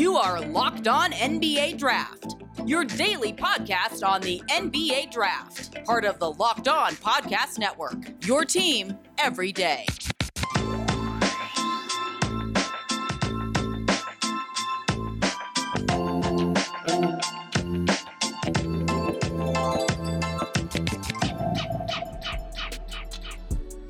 You 0.00 0.16
are 0.16 0.40
Locked 0.40 0.88
On 0.88 1.12
NBA 1.12 1.76
Draft, 1.76 2.36
your 2.64 2.86
daily 2.86 3.34
podcast 3.34 4.02
on 4.02 4.22
the 4.22 4.42
NBA 4.48 5.10
Draft, 5.10 5.84
part 5.84 6.06
of 6.06 6.18
the 6.18 6.32
Locked 6.32 6.68
On 6.68 6.92
Podcast 6.94 7.58
Network. 7.58 8.24
Your 8.24 8.46
team 8.46 8.96
every 9.18 9.52
day. 9.52 9.84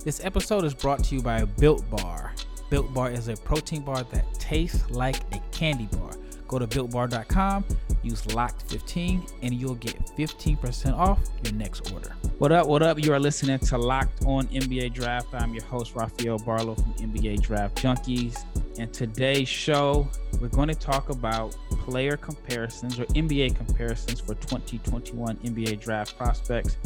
This 0.05 0.25
episode 0.25 0.65
is 0.65 0.75
brought 0.75 1.05
to 1.05 1.15
you 1.15 1.23
by 1.23 1.45
Built 1.45 1.89
Bar. 1.89 2.30
Built 2.71 2.95
Bar 2.95 3.11
is 3.11 3.27
a 3.27 3.37
protein 3.37 3.83
bar 3.83 4.05
that 4.05 4.25
tastes 4.35 4.89
like 4.91 5.17
a 5.33 5.41
candy 5.51 5.87
bar. 5.87 6.13
Go 6.47 6.59
to 6.59 6.67
builtbar.com, 6.67 7.65
use 8.03 8.23
LOCKED15, 8.23 9.33
and 9.43 9.55
you'll 9.55 9.75
get 9.75 9.97
15% 10.17 10.97
off 10.97 11.21
your 11.45 11.53
next 11.55 11.93
order. 11.93 12.15
What 12.39 12.53
up, 12.53 12.67
what 12.69 12.83
up? 12.83 13.05
You 13.05 13.13
are 13.13 13.21
listening 13.21 13.59
to 13.59 13.77
Locked 13.77 14.25
On 14.25 14.47
NBA 14.49 14.95
Draft. 14.95 15.29
I'm 15.35 15.53
your 15.53 15.65
host, 15.65 15.95
Rafael 15.95 16.39
Barlow 16.39 16.77
from 16.77 16.95
NBA 16.95 17.43
Draft 17.43 17.77
Junkies. 17.77 18.45
And 18.79 18.93
today's 18.93 19.49
show, 19.49 20.09
we're 20.41 20.49
going 20.49 20.69
to 20.69 20.75
talk 20.75 21.11
about 21.11 21.57
player 21.71 22.17
comparisons 22.17 22.99
or 22.99 23.05
NBA 23.07 23.57
comparisons 23.57 24.21
for 24.21 24.35
2021 24.37 25.37
NBA 25.39 25.81
draft 25.81 26.17
prospects. 26.17 26.77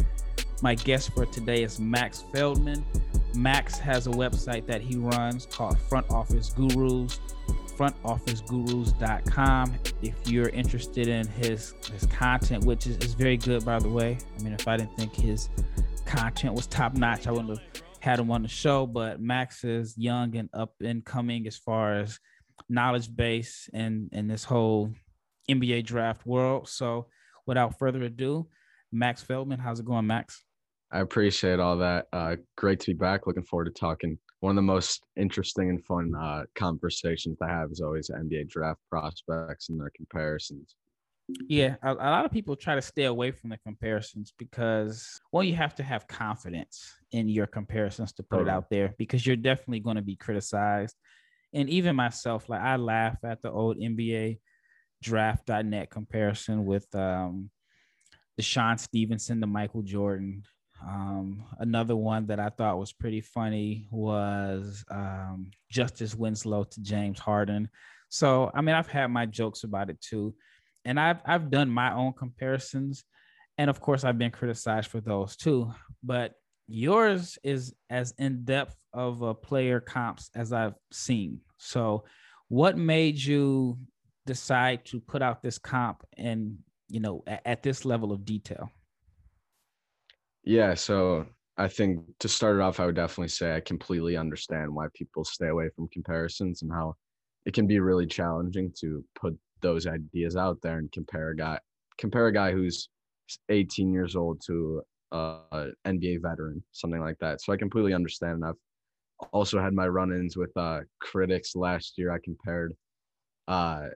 My 0.62 0.75
guest 0.75 1.12
for 1.14 1.27
today 1.27 1.62
is 1.62 1.78
Max 1.78 2.25
Feldman. 2.33 2.84
Max 3.34 3.79
has 3.79 4.06
a 4.06 4.11
website 4.11 4.66
that 4.66 4.80
he 4.80 4.97
runs 4.97 5.47
called 5.47 5.79
Front 5.79 6.11
Office 6.11 6.51
Gurus, 6.51 7.20
frontofficegurus.com. 7.77 9.75
If 10.02 10.15
you're 10.27 10.48
interested 10.51 11.09
in 11.09 11.27
his 11.27 11.75
his 11.92 12.06
content, 12.06 12.64
which 12.64 12.86
is, 12.86 12.97
is 12.98 13.14
very 13.14 13.36
good 13.36 13.64
by 13.64 13.78
the 13.78 13.89
way. 13.89 14.19
I 14.39 14.42
mean, 14.42 14.53
if 14.53 14.69
I 14.69 14.77
didn't 14.77 14.97
think 14.97 15.14
his 15.14 15.48
content 16.06 16.55
was 16.55 16.67
top 16.67 16.95
notch, 16.95 17.27
I 17.27 17.33
wouldn't 17.33 17.50
have 17.50 17.62
had 18.00 18.20
him 18.20 18.31
on 18.31 18.42
the 18.42 18.48
show. 18.48 18.86
But 18.86 19.20
Max 19.20 19.64
is 19.64 19.97
young 19.98 20.36
and 20.36 20.48
up 20.55 20.75
and 20.83 21.05
coming 21.05 21.47
as 21.47 21.56
far 21.56 21.95
as 21.95 22.20
knowledge 22.69 23.14
base 23.14 23.69
and 23.73 24.08
and 24.12 24.30
this 24.30 24.45
whole 24.45 24.92
NBA 25.51 25.84
draft 25.84 26.25
world. 26.27 26.69
So 26.69 27.06
without 27.47 27.78
further 27.78 28.03
ado, 28.03 28.48
Max 28.92 29.23
Feldman, 29.23 29.58
how's 29.58 29.80
it 29.80 29.86
going, 29.86 30.06
Max? 30.06 30.45
I 30.95 31.00
appreciate 31.00 31.59
all 31.59 31.77
that. 31.78 32.06
Uh, 32.12 32.37
great 32.56 32.78
to 32.81 32.92
be 32.92 32.97
back. 32.97 33.27
Looking 33.27 33.42
forward 33.42 33.64
to 33.64 33.73
talking. 33.73 34.17
One 34.39 34.53
of 34.53 34.56
the 34.56 34.62
most 34.62 35.05
interesting 35.17 35.69
and 35.69 35.84
fun 35.84 36.14
uh, 36.14 36.45
conversations 36.55 37.39
I 37.42 37.48
have 37.48 37.73
is 37.73 37.81
always 37.81 38.11
NBA 38.11 38.48
draft 38.48 38.78
prospects 38.89 39.70
and 39.70 39.81
their 39.81 39.91
comparisons. 39.97 40.77
Yeah, 41.48 41.75
a, 41.83 41.95
a, 41.95 41.95
lot 41.95 42.25
of 42.25 42.31
people 42.31 42.55
try 42.55 42.77
to 42.77 42.83
stay 42.83 43.05
away 43.05 43.33
from 43.33 43.51
the 43.51 43.59
comparisons 43.67 44.33
because, 44.39 45.20
well, 45.33 45.42
you 45.42 45.56
have 45.56 45.75
to 45.77 45.83
have 45.83 46.06
confidence 46.06 46.95
in 47.11 47.29
your 47.29 47.48
comparisons 47.48 48.12
to 48.12 48.23
put 48.23 48.42
it 48.42 48.48
out 48.48 48.70
there 48.70 48.95
because 48.97 49.27
you're 49.27 49.34
definitely 49.34 49.81
going 49.81 49.97
to 49.97 50.03
be 50.03 50.14
criticized. 50.14 50.95
And 51.53 51.69
even 51.70 51.97
myself, 51.97 52.48
like 52.48 52.61
I 52.61 52.77
laugh 52.77 53.17
at 53.25 53.42
the 53.42 53.51
old 53.51 53.79
NBA 53.79 54.39
draft.net 55.03 55.91
comparison 55.91 56.64
with 56.67 56.86
um, 56.95 57.51
DeShawn 58.41 58.79
Stevenson 58.79 59.41
to 59.41 59.47
Michael 59.48 59.83
Jordan 59.83 60.45
um, 60.83 61.44
another 61.58 61.97
one 61.97 62.27
that 62.27 62.41
I 62.41 62.50
thought 62.50 62.78
was 62.78 62.92
pretty 62.92 63.20
funny 63.20 63.86
was 63.91 64.84
um, 64.91 65.50
Justice 65.70 66.14
Winslow 66.14 66.64
to 66.64 66.80
James 66.83 67.19
Harden. 67.19 67.69
So, 68.08 68.50
I 68.55 68.61
mean, 68.61 68.75
I've 68.75 68.89
had 68.89 69.08
my 69.08 69.27
jokes 69.27 69.64
about 69.64 69.91
it 69.91 70.00
too. 70.00 70.34
And 70.84 71.00
I've, 71.00 71.20
I've 71.25 71.50
done 71.50 71.70
my 71.70 71.95
own 71.95 72.12
comparisons. 72.12 73.05
And 73.56 73.70
of 73.70 73.80
course, 73.80 74.05
I've 74.05 74.19
been 74.19 74.30
criticized 74.30 74.91
for 74.91 75.00
those 75.00 75.36
too. 75.36 75.72
But 76.02 76.35
yours 76.67 77.39
is 77.42 77.74
as 77.89 78.12
in 78.18 78.45
depth 78.45 78.77
of 78.92 79.23
a 79.23 79.35
player 79.35 79.80
comps 79.80 80.30
as 80.35 80.52
I've 80.52 80.74
seen. 80.92 81.41
So, 81.58 82.05
what 82.48 82.77
made 82.77 83.18
you 83.18 83.79
decide 84.27 84.85
to 84.86 85.01
put 85.01 85.23
out 85.23 85.42
this 85.42 85.58
comp 85.58 86.05
and, 86.17 86.58
you 86.89 87.01
know, 87.01 87.23
at, 87.27 87.42
at 87.45 87.62
this 87.62 87.85
level 87.85 88.12
of 88.12 88.24
detail? 88.24 88.70
Yeah, 90.44 90.74
so 90.74 91.27
I 91.56 91.68
think 91.68 92.00
to 92.20 92.28
start 92.28 92.56
it 92.56 92.62
off, 92.62 92.80
I 92.80 92.86
would 92.86 92.94
definitely 92.96 93.28
say 93.28 93.56
I 93.56 93.60
completely 93.60 94.16
understand 94.16 94.74
why 94.74 94.86
people 94.94 95.24
stay 95.24 95.48
away 95.48 95.70
from 95.74 95.88
comparisons 95.88 96.62
and 96.62 96.72
how 96.72 96.94
it 97.46 97.55
can 97.55 97.66
be 97.66 97.78
really 97.80 98.06
challenging 98.06 98.72
to 98.80 99.05
put 99.14 99.38
those 99.60 99.86
ideas 99.86 100.36
out 100.36 100.58
there 100.62 100.78
and 100.78 100.90
compare 100.92 101.30
a 101.30 101.36
guy 101.36 101.58
compare 101.98 102.27
a 102.27 102.32
guy 102.32 102.52
who's 102.52 102.88
18 103.48 103.92
years 103.92 104.16
old 104.16 104.40
to 104.46 104.82
a 105.12 105.68
NBA 105.84 106.20
veteran, 106.20 106.62
something 106.72 107.00
like 107.00 107.18
that. 107.20 107.40
So 107.40 107.52
I 107.52 107.56
completely 107.56 107.94
understand. 107.94 108.34
And 108.34 108.44
I've 108.46 108.78
also 109.32 109.61
had 109.61 109.74
my 109.74 109.88
run-ins 109.88 110.36
with 110.36 110.56
uh, 110.56 110.80
critics 111.00 111.56
last 111.56 111.94
year. 111.98 112.12
I 112.12 112.18
compared, 112.24 112.74
uh, 113.48 113.88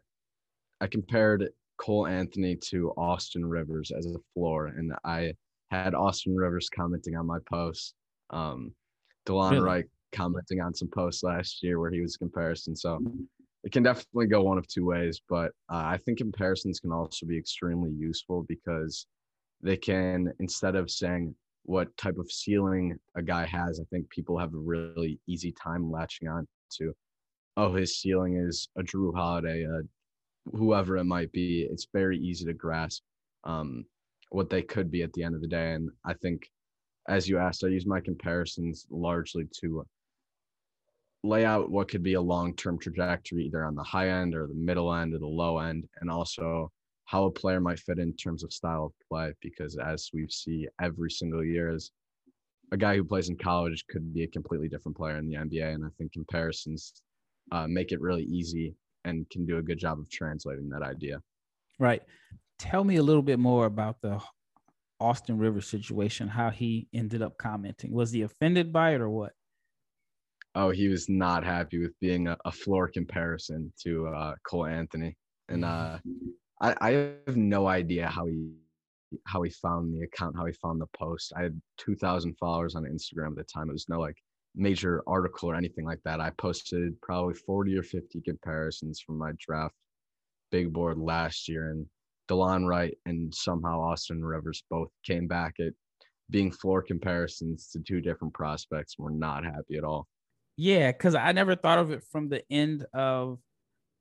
I 0.80 0.86
compared 0.86 1.48
Cole 1.78 2.06
Anthony 2.06 2.56
to 2.70 2.92
Austin 2.96 3.44
Rivers 3.46 3.90
as 3.96 4.06
a 4.06 4.18
floor, 4.34 4.68
and 4.68 4.92
I 5.04 5.34
had 5.70 5.94
Austin 5.94 6.34
Rivers 6.34 6.68
commenting 6.68 7.16
on 7.16 7.26
my 7.26 7.38
post. 7.50 7.94
Um, 8.30 8.72
Delon 9.26 9.52
really? 9.52 9.64
Wright 9.64 9.84
commenting 10.12 10.60
on 10.60 10.74
some 10.74 10.88
posts 10.88 11.22
last 11.22 11.62
year 11.62 11.78
where 11.78 11.90
he 11.90 12.00
was 12.00 12.16
comparison. 12.16 12.74
So 12.74 12.98
it 13.64 13.72
can 13.72 13.82
definitely 13.82 14.26
go 14.26 14.42
one 14.42 14.58
of 14.58 14.66
two 14.66 14.86
ways, 14.86 15.20
but 15.28 15.52
uh, 15.70 15.84
I 15.84 15.98
think 16.04 16.18
comparisons 16.18 16.80
can 16.80 16.92
also 16.92 17.26
be 17.26 17.36
extremely 17.36 17.90
useful 17.90 18.44
because 18.48 19.06
they 19.60 19.76
can, 19.76 20.32
instead 20.38 20.76
of 20.76 20.90
saying 20.90 21.34
what 21.64 21.94
type 21.96 22.16
of 22.18 22.30
ceiling 22.30 22.96
a 23.16 23.22
guy 23.22 23.44
has, 23.44 23.80
I 23.80 23.84
think 23.90 24.08
people 24.08 24.38
have 24.38 24.54
a 24.54 24.58
really 24.58 25.20
easy 25.26 25.52
time 25.52 25.90
latching 25.90 26.28
on 26.28 26.46
to, 26.78 26.94
oh, 27.56 27.74
his 27.74 28.00
ceiling 28.00 28.36
is 28.36 28.68
a 28.78 28.82
Jrue 28.82 29.14
Holiday, 29.14 29.64
a 29.64 29.82
whoever 30.56 30.96
it 30.96 31.04
might 31.04 31.30
be. 31.32 31.68
It's 31.70 31.88
very 31.92 32.18
easy 32.18 32.46
to 32.46 32.54
grasp. 32.54 33.02
Um, 33.44 33.84
what 34.30 34.50
they 34.50 34.62
could 34.62 34.90
be 34.90 35.02
at 35.02 35.12
the 35.12 35.22
end 35.22 35.34
of 35.34 35.40
the 35.40 35.48
day. 35.48 35.72
And 35.72 35.90
I 36.04 36.14
think, 36.14 36.48
as 37.08 37.28
you 37.28 37.38
asked, 37.38 37.64
I 37.64 37.68
use 37.68 37.86
my 37.86 38.00
comparisons 38.00 38.86
largely 38.90 39.48
to 39.60 39.86
lay 41.24 41.44
out 41.44 41.70
what 41.70 41.88
could 41.88 42.02
be 42.02 42.14
a 42.14 42.20
long 42.20 42.54
term 42.54 42.78
trajectory, 42.78 43.44
either 43.44 43.64
on 43.64 43.74
the 43.74 43.82
high 43.82 44.08
end 44.08 44.34
or 44.34 44.46
the 44.46 44.54
middle 44.54 44.94
end 44.94 45.14
or 45.14 45.18
the 45.18 45.26
low 45.26 45.58
end, 45.58 45.88
and 46.00 46.10
also 46.10 46.70
how 47.06 47.24
a 47.24 47.30
player 47.30 47.60
might 47.60 47.80
fit 47.80 47.98
in 47.98 48.12
terms 48.14 48.44
of 48.44 48.52
style 48.52 48.86
of 48.86 49.08
play. 49.08 49.32
Because 49.40 49.78
as 49.78 50.10
we 50.12 50.26
see 50.28 50.68
every 50.80 51.10
single 51.10 51.44
year, 51.44 51.70
as 51.70 51.90
a 52.70 52.76
guy 52.76 52.96
who 52.96 53.04
plays 53.04 53.30
in 53.30 53.36
college 53.36 53.84
could 53.88 54.12
be 54.12 54.24
a 54.24 54.28
completely 54.28 54.68
different 54.68 54.96
player 54.96 55.16
in 55.16 55.26
the 55.26 55.36
NBA. 55.36 55.74
And 55.74 55.84
I 55.84 55.88
think 55.96 56.12
comparisons 56.12 56.92
uh, 57.50 57.66
make 57.66 57.92
it 57.92 58.00
really 58.00 58.24
easy 58.24 58.74
and 59.06 59.28
can 59.30 59.46
do 59.46 59.56
a 59.56 59.62
good 59.62 59.78
job 59.78 59.98
of 59.98 60.10
translating 60.10 60.68
that 60.68 60.82
idea. 60.82 61.22
Right 61.78 62.02
tell 62.58 62.84
me 62.84 62.96
a 62.96 63.02
little 63.02 63.22
bit 63.22 63.38
more 63.38 63.66
about 63.66 64.00
the 64.00 64.20
Austin 65.00 65.38
Rivers 65.38 65.66
situation, 65.66 66.28
how 66.28 66.50
he 66.50 66.88
ended 66.92 67.22
up 67.22 67.38
commenting. 67.38 67.92
Was 67.92 68.12
he 68.12 68.22
offended 68.22 68.72
by 68.72 68.94
it 68.94 69.00
or 69.00 69.10
what? 69.10 69.32
Oh, 70.54 70.70
he 70.70 70.88
was 70.88 71.08
not 71.08 71.44
happy 71.44 71.78
with 71.78 71.98
being 72.00 72.26
a, 72.26 72.36
a 72.44 72.50
floor 72.50 72.88
comparison 72.88 73.72
to 73.82 74.08
uh, 74.08 74.34
Cole 74.44 74.66
Anthony. 74.66 75.16
And 75.48 75.64
uh, 75.64 75.98
I, 76.60 76.74
I 76.80 76.90
have 77.26 77.36
no 77.36 77.66
idea 77.66 78.06
how 78.08 78.26
he 78.26 78.50
how 79.24 79.40
he 79.40 79.50
found 79.50 79.94
the 79.94 80.04
account, 80.04 80.36
how 80.36 80.44
he 80.44 80.52
found 80.52 80.80
the 80.80 80.86
post. 80.98 81.32
I 81.34 81.42
had 81.42 81.58
2,000 81.78 82.34
followers 82.38 82.74
on 82.74 82.84
Instagram 82.84 83.28
at 83.28 83.36
the 83.36 83.44
time. 83.44 83.70
It 83.70 83.72
was 83.72 83.88
no 83.88 84.00
like 84.00 84.16
major 84.54 85.02
article 85.06 85.50
or 85.50 85.54
anything 85.54 85.86
like 85.86 86.00
that. 86.04 86.20
I 86.20 86.30
posted 86.30 87.00
probably 87.00 87.34
40 87.34 87.78
or 87.78 87.82
50 87.82 88.20
comparisons 88.20 89.00
from 89.00 89.16
my 89.16 89.32
draft 89.38 89.74
big 90.50 90.72
board 90.72 90.98
last 90.98 91.48
year. 91.48 91.70
And 91.70 91.86
Delon 92.28 92.66
Wright 92.66 92.96
and 93.06 93.34
somehow 93.34 93.80
Austin 93.80 94.24
Rivers 94.24 94.62
both 94.70 94.90
came 95.04 95.26
back 95.26 95.56
at 95.60 95.72
being 96.30 96.52
floor 96.52 96.82
comparisons 96.82 97.70
to 97.72 97.80
two 97.80 98.00
different 98.00 98.34
prospects. 98.34 98.96
We're 98.98 99.10
not 99.10 99.44
happy 99.44 99.76
at 99.76 99.84
all. 99.84 100.06
Yeah, 100.56 100.92
because 100.92 101.14
I 101.14 101.32
never 101.32 101.54
thought 101.54 101.78
of 101.78 101.90
it 101.90 102.02
from 102.04 102.28
the 102.28 102.42
end 102.50 102.84
of 102.92 103.38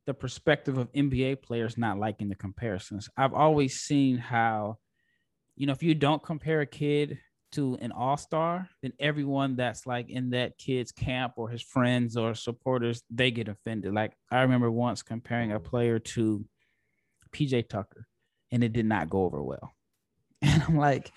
the 0.06 0.14
perspective 0.14 0.78
of 0.78 0.92
NBA 0.94 1.42
players 1.42 1.78
not 1.78 2.00
liking 2.00 2.30
the 2.30 2.36
comparisons. 2.36 3.10
I've 3.16 3.34
always 3.34 3.80
seen 3.80 4.18
how, 4.18 4.78
you 5.56 5.68
know, 5.68 5.74
if 5.74 5.84
you 5.84 5.94
don't 5.96 6.24
compare 6.24 6.62
a 6.62 6.66
kid 6.66 7.20
to 7.54 7.78
an 7.80 7.92
all-star, 7.92 8.70
then 8.82 8.94
everyone 9.00 9.56
that's 9.56 9.86
like 9.86 10.10
in 10.10 10.32
that 10.32 10.58
kid's 10.58 10.92
camp 10.92 11.34
or 11.38 11.50
his 11.50 11.62
friends 11.62 12.18
or 12.18 12.34
supporters, 12.34 13.04
they 13.10 13.32
get 13.32 13.48
offended. 13.48 13.94
Like 13.94 14.14
I 14.32 14.42
remember 14.42 14.72
once 14.72 15.04
comparing 15.04 15.52
a 15.52 15.60
player 15.60 16.00
to 16.00 16.44
PJ 17.32 17.70
Tucker 17.70 18.07
and 18.52 18.64
it 18.64 18.74
did 18.74 18.86
not 18.86 19.10
go 19.10 19.24
over 19.24 19.44
well. 19.44 19.74
And 20.42 20.64
I'm 20.68 20.78
like, 20.78 21.12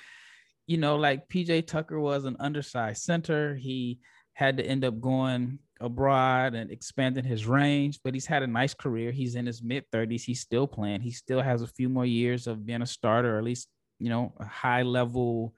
you 0.66 0.78
know, 0.78 0.96
like 0.96 1.28
PJ 1.28 1.66
Tucker 1.66 2.00
was 2.00 2.24
an 2.24 2.36
undersized 2.40 3.02
center. 3.02 3.54
He 3.54 3.98
had 4.34 4.56
to 4.56 4.64
end 4.64 4.84
up 4.84 5.00
going 5.00 5.58
abroad 5.80 6.54
and 6.54 6.70
expanding 6.70 7.24
his 7.24 7.46
range, 7.46 8.00
but 8.04 8.14
he's 8.14 8.26
had 8.26 8.42
a 8.42 8.46
nice 8.46 8.72
career. 8.72 9.10
He's 9.10 9.34
in 9.34 9.46
his 9.46 9.62
mid 9.62 9.84
30s. 9.90 10.22
He's 10.22 10.40
still 10.40 10.66
playing. 10.66 11.00
He 11.00 11.10
still 11.10 11.42
has 11.42 11.62
a 11.62 11.66
few 11.66 11.88
more 11.88 12.06
years 12.06 12.46
of 12.46 12.64
being 12.64 12.82
a 12.82 12.86
starter, 12.86 13.34
or 13.34 13.38
at 13.38 13.44
least, 13.44 13.68
you 13.98 14.08
know, 14.08 14.32
a 14.38 14.46
high 14.46 14.82
level 14.82 15.54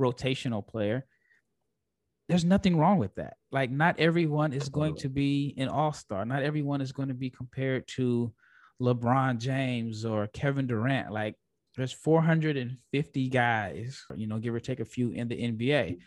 rotational 0.00 0.66
player. 0.66 1.04
There's 2.28 2.44
nothing 2.44 2.78
wrong 2.78 2.98
with 2.98 3.14
that. 3.16 3.34
Like, 3.50 3.70
not 3.70 3.98
everyone 3.98 4.52
is 4.52 4.68
going 4.70 4.96
to 4.96 5.08
be 5.08 5.54
an 5.58 5.68
all 5.68 5.92
star. 5.92 6.24
Not 6.24 6.42
everyone 6.42 6.80
is 6.80 6.92
going 6.92 7.08
to 7.08 7.14
be 7.14 7.28
compared 7.28 7.86
to 7.96 8.32
LeBron 8.80 9.38
James 9.38 10.04
or 10.04 10.26
Kevin 10.28 10.66
Durant. 10.66 11.12
Like, 11.12 11.36
there's 11.76 11.92
450 11.92 13.28
guys, 13.28 14.04
you 14.14 14.26
know, 14.26 14.38
give 14.38 14.54
or 14.54 14.60
take 14.60 14.80
a 14.80 14.84
few 14.84 15.10
in 15.10 15.28
the 15.28 15.36
NBA. 15.36 15.98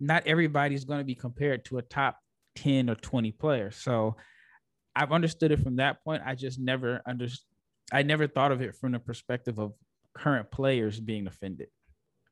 Not 0.00 0.26
everybody's 0.26 0.84
going 0.84 0.98
to 0.98 1.04
be 1.04 1.14
compared 1.14 1.64
to 1.66 1.78
a 1.78 1.82
top 1.82 2.18
10 2.56 2.90
or 2.90 2.94
20 2.94 3.32
player. 3.32 3.70
So 3.70 4.16
I've 4.94 5.12
understood 5.12 5.52
it 5.52 5.60
from 5.60 5.76
that 5.76 6.02
point. 6.02 6.22
I 6.24 6.34
just 6.34 6.58
never 6.58 7.02
understood. 7.06 7.46
I 7.92 8.02
never 8.02 8.26
thought 8.26 8.52
of 8.52 8.60
it 8.60 8.74
from 8.74 8.92
the 8.92 8.98
perspective 8.98 9.58
of 9.58 9.72
current 10.14 10.50
players 10.50 11.00
being 11.00 11.26
offended. 11.26 11.68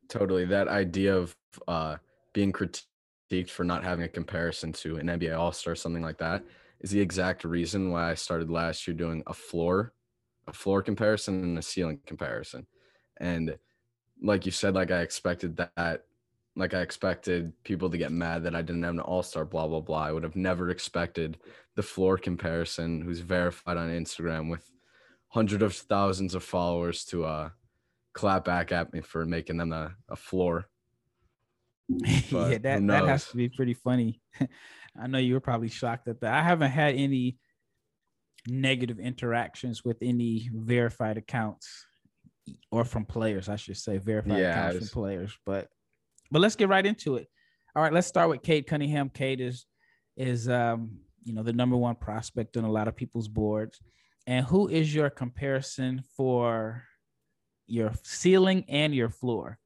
Totally. 0.08 0.44
That 0.44 0.68
idea 0.68 1.16
of 1.16 1.34
uh, 1.66 1.96
being 2.34 2.52
critiqued 2.52 3.48
for 3.48 3.64
not 3.64 3.82
having 3.82 4.04
a 4.04 4.08
comparison 4.08 4.72
to 4.74 4.96
an 4.96 5.06
NBA 5.06 5.36
All 5.36 5.52
Star, 5.52 5.74
something 5.74 6.02
like 6.02 6.18
that, 6.18 6.44
is 6.80 6.90
the 6.90 7.00
exact 7.00 7.44
reason 7.44 7.90
why 7.90 8.10
I 8.10 8.14
started 8.14 8.50
last 8.50 8.86
year 8.86 8.96
doing 8.96 9.22
a 9.26 9.34
floor, 9.34 9.92
a 10.46 10.52
floor 10.52 10.82
comparison 10.82 11.42
and 11.42 11.58
a 11.58 11.62
ceiling 11.62 12.00
comparison. 12.06 12.66
And 13.18 13.58
like 14.22 14.46
you 14.46 14.52
said, 14.52 14.74
like 14.74 14.90
I 14.90 15.00
expected 15.00 15.56
that 15.56 16.04
like 16.56 16.72
I 16.72 16.80
expected 16.80 17.52
people 17.64 17.90
to 17.90 17.98
get 17.98 18.10
mad 18.10 18.44
that 18.44 18.54
I 18.54 18.62
didn't 18.62 18.82
have 18.82 18.94
an 18.94 19.00
all 19.00 19.22
star, 19.22 19.44
blah, 19.44 19.68
blah, 19.68 19.80
blah. 19.80 20.04
I 20.04 20.12
would 20.12 20.22
have 20.22 20.36
never 20.36 20.70
expected 20.70 21.38
the 21.74 21.82
floor 21.82 22.16
comparison, 22.16 23.02
who's 23.02 23.20
verified 23.20 23.76
on 23.76 23.90
Instagram 23.90 24.50
with 24.50 24.70
hundreds 25.28 25.62
of 25.62 25.74
thousands 25.74 26.34
of 26.34 26.42
followers, 26.42 27.04
to 27.06 27.26
uh, 27.26 27.50
clap 28.14 28.46
back 28.46 28.72
at 28.72 28.92
me 28.94 29.02
for 29.02 29.26
making 29.26 29.58
them 29.58 29.72
a, 29.72 29.94
a 30.08 30.16
floor. 30.16 30.66
yeah, 31.88 32.58
that, 32.58 32.86
that 32.86 33.06
has 33.06 33.28
to 33.28 33.36
be 33.36 33.48
pretty 33.48 33.74
funny. 33.74 34.20
I 35.00 35.06
know 35.06 35.18
you 35.18 35.34
were 35.34 35.40
probably 35.40 35.68
shocked 35.68 36.08
at 36.08 36.20
that. 36.20 36.34
I 36.34 36.42
haven't 36.42 36.70
had 36.70 36.94
any 36.94 37.38
negative 38.48 38.98
interactions 38.98 39.84
with 39.84 39.98
any 40.02 40.50
verified 40.52 41.16
accounts 41.16 41.86
or 42.70 42.84
from 42.84 43.04
players, 43.04 43.48
I 43.48 43.56
should 43.56 43.76
say, 43.76 43.98
verified 43.98 44.38
yeah, 44.38 44.68
accounts 44.68 44.90
from 44.90 45.02
players. 45.02 45.36
But 45.44 45.68
but 46.30 46.40
let's 46.40 46.56
get 46.56 46.68
right 46.68 46.84
into 46.84 47.16
it. 47.16 47.28
All 47.74 47.82
right, 47.82 47.92
let's 47.92 48.06
start 48.06 48.28
with 48.30 48.42
Cade 48.42 48.66
Cunningham. 48.66 49.10
Cade 49.10 49.40
is 49.40 49.66
is 50.16 50.48
um, 50.48 50.98
you 51.24 51.34
know 51.34 51.42
the 51.42 51.52
number 51.52 51.76
one 51.76 51.96
prospect 51.96 52.56
on 52.56 52.64
a 52.64 52.70
lot 52.70 52.88
of 52.88 52.96
people's 52.96 53.28
boards. 53.28 53.80
And 54.26 54.44
who 54.44 54.68
is 54.68 54.92
your 54.92 55.08
comparison 55.08 56.02
for 56.16 56.82
your 57.68 57.92
ceiling 58.02 58.64
and 58.68 58.94
your 58.94 59.08
floor? 59.08 59.58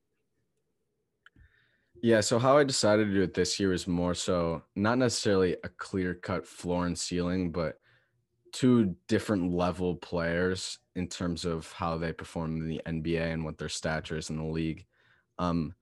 Yeah, 2.02 2.20
so 2.20 2.38
how 2.38 2.56
I 2.56 2.64
decided 2.64 3.06
to 3.06 3.14
do 3.14 3.22
it 3.22 3.34
this 3.34 3.60
year 3.60 3.72
is 3.72 3.86
more 3.86 4.14
so 4.14 4.62
not 4.74 4.96
necessarily 4.96 5.56
a 5.64 5.68
clear 5.68 6.14
cut 6.14 6.46
floor 6.46 6.86
and 6.86 6.98
ceiling, 6.98 7.52
but 7.52 7.78
two 8.52 8.96
different 9.06 9.52
level 9.52 9.96
players 9.96 10.78
in 10.96 11.08
terms 11.08 11.44
of 11.44 11.70
how 11.72 11.98
they 11.98 12.12
perform 12.12 12.56
in 12.56 12.68
the 12.68 12.80
NBA 12.86 13.32
and 13.32 13.44
what 13.44 13.58
their 13.58 13.68
stature 13.68 14.16
is 14.16 14.30
in 14.30 14.38
the 14.38 14.44
league. 14.44 14.86
Um, 15.38 15.74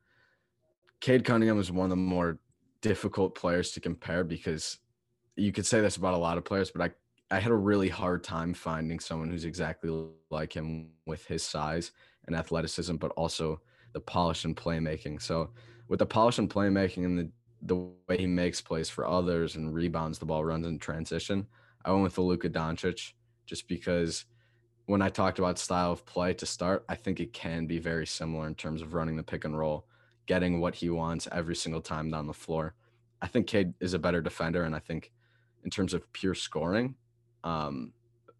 Cade 1.01 1.25
Cunningham 1.25 1.61
is 1.61 1.71
one 1.71 1.87
of 1.87 1.91
the 1.91 1.97
more 1.97 2.39
difficult 2.81 3.35
players 3.35 3.71
to 3.73 3.81
compare 3.81 4.25
because 4.25 4.79
you 5.37 5.53
could 5.53 5.67
say 5.67 5.81
this 5.81 5.97
about 5.97 6.15
a 6.15 6.19
lot 6.19 6.37
of 6.37 6.45
players, 6.45 6.71
but 6.71 6.83
I, 7.31 7.37
I 7.37 7.39
had 7.39 7.53
a 7.53 7.57
really 7.57 7.89
hard 7.89 8.25
time 8.25 8.55
finding 8.55 8.99
someone 8.99 9.31
who's 9.31 9.45
exactly 9.45 10.09
like 10.31 10.53
him 10.53 10.91
with 11.07 11.25
his 11.27 11.45
size 11.45 11.93
and 12.27 12.35
athleticism, 12.35 12.97
but 12.97 13.13
also 13.13 13.61
the 13.93 14.01
polish 14.01 14.45
and 14.45 14.57
playmaking. 14.57 15.23
So 15.23 15.51
with 15.89 15.99
the 15.99 16.07
polish 16.07 16.39
and 16.39 16.51
playmaking 16.51 17.05
and 17.05 17.19
the 17.19 17.31
the 17.63 17.75
way 17.75 18.17
he 18.17 18.27
makes 18.27 18.61
plays 18.61 18.89
for 18.89 19.05
others 19.05 19.57
and 19.57 19.75
rebounds 19.75 20.19
the 20.19 20.25
ball, 20.25 20.45
runs 20.45 20.65
in 20.65 20.79
transition, 20.79 21.45
I 21.85 21.91
went 21.91 22.05
with 22.05 22.15
the 22.15 22.21
Luka 22.21 22.49
Doncic 22.49 23.15
just 23.47 23.67
because 23.67 24.27
when 24.87 25.03
I 25.03 25.09
talked 25.09 25.41
about 25.41 25.59
style 25.59 25.91
of 25.91 26.07
play 26.07 26.35
to 26.35 26.47
start, 26.47 26.85
I 26.89 26.95
think 26.95 27.19
it 27.19 27.33
can 27.33 27.67
be 27.67 27.79
very 27.79 28.07
similar 28.07 28.47
in 28.47 28.55
terms 28.55 28.81
of 28.81 28.95
running 28.95 29.17
the 29.17 29.23
pick 29.25 29.45
and 29.45 29.59
roll 29.59 29.87
getting 30.27 30.61
what 30.61 30.77
he 30.77 30.91
wants 30.91 31.27
every 31.33 31.57
single 31.57 31.81
time 31.81 32.11
down 32.11 32.27
the 32.27 32.33
floor. 32.33 32.75
I 33.21 33.27
think 33.27 33.47
Cade 33.47 33.75
is 33.81 33.95
a 33.95 33.99
better 33.99 34.21
defender, 34.21 34.63
and 34.63 34.75
I 34.75 34.79
think 34.79 35.11
in 35.65 35.71
terms 35.71 35.95
of 35.95 36.11
pure 36.13 36.35
scoring, 36.35 36.95
um, 37.43 37.93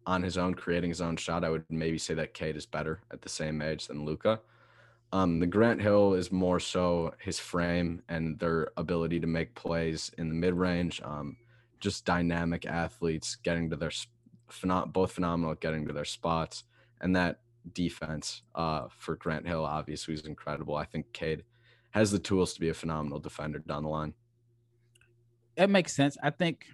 on 0.05 0.23
his 0.23 0.37
own, 0.37 0.53
creating 0.53 0.89
his 0.89 1.01
own 1.01 1.17
shot, 1.17 1.43
I 1.43 1.49
would 1.49 1.65
maybe 1.69 1.97
say 1.97 2.13
that 2.13 2.33
Cade 2.33 2.55
is 2.55 2.65
better 2.65 3.01
at 3.11 3.21
the 3.21 3.29
same 3.29 3.61
age 3.61 3.87
than 3.87 4.05
Luka. 4.05 4.39
Um, 5.11 5.39
the 5.39 5.47
Grant 5.47 5.81
Hill 5.81 6.13
is 6.13 6.31
more 6.31 6.59
so 6.59 7.13
his 7.19 7.39
frame 7.39 8.03
and 8.09 8.37
their 8.37 8.69
ability 8.77 9.19
to 9.21 9.27
make 9.27 9.55
plays 9.55 10.11
in 10.17 10.29
the 10.29 10.35
mid 10.35 10.53
range. 10.53 11.01
Um, 11.03 11.37
just 11.79 12.05
dynamic 12.05 12.65
athletes 12.65 13.35
getting 13.35 13.69
to 13.69 13.75
their 13.75 13.91
both 14.87 15.11
phenomenal 15.11 15.51
at 15.51 15.61
getting 15.61 15.87
to 15.87 15.93
their 15.93 16.05
spots, 16.05 16.63
and 17.01 17.15
that 17.15 17.39
defense 17.73 18.41
uh, 18.55 18.87
for 18.89 19.15
Grant 19.15 19.47
Hill 19.47 19.65
obviously 19.65 20.13
is 20.13 20.25
incredible. 20.25 20.75
I 20.75 20.85
think 20.85 21.11
Cade 21.13 21.43
has 21.91 22.11
the 22.11 22.19
tools 22.19 22.53
to 22.53 22.59
be 22.59 22.69
a 22.69 22.73
phenomenal 22.73 23.19
defender 23.19 23.59
down 23.59 23.83
the 23.83 23.89
line. 23.89 24.13
That 25.55 25.69
makes 25.69 25.95
sense. 25.95 26.17
I 26.21 26.29
think 26.29 26.65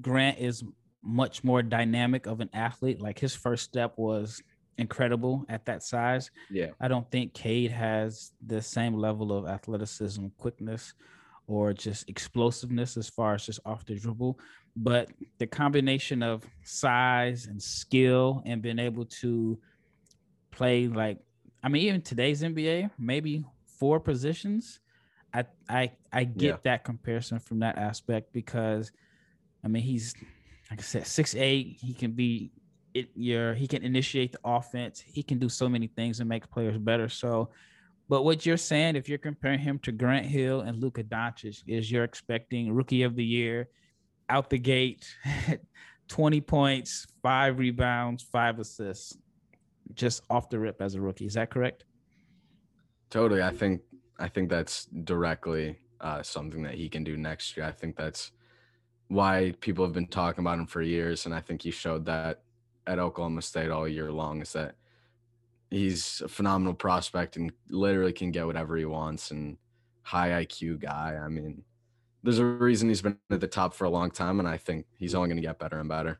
Grant 0.00 0.38
is 0.38 0.64
much 1.02 1.44
more 1.44 1.62
dynamic 1.62 2.26
of 2.26 2.40
an 2.40 2.50
athlete. 2.52 3.00
Like 3.00 3.18
his 3.18 3.34
first 3.34 3.64
step 3.64 3.94
was 3.96 4.42
incredible 4.78 5.44
at 5.48 5.64
that 5.66 5.82
size. 5.82 6.30
Yeah. 6.50 6.68
I 6.80 6.88
don't 6.88 7.10
think 7.10 7.34
Cade 7.34 7.70
has 7.70 8.32
the 8.46 8.60
same 8.62 8.94
level 8.94 9.32
of 9.36 9.46
athleticism, 9.46 10.26
quickness, 10.38 10.94
or 11.46 11.72
just 11.72 12.08
explosiveness 12.08 12.96
as 12.96 13.08
far 13.08 13.34
as 13.34 13.46
just 13.46 13.60
off 13.64 13.84
the 13.84 13.94
dribble. 13.94 14.38
But 14.76 15.10
the 15.38 15.46
combination 15.46 16.22
of 16.22 16.44
size 16.64 17.46
and 17.46 17.62
skill 17.62 18.42
and 18.44 18.60
being 18.60 18.78
able 18.78 19.04
to 19.06 19.58
play 20.50 20.88
like, 20.88 21.18
I 21.62 21.68
mean, 21.68 21.82
even 21.82 22.02
today's 22.02 22.42
NBA, 22.42 22.90
maybe 22.98 23.44
four 23.78 24.00
positions, 24.00 24.80
I 25.32 25.44
I 25.68 25.92
I 26.12 26.24
get 26.24 26.46
yeah. 26.46 26.56
that 26.64 26.84
comparison 26.84 27.40
from 27.40 27.58
that 27.60 27.76
aspect 27.76 28.32
because 28.32 28.92
I 29.64 29.68
mean 29.68 29.82
he's 29.82 30.14
like 30.70 30.80
I 30.80 30.82
said, 30.82 31.06
six 31.06 31.34
eight, 31.34 31.78
he 31.80 31.92
can 31.92 32.12
be 32.12 32.52
it 32.94 33.10
your 33.14 33.54
he 33.54 33.66
can 33.66 33.82
initiate 33.82 34.32
the 34.32 34.38
offense, 34.44 35.00
he 35.00 35.22
can 35.22 35.38
do 35.38 35.48
so 35.48 35.68
many 35.68 35.88
things 35.88 36.20
and 36.20 36.28
make 36.28 36.48
players 36.50 36.78
better. 36.78 37.08
So 37.08 37.50
but 38.08 38.22
what 38.22 38.44
you're 38.44 38.56
saying, 38.56 38.96
if 38.96 39.08
you're 39.08 39.18
comparing 39.18 39.58
him 39.58 39.78
to 39.80 39.92
Grant 39.92 40.26
Hill 40.26 40.60
and 40.60 40.78
Luka 40.78 41.02
Doncic, 41.02 41.62
is 41.66 41.90
you're 41.90 42.04
expecting 42.04 42.72
rookie 42.72 43.02
of 43.02 43.16
the 43.16 43.24
year 43.24 43.68
out 44.28 44.50
the 44.50 44.58
gate, 44.58 45.06
20 46.08 46.40
points, 46.42 47.06
five 47.22 47.58
rebounds, 47.58 48.22
five 48.22 48.58
assists, 48.58 49.16
just 49.94 50.22
off 50.28 50.50
the 50.50 50.58
rip 50.58 50.82
as 50.82 50.94
a 50.94 51.00
rookie. 51.00 51.26
Is 51.26 51.34
that 51.34 51.50
correct? 51.50 51.84
Totally. 53.10 53.42
I 53.42 53.50
think 53.50 53.80
I 54.18 54.28
think 54.28 54.48
that's 54.48 54.84
directly 54.86 55.76
uh, 56.00 56.22
something 56.22 56.62
that 56.62 56.74
he 56.74 56.88
can 56.88 57.04
do 57.04 57.16
next 57.16 57.56
year. 57.56 57.66
I 57.66 57.72
think 57.72 57.96
that's 57.96 58.32
why 59.08 59.54
people 59.60 59.84
have 59.84 59.94
been 59.94 60.06
talking 60.06 60.42
about 60.44 60.58
him 60.58 60.66
for 60.66 60.82
years, 60.82 61.26
and 61.26 61.34
I 61.34 61.40
think 61.40 61.62
he 61.62 61.70
showed 61.70 62.04
that 62.06 62.43
at 62.86 62.98
Oklahoma 62.98 63.42
State 63.42 63.70
all 63.70 63.88
year 63.88 64.10
long. 64.12 64.42
Is 64.42 64.52
that 64.52 64.74
he's 65.70 66.22
a 66.24 66.28
phenomenal 66.28 66.74
prospect 66.74 67.36
and 67.36 67.52
literally 67.68 68.12
can 68.12 68.30
get 68.30 68.46
whatever 68.46 68.76
he 68.76 68.84
wants 68.84 69.30
and 69.30 69.56
high 70.02 70.44
IQ 70.44 70.80
guy. 70.80 71.18
I 71.22 71.28
mean, 71.28 71.64
there's 72.22 72.38
a 72.38 72.44
reason 72.44 72.88
he's 72.88 73.02
been 73.02 73.18
at 73.30 73.40
the 73.40 73.48
top 73.48 73.74
for 73.74 73.84
a 73.84 73.90
long 73.90 74.10
time, 74.10 74.38
and 74.38 74.48
I 74.48 74.56
think 74.56 74.86
he's 74.98 75.14
only 75.14 75.28
going 75.28 75.36
to 75.36 75.42
get 75.42 75.58
better 75.58 75.78
and 75.78 75.88
better. 75.88 76.18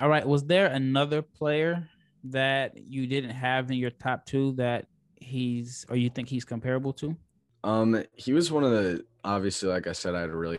All 0.00 0.08
right. 0.08 0.26
Was 0.26 0.44
there 0.44 0.66
another 0.66 1.22
player 1.22 1.88
that 2.24 2.76
you 2.76 3.06
didn't 3.06 3.30
have 3.30 3.70
in 3.70 3.76
your 3.76 3.90
top 3.90 4.26
two 4.26 4.52
that 4.52 4.86
he's 5.16 5.84
or 5.88 5.96
you 5.96 6.10
think 6.10 6.28
he's 6.28 6.44
comparable 6.44 6.92
to? 6.94 7.16
Um, 7.62 8.02
he 8.16 8.32
was 8.32 8.50
one 8.50 8.64
of 8.64 8.70
the 8.70 9.04
obviously, 9.22 9.68
like 9.68 9.86
I 9.86 9.92
said, 9.92 10.14
I 10.14 10.20
had 10.22 10.30
a 10.30 10.36
really 10.36 10.58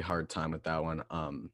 hard 0.00 0.28
time 0.30 0.50
with 0.50 0.62
that 0.64 0.82
one. 0.82 1.02
Um, 1.10 1.50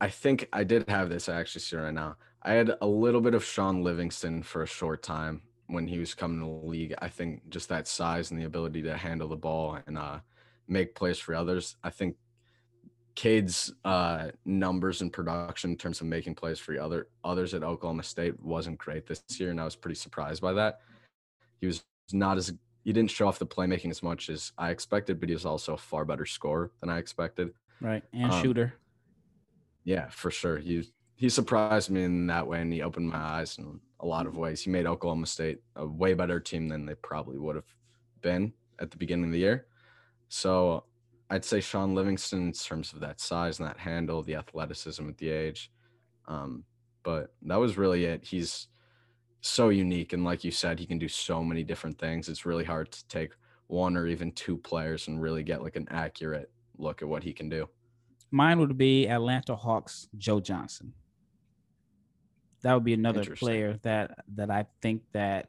I 0.00 0.08
think 0.08 0.48
I 0.52 0.64
did 0.64 0.88
have 0.88 1.10
this. 1.10 1.28
I 1.28 1.38
actually 1.38 1.60
see 1.62 1.76
right 1.76 1.92
now. 1.92 2.16
I 2.42 2.52
had 2.52 2.72
a 2.80 2.86
little 2.86 3.20
bit 3.20 3.34
of 3.34 3.44
Shaun 3.44 3.82
Livingston 3.82 4.42
for 4.42 4.62
a 4.62 4.66
short 4.66 5.02
time 5.02 5.42
when 5.66 5.86
he 5.86 5.98
was 5.98 6.14
coming 6.14 6.38
to 6.40 6.46
the 6.46 6.66
league. 6.66 6.94
I 7.00 7.08
think 7.08 7.48
just 7.50 7.68
that 7.68 7.86
size 7.86 8.30
and 8.30 8.40
the 8.40 8.46
ability 8.46 8.82
to 8.82 8.96
handle 8.96 9.28
the 9.28 9.36
ball 9.36 9.78
and 9.86 9.98
uh, 9.98 10.20
make 10.66 10.94
plays 10.94 11.18
for 11.18 11.34
others. 11.34 11.76
I 11.84 11.90
think 11.90 12.16
Cade's 13.14 13.72
uh, 13.84 14.28
numbers 14.46 15.02
and 15.02 15.12
production 15.12 15.72
in 15.72 15.76
terms 15.76 16.00
of 16.00 16.06
making 16.06 16.34
plays 16.34 16.58
for 16.58 16.80
other 16.80 17.08
others 17.22 17.52
at 17.52 17.62
Oklahoma 17.62 18.02
State 18.02 18.40
wasn't 18.42 18.78
great 18.78 19.06
this 19.06 19.22
year, 19.36 19.50
and 19.50 19.60
I 19.60 19.64
was 19.64 19.76
pretty 19.76 19.96
surprised 19.96 20.40
by 20.40 20.54
that. 20.54 20.80
He 21.60 21.66
was 21.66 21.84
not 22.12 22.38
as 22.38 22.52
he 22.84 22.92
didn't 22.94 23.10
show 23.10 23.28
off 23.28 23.38
the 23.38 23.46
playmaking 23.46 23.90
as 23.90 24.02
much 24.02 24.30
as 24.30 24.52
I 24.56 24.70
expected, 24.70 25.20
but 25.20 25.28
he 25.28 25.34
was 25.34 25.44
also 25.44 25.74
a 25.74 25.76
far 25.76 26.06
better 26.06 26.24
scorer 26.24 26.70
than 26.80 26.88
I 26.88 26.96
expected. 26.98 27.52
Right. 27.82 28.02
And 28.14 28.32
Um, 28.32 28.42
shooter. 28.42 28.74
Yeah, 29.90 30.08
for 30.10 30.30
sure. 30.30 30.58
He 30.58 30.84
he 31.16 31.28
surprised 31.28 31.90
me 31.90 32.04
in 32.04 32.28
that 32.28 32.46
way, 32.46 32.60
and 32.60 32.72
he 32.72 32.80
opened 32.80 33.08
my 33.08 33.18
eyes 33.18 33.58
in 33.58 33.80
a 33.98 34.06
lot 34.06 34.26
of 34.28 34.36
ways. 34.36 34.62
He 34.62 34.70
made 34.70 34.86
Oklahoma 34.86 35.26
State 35.26 35.58
a 35.74 35.84
way 35.84 36.14
better 36.14 36.38
team 36.38 36.68
than 36.68 36.86
they 36.86 36.94
probably 36.94 37.38
would 37.38 37.56
have 37.56 37.74
been 38.22 38.52
at 38.78 38.92
the 38.92 38.96
beginning 38.96 39.24
of 39.26 39.32
the 39.32 39.40
year. 39.40 39.66
So 40.28 40.84
I'd 41.28 41.44
say 41.44 41.60
Shaun 41.60 41.96
Livingston 41.96 42.40
in 42.48 42.52
terms 42.52 42.92
of 42.92 43.00
that 43.00 43.20
size 43.20 43.58
and 43.58 43.68
that 43.68 43.78
handle, 43.78 44.22
the 44.22 44.36
athleticism 44.36 45.08
at 45.08 45.18
the 45.18 45.30
age. 45.30 45.72
Um, 46.28 46.64
but 47.02 47.34
that 47.42 47.56
was 47.58 47.76
really 47.76 48.04
it. 48.04 48.24
He's 48.24 48.68
so 49.40 49.70
unique, 49.70 50.12
and 50.12 50.24
like 50.24 50.44
you 50.44 50.52
said, 50.52 50.78
he 50.78 50.86
can 50.86 51.00
do 51.00 51.08
so 51.08 51.42
many 51.42 51.64
different 51.64 51.98
things. 51.98 52.28
It's 52.28 52.46
really 52.46 52.64
hard 52.64 52.92
to 52.92 53.08
take 53.08 53.32
one 53.66 53.96
or 53.96 54.06
even 54.06 54.30
two 54.34 54.56
players 54.58 55.08
and 55.08 55.20
really 55.20 55.42
get 55.42 55.62
like 55.64 55.74
an 55.74 55.88
accurate 55.90 56.52
look 56.78 57.02
at 57.02 57.08
what 57.08 57.24
he 57.24 57.32
can 57.32 57.48
do. 57.48 57.68
Mine 58.30 58.58
would 58.60 58.78
be 58.78 59.08
Atlanta 59.08 59.56
Hawks 59.56 60.08
Joe 60.16 60.40
Johnson. 60.40 60.92
That 62.62 62.74
would 62.74 62.84
be 62.84 62.92
another 62.92 63.24
player 63.24 63.78
that 63.82 64.18
that 64.34 64.50
I 64.50 64.66
think 64.82 65.02
that 65.12 65.48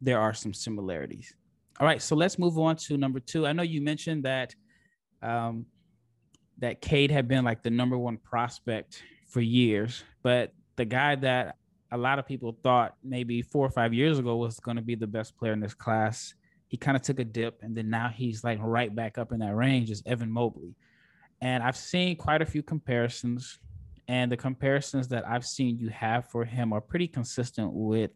there 0.00 0.20
are 0.20 0.34
some 0.34 0.52
similarities. 0.52 1.34
All 1.80 1.86
right, 1.86 2.02
so 2.02 2.14
let's 2.14 2.38
move 2.38 2.58
on 2.58 2.76
to 2.76 2.96
number 2.96 3.20
two. 3.20 3.46
I 3.46 3.52
know 3.52 3.62
you 3.62 3.80
mentioned 3.80 4.24
that 4.24 4.54
um, 5.22 5.66
that 6.58 6.80
Cade 6.80 7.10
had 7.10 7.26
been 7.26 7.44
like 7.44 7.62
the 7.62 7.70
number 7.70 7.96
one 7.96 8.18
prospect 8.18 9.02
for 9.26 9.40
years, 9.40 10.04
but 10.22 10.52
the 10.76 10.84
guy 10.84 11.14
that 11.16 11.56
a 11.90 11.96
lot 11.96 12.18
of 12.18 12.26
people 12.26 12.56
thought 12.62 12.94
maybe 13.02 13.42
four 13.42 13.66
or 13.66 13.70
five 13.70 13.92
years 13.92 14.18
ago 14.18 14.36
was 14.36 14.58
going 14.60 14.76
to 14.76 14.82
be 14.82 14.94
the 14.94 15.06
best 15.06 15.36
player 15.36 15.52
in 15.52 15.60
this 15.60 15.74
class, 15.74 16.34
he 16.68 16.76
kind 16.76 16.96
of 16.96 17.02
took 17.02 17.18
a 17.18 17.24
dip, 17.24 17.62
and 17.62 17.76
then 17.76 17.90
now 17.90 18.08
he's 18.08 18.42
like 18.42 18.58
right 18.62 18.94
back 18.94 19.18
up 19.18 19.32
in 19.32 19.40
that 19.40 19.54
range. 19.54 19.90
Is 19.90 20.02
Evan 20.06 20.30
Mobley, 20.30 20.74
and 21.42 21.62
I've 21.62 21.76
seen 21.76 22.16
quite 22.16 22.40
a 22.40 22.46
few 22.46 22.62
comparisons, 22.62 23.58
and 24.08 24.32
the 24.32 24.36
comparisons 24.36 25.08
that 25.08 25.26
I've 25.28 25.44
seen 25.44 25.76
you 25.76 25.90
have 25.90 26.26
for 26.30 26.44
him 26.44 26.72
are 26.72 26.80
pretty 26.80 27.08
consistent 27.08 27.70
with 27.72 28.12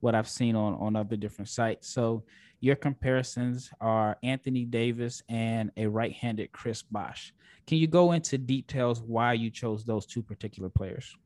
what 0.00 0.14
I've 0.14 0.28
seen 0.28 0.54
on 0.54 0.74
on 0.74 0.96
other 0.96 1.16
different 1.16 1.48
sites. 1.48 1.88
So 1.92 2.22
your 2.60 2.76
comparisons 2.76 3.70
are 3.80 4.16
Anthony 4.22 4.64
Davis 4.64 5.22
and 5.28 5.70
a 5.76 5.86
right-handed 5.86 6.52
Chris 6.52 6.82
Bosh. 6.82 7.34
Can 7.66 7.78
you 7.78 7.88
go 7.88 8.12
into 8.12 8.38
details 8.38 9.02
why 9.02 9.32
you 9.34 9.50
chose 9.50 9.84
those 9.84 10.06
two 10.06 10.22
particular 10.22 10.68
players? 10.68 11.16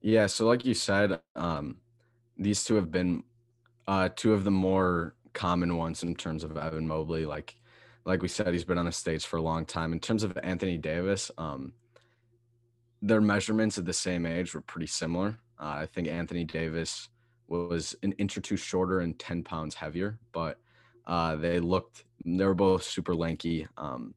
Yeah, 0.00 0.26
so 0.26 0.46
like 0.46 0.64
you 0.64 0.74
said, 0.74 1.20
um, 1.34 1.76
these 2.36 2.64
two 2.64 2.74
have 2.74 2.90
been 2.90 3.22
uh, 3.88 4.08
two 4.14 4.32
of 4.32 4.44
the 4.44 4.50
more 4.50 5.14
common 5.32 5.76
ones 5.76 6.02
in 6.02 6.14
terms 6.14 6.44
of 6.44 6.56
Evan 6.56 6.86
Mobley. 6.86 7.26
Like, 7.26 7.56
like 8.06 8.22
we 8.22 8.28
said, 8.28 8.52
he's 8.52 8.64
been 8.64 8.78
on 8.78 8.86
the 8.86 8.92
stage 8.92 9.26
for 9.26 9.36
a 9.36 9.42
long 9.42 9.66
time. 9.66 9.92
In 9.92 9.98
terms 9.98 10.22
of 10.22 10.38
Anthony 10.42 10.78
Davis, 10.78 11.30
um, 11.36 11.72
their 13.02 13.20
measurements 13.20 13.76
at 13.78 13.84
the 13.84 13.92
same 13.92 14.24
age 14.24 14.54
were 14.54 14.60
pretty 14.60 14.86
similar. 14.86 15.38
Uh, 15.60 15.80
I 15.80 15.86
think 15.92 16.06
Anthony 16.06 16.44
Davis 16.44 17.08
was 17.48 17.96
an 18.02 18.12
inch 18.12 18.36
or 18.38 18.40
two 18.40 18.56
shorter 18.56 19.00
and 19.00 19.18
ten 19.18 19.42
pounds 19.42 19.74
heavier, 19.74 20.18
but 20.32 20.58
uh, 21.06 21.36
they 21.36 21.58
looked 21.58 22.04
they 22.24 22.44
were 22.44 22.54
both 22.54 22.84
super 22.84 23.14
lanky. 23.14 23.66
Um, 23.76 24.14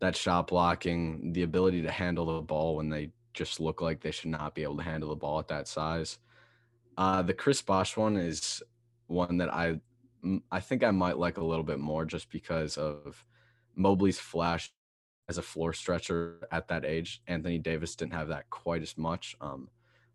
that 0.00 0.16
shot 0.16 0.48
blocking, 0.48 1.32
the 1.32 1.42
ability 1.44 1.82
to 1.82 1.90
handle 1.90 2.26
the 2.26 2.42
ball 2.42 2.76
when 2.76 2.90
they 2.90 3.10
just 3.32 3.58
look 3.58 3.80
like 3.80 4.00
they 4.00 4.10
should 4.10 4.30
not 4.30 4.54
be 4.54 4.62
able 4.62 4.76
to 4.76 4.82
handle 4.82 5.08
the 5.08 5.16
ball 5.16 5.38
at 5.38 5.48
that 5.48 5.66
size. 5.66 6.18
Uh, 6.98 7.22
the 7.22 7.32
Chris 7.32 7.62
Bosh 7.62 7.96
one 7.96 8.16
is 8.16 8.62
one 9.06 9.38
that 9.38 9.52
I 9.52 9.80
I 10.50 10.60
think 10.60 10.82
I 10.82 10.90
might 10.90 11.18
like 11.18 11.38
a 11.38 11.44
little 11.44 11.64
bit 11.64 11.78
more 11.78 12.04
just 12.04 12.30
because 12.30 12.76
of 12.76 13.24
Mobley's 13.76 14.18
flash 14.18 14.72
as 15.28 15.38
a 15.38 15.42
floor 15.42 15.72
stretcher 15.72 16.46
at 16.52 16.68
that 16.68 16.84
age. 16.84 17.22
Anthony 17.26 17.58
Davis 17.58 17.96
didn't 17.96 18.14
have 18.14 18.28
that 18.28 18.48
quite 18.50 18.82
as 18.82 18.96
much. 18.96 19.36
Um, 19.40 19.68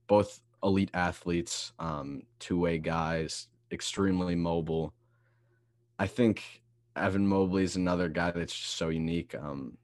both 0.07 0.41
elite 0.63 0.91
athletes, 0.93 1.73
um, 1.79 2.23
two 2.39 2.59
way 2.59 2.77
guys, 2.77 3.47
extremely 3.71 4.35
mobile. 4.35 4.93
I 5.97 6.07
think 6.07 6.61
Evan 6.95 7.27
Mobley 7.27 7.63
is 7.63 7.75
another 7.75 8.09
guy 8.09 8.31
that's 8.31 8.53
just 8.57 8.75
so 8.75 8.89
unique. 8.89 9.35
Um, 9.35 9.77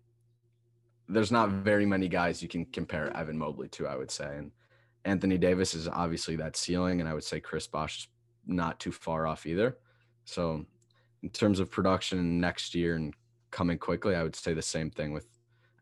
there's 1.08 1.32
not 1.32 1.50
very 1.50 1.86
many 1.86 2.08
guys 2.08 2.42
you 2.42 2.48
can 2.50 2.66
compare 2.66 3.16
Evan 3.16 3.38
Mobley 3.38 3.68
to, 3.70 3.88
I 3.88 3.96
would 3.96 4.12
say. 4.12 4.38
And 4.38 4.52
Anthony 5.06 5.38
Davis 5.38 5.76
is 5.76 5.88
obviously 5.88 6.36
that 6.38 6.56
ceiling, 6.56 7.00
and 7.00 7.08
I 7.08 7.14
would 7.14 7.24
say 7.24 7.40
Chris 7.40 7.68
Bosh 7.68 8.00
is 8.00 8.08
not 8.48 8.80
too 8.80 8.92
far 8.92 9.28
off 9.28 9.46
either. 9.46 9.78
So, 10.26 10.66
in 11.24 11.30
terms 11.30 11.60
of 11.60 11.72
production 11.72 12.40
next 12.40 12.76
year 12.76 12.96
and 12.96 13.14
coming 13.52 13.78
quickly, 13.78 14.16
I 14.16 14.24
would 14.24 14.36
say 14.36 14.54
the 14.54 14.62
same 14.62 14.90
thing 14.92 15.14
with 15.14 15.26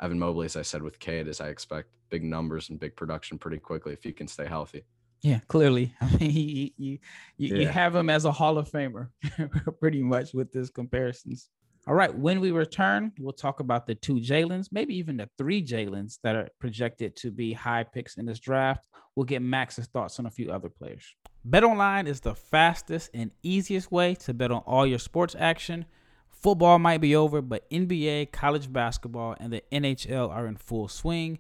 Evan 0.02 0.20
Mobley, 0.20 0.46
as 0.46 0.56
I 0.56 0.62
said 0.62 0.82
with 0.82 1.00
Cade, 1.00 1.28
as 1.28 1.42
I 1.42 1.48
expect 1.50 1.90
big 2.10 2.24
numbers 2.24 2.70
and 2.70 2.80
big 2.80 2.96
production 2.96 3.38
pretty 3.38 3.58
quickly 3.58 3.94
if 3.94 4.06
you 4.06 4.14
can 4.14 4.28
stay 4.28 4.46
healthy. 4.46 4.84
Yeah, 5.22 5.40
clearly. 5.48 5.94
I 6.02 6.16
mean, 6.18 6.32
you 6.32 6.70
you, 6.78 7.00
you, 7.38 7.56
you 7.56 7.62
Yeah. 7.64 7.72
have 7.72 7.96
him 7.96 8.10
as 8.10 8.26
a 8.26 8.32
Hall 8.32 8.58
of 8.58 8.70
Famer, 8.70 9.08
pretty 9.80 10.04
much 10.04 10.34
with 10.34 10.52
this 10.52 10.70
comparisons. 10.70 11.50
All 11.88 11.96
right, 11.96 12.14
when 12.16 12.40
we 12.40 12.52
return, 12.52 13.12
we'll 13.20 13.34
talk 13.34 13.60
about 13.60 13.86
the 13.88 13.96
two 13.96 14.16
Jalen's, 14.16 14.72
maybe 14.72 14.96
even 14.98 15.18
the 15.18 15.30
three 15.38 15.62
Jalen's 15.66 16.18
that 16.24 16.36
are 16.36 16.48
projected 16.60 17.16
to 17.18 17.32
be 17.32 17.52
high 17.52 17.84
picks 17.84 18.16
in 18.18 18.26
this 18.26 18.40
draft. 18.40 18.88
We'll 19.16 19.26
get 19.26 19.42
Max's 19.42 19.88
thoughts 19.88 20.18
on 20.20 20.26
a 20.26 20.32
few 20.32 20.50
other 20.52 20.70
players. 20.70 21.04
BetOnline 21.48 22.08
is 22.08 22.22
the 22.22 22.36
fastest 22.36 23.10
and 23.14 23.32
easiest 23.42 23.92
way 23.92 24.16
to 24.16 24.34
bet 24.34 24.52
on 24.52 24.62
all 24.66 24.88
your 24.88 25.00
sports 25.00 25.36
action. 25.38 25.86
Football 26.30 26.80
might 26.80 27.02
be 27.02 27.16
over, 27.16 27.42
but 27.42 27.70
NBA, 27.70 28.32
college 28.32 28.72
basketball, 28.72 29.36
and 29.40 29.52
the 29.52 29.62
NHL 29.70 30.30
are 30.30 30.48
in 30.48 30.56
full 30.56 30.88
swing. 30.88 31.40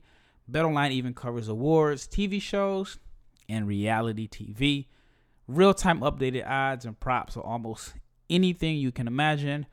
BetOnline 0.51 0.91
even 0.91 1.13
covers 1.13 1.47
awards, 1.47 2.05
TV 2.05 2.41
shows, 2.41 2.99
and 3.47 3.65
reality 3.65 4.27
TV. 4.27 4.87
Real 5.47 5.73
time 5.73 6.01
updated 6.01 6.45
odds 6.49 6.83
and 6.83 6.99
props 6.99 7.37
on 7.37 7.43
almost 7.43 7.93
anything 8.29 8.75
you 8.75 8.91
can 8.91 9.07
imagine. 9.07 9.65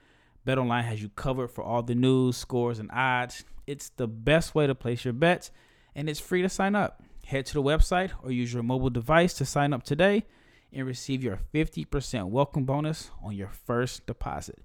BetOnline 0.46 0.84
has 0.84 1.02
you 1.02 1.08
covered 1.08 1.48
for 1.48 1.64
all 1.64 1.82
the 1.82 1.96
news, 1.96 2.36
scores, 2.36 2.78
and 2.78 2.90
odds. 2.92 3.44
It's 3.66 3.88
the 3.90 4.06
best 4.06 4.54
way 4.54 4.68
to 4.68 4.76
place 4.76 5.04
your 5.04 5.12
bets, 5.12 5.50
and 5.96 6.08
it's 6.08 6.20
free 6.20 6.42
to 6.42 6.48
sign 6.48 6.76
up. 6.76 7.02
Head 7.30 7.46
to 7.46 7.54
the 7.54 7.62
website 7.62 8.10
or 8.24 8.32
use 8.32 8.52
your 8.52 8.64
mobile 8.64 8.90
device 8.90 9.34
to 9.34 9.44
sign 9.44 9.72
up 9.72 9.84
today 9.84 10.24
and 10.72 10.84
receive 10.84 11.22
your 11.22 11.38
50% 11.54 12.28
welcome 12.28 12.64
bonus 12.64 13.12
on 13.22 13.36
your 13.36 13.50
first 13.50 14.04
deposit. 14.04 14.64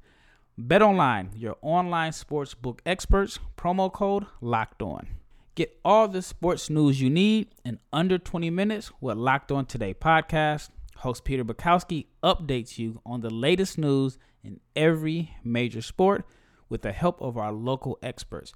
BetOnline, 0.59 1.29
your 1.35 1.57
online 1.61 2.11
sports 2.11 2.55
book 2.55 2.81
experts, 2.83 3.37
promo 3.55 3.93
code 3.93 4.25
locked 4.41 4.81
on. 4.81 5.05
Get 5.53 5.77
all 5.85 6.07
the 6.07 6.23
sports 6.23 6.67
news 6.71 6.99
you 6.99 7.11
need 7.11 7.49
in 7.63 7.77
under 7.93 8.17
20 8.17 8.49
minutes 8.49 8.91
with 8.99 9.15
Locked 9.15 9.51
On 9.51 9.67
Today 9.67 9.93
podcast. 9.93 10.69
Host 10.95 11.23
Peter 11.23 11.45
Bukowski 11.45 12.07
updates 12.23 12.79
you 12.79 12.99
on 13.05 13.21
the 13.21 13.29
latest 13.29 13.77
news 13.77 14.17
in 14.43 14.59
every 14.75 15.35
major 15.43 15.83
sport 15.83 16.25
with 16.67 16.81
the 16.81 16.93
help 16.93 17.21
of 17.21 17.37
our 17.37 17.51
local 17.51 17.99
experts. 18.01 18.53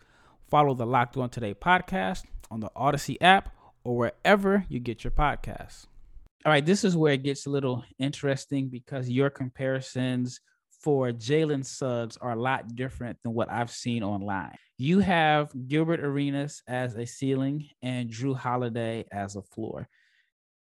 Follow 0.50 0.74
the 0.74 0.88
Locked 0.88 1.16
On 1.16 1.30
Today 1.30 1.54
podcast 1.54 2.24
on 2.50 2.60
the 2.60 2.72
Odyssey 2.75 3.22
app 3.22 3.54
or 3.83 3.98
wherever 3.98 4.65
you 4.69 4.79
get 4.79 5.03
your 5.03 5.12
podcasts. 5.12 5.86
All 6.45 6.51
right, 6.51 6.65
this 6.65 6.83
is 6.83 6.95
where 6.95 7.13
it 7.13 7.24
gets 7.24 7.45
a 7.45 7.50
little 7.50 7.83
interesting 7.98 8.69
because 8.69 9.09
your 9.09 9.29
comparisons 9.29 10.39
for 10.81 11.12
Jalen 11.12 11.65
Suggs 11.65 12.17
are 12.17 12.31
a 12.31 12.41
lot 12.41 12.75
different 12.75 13.17
than 13.24 13.33
what 13.33 13.51
I've 13.51 13.71
seen 13.71 14.03
online. 14.03 14.55
You 14.77 15.00
have 15.00 15.51
Gilbert 15.67 16.00
Arenas 16.00 16.63
as 16.67 16.95
a 16.95 17.05
ceiling 17.05 17.67
and 17.81 18.09
Jrue 18.09 18.36
Holiday 18.36 19.05
as 19.12 19.36
a 19.36 19.41
floor. 19.41 19.89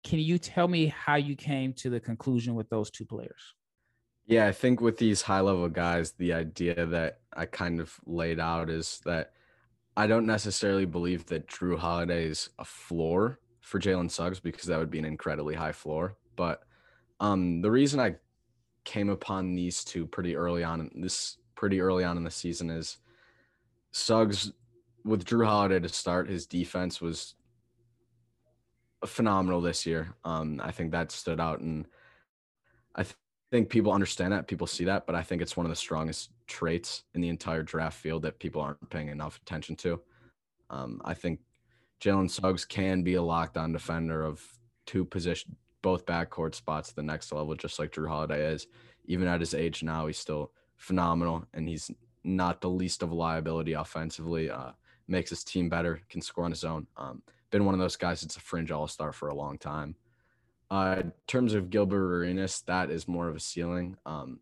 Can 0.05 0.21
you 0.21 0.39
tell 0.39 0.69
me 0.69 0.87
how 0.87 1.17
you 1.17 1.37
came 1.37 1.75
to 1.75 1.91
the 1.91 2.01
conclusion 2.01 2.55
with 2.55 2.71
those 2.71 2.91
two 2.91 3.05
players? 3.05 3.55
Yeah, 4.27 4.47
I 4.47 4.53
think 4.53 4.81
with 4.81 4.97
these 4.97 5.23
high 5.23 5.41
level 5.41 5.69
guys, 5.69 6.13
the 6.13 6.33
idea 6.33 6.87
that 6.87 7.21
I 7.37 7.47
kind 7.47 7.81
of 7.81 7.95
laid 8.07 8.41
out 8.41 8.71
is 8.71 9.01
that 9.05 9.33
I 9.97 10.07
don't 10.07 10.27
necessarily 10.27 10.85
believe 10.85 11.27
that 11.27 11.49
Jrue 11.49 11.79
Holiday 11.79 12.27
is 12.27 12.51
a 12.59 12.65
floor 12.65 13.41
for 13.61 13.81
Jalen 13.81 14.11
Suggs 14.11 14.41
because 14.41 14.65
that 14.67 14.79
would 14.79 14.91
be 14.91 14.99
an 14.99 15.05
incredibly 15.05 15.55
high 15.55 15.73
floor. 15.73 16.17
But 16.37 16.63
um, 17.19 17.63
the 17.63 17.71
reason 17.71 17.99
I 17.99 18.17
came 18.85 19.09
upon 19.09 19.55
these 19.55 19.83
two 19.83 20.07
pretty 20.07 20.37
early 20.37 20.63
on 20.63 20.91
in 20.95 21.01
this 21.01 21.39
pretty 21.55 21.81
early 21.81 22.05
on 22.05 22.19
in 22.19 22.25
the 22.25 22.31
season 22.31 22.71
is 22.71 22.99
Suggs 23.91 24.53
with 25.05 25.25
Jrue 25.25 25.47
Holiday 25.47 25.81
to 25.81 25.89
start, 25.89 26.29
his 26.29 26.47
defense 26.47 27.01
was 27.01 27.35
phenomenal 29.07 29.61
this 29.61 29.87
year. 29.87 30.15
Um, 30.25 30.61
I 30.63 30.73
think 30.73 30.91
that 30.91 31.11
stood 31.11 31.41
out 31.41 31.61
and 31.61 31.87
I 32.95 33.05
think 33.51 33.69
people 33.69 33.93
understand 33.93 34.33
that, 34.33 34.49
people 34.49 34.67
see 34.67 34.85
that, 34.85 35.07
but 35.07 35.15
I 35.15 35.23
think 35.23 35.41
it's 35.41 35.57
one 35.57 35.67
of 35.67 35.71
the 35.71 35.77
strongest 35.77 36.31
traits 36.47 37.05
in 37.15 37.21
the 37.21 37.29
entire 37.29 37.63
draft 37.63 37.99
field 37.99 38.23
that 38.23 38.39
people 38.39 38.61
aren't 38.61 38.91
paying 38.91 39.09
enough 39.09 39.39
attention 39.43 39.77
to. 39.77 40.01
Um, 40.71 41.01
I 41.05 41.15
think 41.15 41.41
Jalen 42.01 42.31
Suggs 42.31 42.65
can 42.65 43.03
be 43.03 43.15
a 43.15 43.21
lockdown 43.21 43.73
defender 43.73 44.25
of 44.25 44.43
two 44.85 45.05
position, 45.05 45.57
both 45.83 46.07
backcourt 46.07 46.55
spots 46.55 46.91
at 46.91 46.97
the 46.97 47.03
next 47.03 47.33
level, 47.33 47.55
just 47.55 47.79
like 47.79 47.93
Jrue 47.93 48.09
Holiday 48.09 48.47
is. 48.53 48.67
Even 49.07 49.29
at 49.29 49.41
his 49.41 49.55
age 49.55 49.83
now, 49.83 50.07
he's 50.07 50.19
still 50.19 50.51
phenomenal, 50.77 51.47
and 51.55 51.69
he's 51.69 51.91
not 52.25 52.61
the 52.61 52.69
least 52.69 53.03
of 53.03 53.13
a 53.13 53.15
liability 53.15 53.75
offensively. 53.75 54.51
Uh, 54.51 54.73
makes 55.09 55.31
his 55.31 55.45
team 55.45 55.69
better, 55.69 56.01
can 56.09 56.21
score 56.21 56.45
on 56.45 56.51
his 56.51 56.65
own. 56.65 56.87
Um, 56.97 57.23
been 57.51 57.65
one 57.65 57.75
of 57.75 57.81
those 57.81 57.97
guys 57.97 58.21
that's 58.21 58.37
a 58.37 58.41
fringe 58.41 58.73
all 58.73 58.89
star 58.89 59.13
for 59.13 59.29
a 59.29 59.35
long 59.35 59.57
time. 59.57 59.95
Uh, 60.71 60.97
in 61.01 61.13
terms 61.27 61.55
of 61.55 61.71
Gilbert 61.71 62.19
Arenas, 62.19 62.63
that 62.67 62.91
is 62.91 63.07
more 63.07 63.29
of 63.29 63.37
a 63.37 63.41
ceiling. 63.41 63.97
Um, 64.05 64.41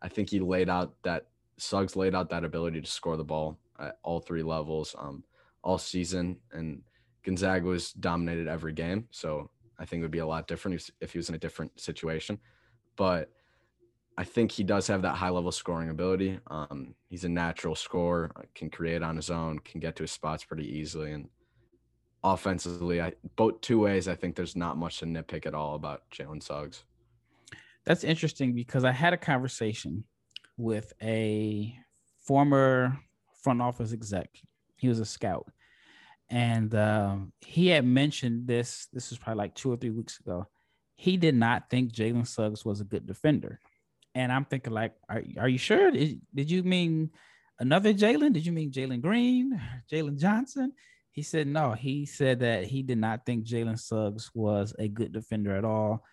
I 0.00 0.08
think 0.08 0.30
he 0.30 0.40
laid 0.40 0.68
out 0.68 0.94
that 1.02 1.26
Suggs 1.58 1.96
laid 1.96 2.14
out 2.14 2.30
that 2.30 2.44
ability 2.44 2.80
to 2.80 2.90
score 2.90 3.16
the 3.16 3.24
ball 3.24 3.58
at 3.78 3.98
all 4.02 4.20
three 4.20 4.42
levels 4.42 4.94
um, 4.98 5.24
all 5.62 5.78
season, 5.78 6.36
and 6.52 6.82
Gonzaga 7.24 7.66
was 7.66 7.92
dominated 7.92 8.48
every 8.48 8.72
game. 8.72 9.06
So 9.10 9.50
I 9.78 9.84
think 9.84 10.00
it 10.00 10.04
would 10.04 10.10
be 10.10 10.18
a 10.18 10.26
lot 10.26 10.46
different 10.46 10.90
if 11.00 11.12
he 11.12 11.18
was 11.18 11.28
in 11.28 11.34
a 11.34 11.38
different 11.38 11.78
situation. 11.80 12.38
But 12.96 13.30
I 14.18 14.24
think 14.24 14.50
he 14.50 14.64
does 14.64 14.86
have 14.86 15.02
that 15.02 15.16
high 15.16 15.28
level 15.28 15.52
scoring 15.52 15.90
ability. 15.90 16.40
Um, 16.46 16.94
he's 17.10 17.24
a 17.24 17.28
natural 17.28 17.74
scorer, 17.74 18.30
can 18.54 18.70
create 18.70 19.02
on 19.02 19.16
his 19.16 19.30
own, 19.30 19.58
can 19.58 19.80
get 19.80 19.96
to 19.96 20.04
his 20.04 20.12
spots 20.12 20.44
pretty 20.44 20.66
easily, 20.66 21.12
and 21.12 21.28
offensively, 22.32 23.00
I 23.00 23.12
both 23.36 23.60
two 23.60 23.78
ways. 23.80 24.08
I 24.08 24.14
think 24.14 24.34
there's 24.34 24.56
not 24.56 24.76
much 24.76 24.98
to 24.98 25.06
nitpick 25.06 25.46
at 25.46 25.54
all 25.54 25.74
about 25.74 26.02
Jalen 26.10 26.42
Suggs. 26.42 26.84
That's 27.84 28.04
interesting 28.04 28.52
because 28.52 28.84
I 28.84 28.92
had 28.92 29.12
a 29.12 29.16
conversation 29.16 30.04
with 30.56 30.92
a 31.02 31.74
former 32.20 32.98
front 33.42 33.62
office 33.62 33.92
exec. 33.92 34.28
He 34.76 34.88
was 34.88 34.98
a 34.98 35.04
scout, 35.04 35.46
and 36.28 36.74
um, 36.74 37.32
he 37.40 37.68
had 37.68 37.84
mentioned 37.84 38.46
this. 38.46 38.88
This 38.92 39.10
was 39.10 39.18
probably 39.18 39.38
like 39.38 39.54
two 39.54 39.72
or 39.72 39.76
three 39.76 39.90
weeks 39.90 40.18
ago. 40.18 40.48
He 40.96 41.16
did 41.16 41.34
not 41.34 41.70
think 41.70 41.92
Jalen 41.92 42.26
Suggs 42.26 42.64
was 42.64 42.80
a 42.80 42.84
good 42.84 43.06
defender, 43.06 43.60
and 44.14 44.32
I'm 44.32 44.46
thinking 44.46 44.72
like, 44.72 44.94
are, 45.08 45.22
are 45.38 45.48
you 45.48 45.58
sure? 45.58 45.92
Did, 45.92 46.20
did 46.34 46.50
you 46.50 46.64
mean 46.64 47.10
another 47.60 47.94
Jalen? 47.94 48.32
Did 48.32 48.44
you 48.44 48.52
mean 48.52 48.72
Jalen 48.72 49.00
Green, 49.00 49.60
Jalen 49.90 50.18
Johnson? 50.18 50.72
He 51.16 51.22
said 51.22 51.46
no. 51.46 51.72
He 51.72 52.04
said 52.04 52.40
that 52.40 52.64
he 52.64 52.82
did 52.82 52.98
not 52.98 53.24
think 53.24 53.46
Jalen 53.46 53.80
Suggs 53.80 54.30
was 54.34 54.74
a 54.78 54.86
good 54.86 55.12
defender 55.12 55.56
at 55.56 55.64
all. 55.64 56.04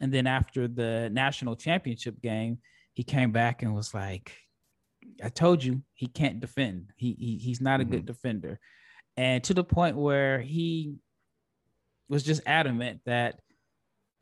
And 0.00 0.12
then 0.12 0.26
after 0.26 0.66
the 0.66 1.08
national 1.12 1.54
championship 1.54 2.20
game, 2.20 2.58
he 2.92 3.04
came 3.04 3.30
back 3.30 3.62
and 3.62 3.72
was 3.72 3.94
like, 3.94 4.32
I 5.22 5.28
told 5.28 5.62
you 5.62 5.82
he 5.94 6.08
can't 6.08 6.40
defend. 6.40 6.90
He, 6.96 7.14
he 7.18 7.38
he's 7.38 7.60
not 7.60 7.80
a 7.80 7.84
mm-hmm. 7.84 7.92
good 7.92 8.06
defender. 8.06 8.58
And 9.16 9.44
to 9.44 9.54
the 9.54 9.62
point 9.62 9.96
where 9.96 10.40
he 10.40 10.96
was 12.08 12.24
just 12.24 12.42
adamant 12.44 13.00
that 13.06 13.38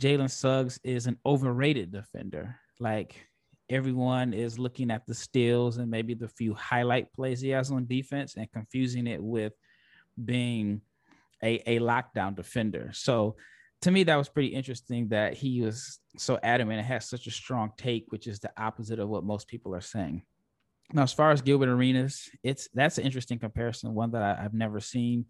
Jalen 0.02 0.30
Suggs 0.30 0.78
is 0.84 1.06
an 1.06 1.18
overrated 1.24 1.92
defender. 1.92 2.56
Like 2.78 3.26
everyone 3.70 4.34
is 4.34 4.58
looking 4.58 4.90
at 4.90 5.06
the 5.06 5.14
steals 5.14 5.78
and 5.78 5.90
maybe 5.90 6.12
the 6.12 6.28
few 6.28 6.52
highlight 6.52 7.10
plays 7.14 7.40
he 7.40 7.48
has 7.50 7.70
on 7.70 7.86
defense 7.86 8.36
and 8.36 8.52
confusing 8.52 9.06
it 9.06 9.22
with 9.22 9.54
being 10.22 10.80
a, 11.42 11.76
a 11.76 11.80
lockdown 11.80 12.34
defender. 12.34 12.90
So 12.92 13.36
to 13.82 13.90
me, 13.90 14.04
that 14.04 14.16
was 14.16 14.28
pretty 14.28 14.48
interesting 14.48 15.08
that 15.08 15.34
he 15.34 15.60
was 15.60 15.98
so 16.16 16.38
adamant 16.42 16.78
and 16.78 16.86
has 16.86 17.08
such 17.08 17.26
a 17.26 17.30
strong 17.30 17.72
take, 17.76 18.06
which 18.08 18.26
is 18.26 18.40
the 18.40 18.52
opposite 18.56 18.98
of 18.98 19.08
what 19.08 19.24
most 19.24 19.48
people 19.48 19.74
are 19.74 19.80
saying. 19.80 20.22
Now, 20.92 21.02
as 21.02 21.12
far 21.12 21.30
as 21.30 21.42
Gilbert 21.42 21.68
Arenas, 21.68 22.28
it's 22.42 22.68
that's 22.72 22.98
an 22.98 23.04
interesting 23.04 23.38
comparison, 23.38 23.94
one 23.94 24.12
that 24.12 24.22
I, 24.22 24.42
have 24.42 24.54
never 24.54 24.80
seen. 24.80 25.26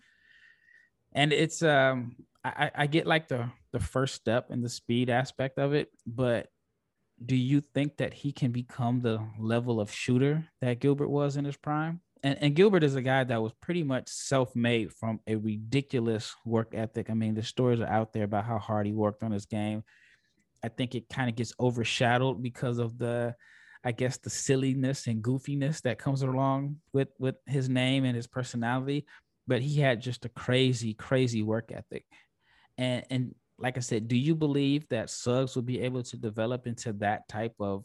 And 1.12 1.32
it's 1.32 1.62
um 1.62 2.16
I, 2.44 2.70
I 2.74 2.86
get 2.86 3.06
like 3.06 3.28
the 3.28 3.50
the 3.72 3.80
first 3.80 4.14
step 4.14 4.50
in 4.50 4.62
the 4.62 4.68
speed 4.68 5.10
aspect 5.10 5.58
of 5.58 5.72
it, 5.72 5.88
but 6.06 6.48
do 7.24 7.34
you 7.34 7.62
think 7.62 7.96
that 7.96 8.12
he 8.12 8.30
can 8.30 8.52
become 8.52 9.00
the 9.00 9.26
level 9.38 9.80
of 9.80 9.90
shooter 9.90 10.46
that 10.60 10.80
Gilbert 10.80 11.08
was 11.08 11.36
in 11.36 11.46
his 11.46 11.56
prime? 11.56 12.00
And, 12.22 12.38
and 12.40 12.54
Gilbert 12.54 12.84
is 12.84 12.94
a 12.94 13.02
guy 13.02 13.24
that 13.24 13.42
was 13.42 13.52
pretty 13.60 13.82
much 13.82 14.08
self-made 14.08 14.92
from 14.92 15.20
a 15.26 15.36
ridiculous 15.36 16.34
work 16.44 16.74
ethic. 16.74 17.10
I 17.10 17.14
mean, 17.14 17.34
the 17.34 17.42
stories 17.42 17.80
are 17.80 17.86
out 17.86 18.12
there 18.12 18.24
about 18.24 18.44
how 18.44 18.58
hard 18.58 18.86
he 18.86 18.92
worked 18.92 19.22
on 19.22 19.32
his 19.32 19.46
game. 19.46 19.82
I 20.64 20.68
think 20.68 20.94
it 20.94 21.08
kind 21.08 21.28
of 21.28 21.36
gets 21.36 21.52
overshadowed 21.60 22.42
because 22.42 22.78
of 22.78 22.98
the, 22.98 23.34
I 23.84 23.92
guess, 23.92 24.18
the 24.18 24.30
silliness 24.30 25.06
and 25.06 25.22
goofiness 25.22 25.82
that 25.82 25.98
comes 25.98 26.22
along 26.22 26.76
with 26.92 27.08
with 27.18 27.36
his 27.46 27.68
name 27.68 28.04
and 28.04 28.16
his 28.16 28.26
personality. 28.26 29.06
But 29.46 29.62
he 29.62 29.80
had 29.80 30.00
just 30.00 30.24
a 30.24 30.28
crazy, 30.28 30.94
crazy 30.94 31.42
work 31.42 31.70
ethic, 31.72 32.04
and 32.76 33.04
and 33.10 33.34
like 33.58 33.76
I 33.76 33.80
said, 33.80 34.08
do 34.08 34.16
you 34.16 34.34
believe 34.34 34.88
that 34.88 35.08
Suggs 35.08 35.54
will 35.54 35.62
be 35.62 35.80
able 35.80 36.02
to 36.02 36.16
develop 36.16 36.66
into 36.66 36.92
that 36.94 37.28
type 37.28 37.54
of 37.60 37.84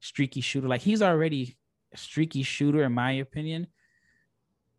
streaky 0.00 0.40
shooter? 0.40 0.68
Like 0.68 0.80
he's 0.80 1.02
already 1.02 1.58
streaky 1.94 2.42
shooter, 2.42 2.84
in 2.84 2.92
my 2.92 3.12
opinion. 3.12 3.66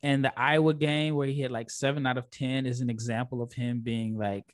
And 0.04 0.26
the 0.26 0.38
Iowa 0.38 0.74
game 0.74 1.16
where 1.16 1.28
he 1.28 1.42
had 1.42 1.52
like 1.52 1.70
seven 1.70 2.08
out 2.08 2.18
of 2.18 2.30
10 2.32 2.66
is 2.66 2.82
an 2.82 2.90
example 2.90 3.42
of 3.42 3.54
him 3.54 3.82
being 3.82 4.18
like 4.18 4.46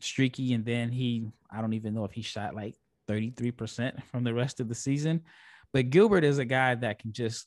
streaky. 0.00 0.52
And 0.52 0.64
then 0.64 0.90
he, 0.90 1.26
I 1.50 1.60
don't 1.60 1.72
even 1.72 1.94
know 1.94 2.04
if 2.04 2.12
he 2.12 2.22
shot 2.22 2.54
like 2.54 2.74
33% 3.08 4.02
from 4.04 4.24
the 4.24 4.34
rest 4.34 4.60
of 4.60 4.68
the 4.68 4.74
season. 4.74 5.22
But 5.72 5.90
Gilbert 5.90 6.24
is 6.24 6.38
a 6.38 6.44
guy 6.44 6.74
that 6.74 6.98
can 6.98 7.12
just 7.12 7.46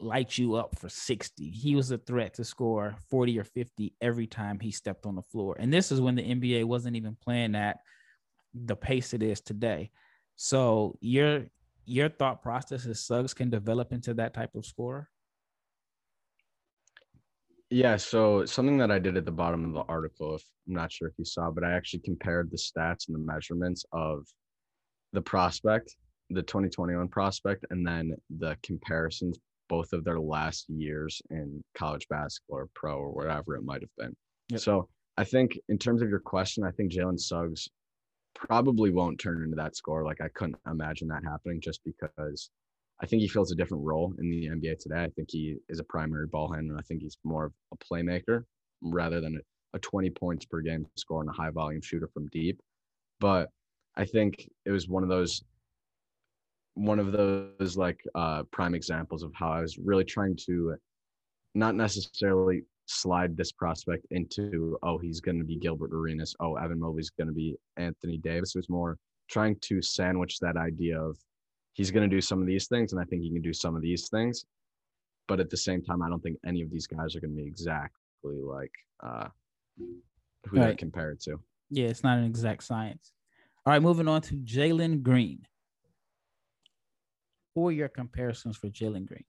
light 0.00 0.36
you 0.36 0.54
up 0.54 0.78
for 0.78 0.88
60. 0.88 1.50
He 1.50 1.76
was 1.76 1.90
a 1.90 1.98
threat 1.98 2.34
to 2.34 2.44
score 2.44 2.96
40 3.10 3.38
or 3.38 3.44
50 3.44 3.94
every 4.00 4.26
time 4.26 4.58
he 4.58 4.70
stepped 4.70 5.06
on 5.06 5.14
the 5.14 5.22
floor. 5.22 5.56
And 5.58 5.72
this 5.72 5.92
is 5.92 6.00
when 6.00 6.14
the 6.16 6.22
NBA 6.22 6.64
wasn't 6.64 6.96
even 6.96 7.16
playing 7.22 7.54
at 7.54 7.78
the 8.54 8.76
pace 8.76 9.14
it 9.14 9.22
is 9.22 9.40
today. 9.40 9.90
So 10.36 10.98
you're 11.00 11.46
your 11.86 12.08
thought 12.08 12.42
process 12.42 12.86
is 12.86 13.04
Suggs 13.04 13.34
can 13.34 13.50
develop 13.50 13.92
into 13.92 14.14
that 14.14 14.34
type 14.34 14.54
of 14.54 14.64
scorer? 14.64 15.08
Yeah, 17.70 17.96
so 17.96 18.44
something 18.44 18.78
that 18.78 18.90
I 18.90 18.98
did 18.98 19.16
at 19.16 19.24
the 19.24 19.32
bottom 19.32 19.64
of 19.64 19.72
the 19.72 19.92
article, 19.92 20.36
if 20.36 20.44
I'm 20.68 20.74
not 20.74 20.92
sure 20.92 21.08
if 21.08 21.14
you 21.18 21.24
saw, 21.24 21.50
but 21.50 21.64
I 21.64 21.72
actually 21.72 22.00
compared 22.00 22.50
the 22.50 22.56
stats 22.56 23.08
and 23.08 23.14
the 23.14 23.18
measurements 23.18 23.84
of 23.92 24.26
the 25.12 25.22
prospect, 25.22 25.96
the 26.30 26.42
2021 26.42 27.08
prospect, 27.08 27.64
and 27.70 27.86
then 27.86 28.14
the 28.38 28.56
comparisons, 28.62 29.38
both 29.68 29.92
of 29.92 30.04
their 30.04 30.20
last 30.20 30.66
years 30.68 31.20
in 31.30 31.64
college 31.76 32.06
basketball 32.08 32.58
or 32.58 32.68
pro 32.74 32.96
or 32.96 33.12
whatever 33.12 33.56
it 33.56 33.64
might 33.64 33.80
have 33.80 33.90
been. 33.96 34.14
Yep. 34.50 34.60
So 34.60 34.88
I 35.16 35.24
think 35.24 35.58
in 35.68 35.78
terms 35.78 36.02
of 36.02 36.08
your 36.08 36.20
question, 36.20 36.64
I 36.64 36.70
think 36.70 36.92
Jalen 36.92 37.18
Suggs 37.18 37.68
probably 38.34 38.90
won't 38.90 39.18
turn 39.20 39.42
into 39.42 39.56
that 39.56 39.76
score. 39.76 40.04
Like 40.04 40.20
I 40.20 40.28
couldn't 40.28 40.56
imagine 40.66 41.08
that 41.08 41.24
happening 41.24 41.60
just 41.60 41.80
because 41.84 42.50
I 43.00 43.06
think 43.06 43.22
he 43.22 43.28
fills 43.28 43.50
a 43.50 43.56
different 43.56 43.84
role 43.84 44.14
in 44.18 44.30
the 44.30 44.46
NBA 44.46 44.78
today. 44.78 45.02
I 45.02 45.10
think 45.10 45.30
he 45.30 45.56
is 45.68 45.80
a 45.80 45.84
primary 45.84 46.26
ball 46.26 46.52
handler. 46.52 46.78
I 46.78 46.82
think 46.82 47.02
he's 47.02 47.18
more 47.24 47.46
of 47.46 47.52
a 47.72 47.76
playmaker 47.76 48.44
rather 48.82 49.20
than 49.20 49.36
a, 49.36 49.76
a 49.76 49.80
20 49.80 50.10
points 50.10 50.44
per 50.44 50.60
game 50.60 50.86
score 50.96 51.20
and 51.20 51.30
a 51.30 51.32
high 51.32 51.50
volume 51.50 51.82
shooter 51.82 52.08
from 52.12 52.28
deep. 52.28 52.60
But 53.20 53.50
I 53.96 54.04
think 54.04 54.48
it 54.64 54.70
was 54.70 54.88
one 54.88 55.02
of 55.02 55.08
those 55.08 55.42
one 56.76 56.98
of 56.98 57.12
those 57.12 57.76
like 57.76 58.00
uh 58.16 58.42
prime 58.50 58.74
examples 58.74 59.22
of 59.22 59.32
how 59.32 59.52
I 59.52 59.60
was 59.60 59.78
really 59.78 60.04
trying 60.04 60.36
to 60.46 60.74
not 61.54 61.76
necessarily 61.76 62.64
slide 62.86 63.36
this 63.36 63.52
prospect 63.52 64.06
into, 64.10 64.78
oh, 64.82 64.98
he's 64.98 65.20
going 65.20 65.38
to 65.38 65.44
be 65.44 65.56
Gilbert 65.56 65.92
Arenas. 65.92 66.34
Oh, 66.40 66.56
Evan 66.56 66.80
Mobley's 66.80 67.10
going 67.10 67.28
to 67.28 67.34
be 67.34 67.56
Anthony 67.76 68.18
Davis. 68.18 68.54
It 68.54 68.58
was 68.58 68.68
more 68.68 68.98
trying 69.30 69.56
to 69.62 69.80
sandwich 69.80 70.38
that 70.40 70.56
idea 70.56 71.00
of 71.00 71.16
he's 71.72 71.90
going 71.90 72.08
to 72.08 72.14
do 72.14 72.20
some 72.20 72.40
of 72.40 72.46
these 72.46 72.68
things, 72.68 72.92
and 72.92 73.00
I 73.00 73.04
think 73.04 73.22
he 73.22 73.30
can 73.30 73.42
do 73.42 73.52
some 73.52 73.74
of 73.74 73.82
these 73.82 74.08
things. 74.08 74.44
But 75.26 75.40
at 75.40 75.50
the 75.50 75.56
same 75.56 75.82
time, 75.82 76.02
I 76.02 76.08
don't 76.08 76.22
think 76.22 76.38
any 76.46 76.60
of 76.62 76.70
these 76.70 76.86
guys 76.86 77.16
are 77.16 77.20
going 77.20 77.34
to 77.34 77.42
be 77.42 77.46
exactly 77.46 78.40
like 78.42 78.72
uh, 79.02 79.28
who 79.78 80.56
right. 80.58 80.68
they 80.68 80.76
compare 80.76 81.10
it 81.10 81.20
to. 81.22 81.40
Yeah, 81.70 81.86
it's 81.86 82.04
not 82.04 82.18
an 82.18 82.24
exact 82.24 82.64
science. 82.64 83.12
All 83.64 83.72
right, 83.72 83.80
moving 83.80 84.08
on 84.08 84.20
to 84.22 84.34
Jalen 84.34 85.02
Green. 85.02 85.46
Who 87.54 87.68
are 87.68 87.72
your 87.72 87.88
comparisons 87.88 88.56
for 88.56 88.68
Jalen 88.68 89.06
Green? 89.06 89.24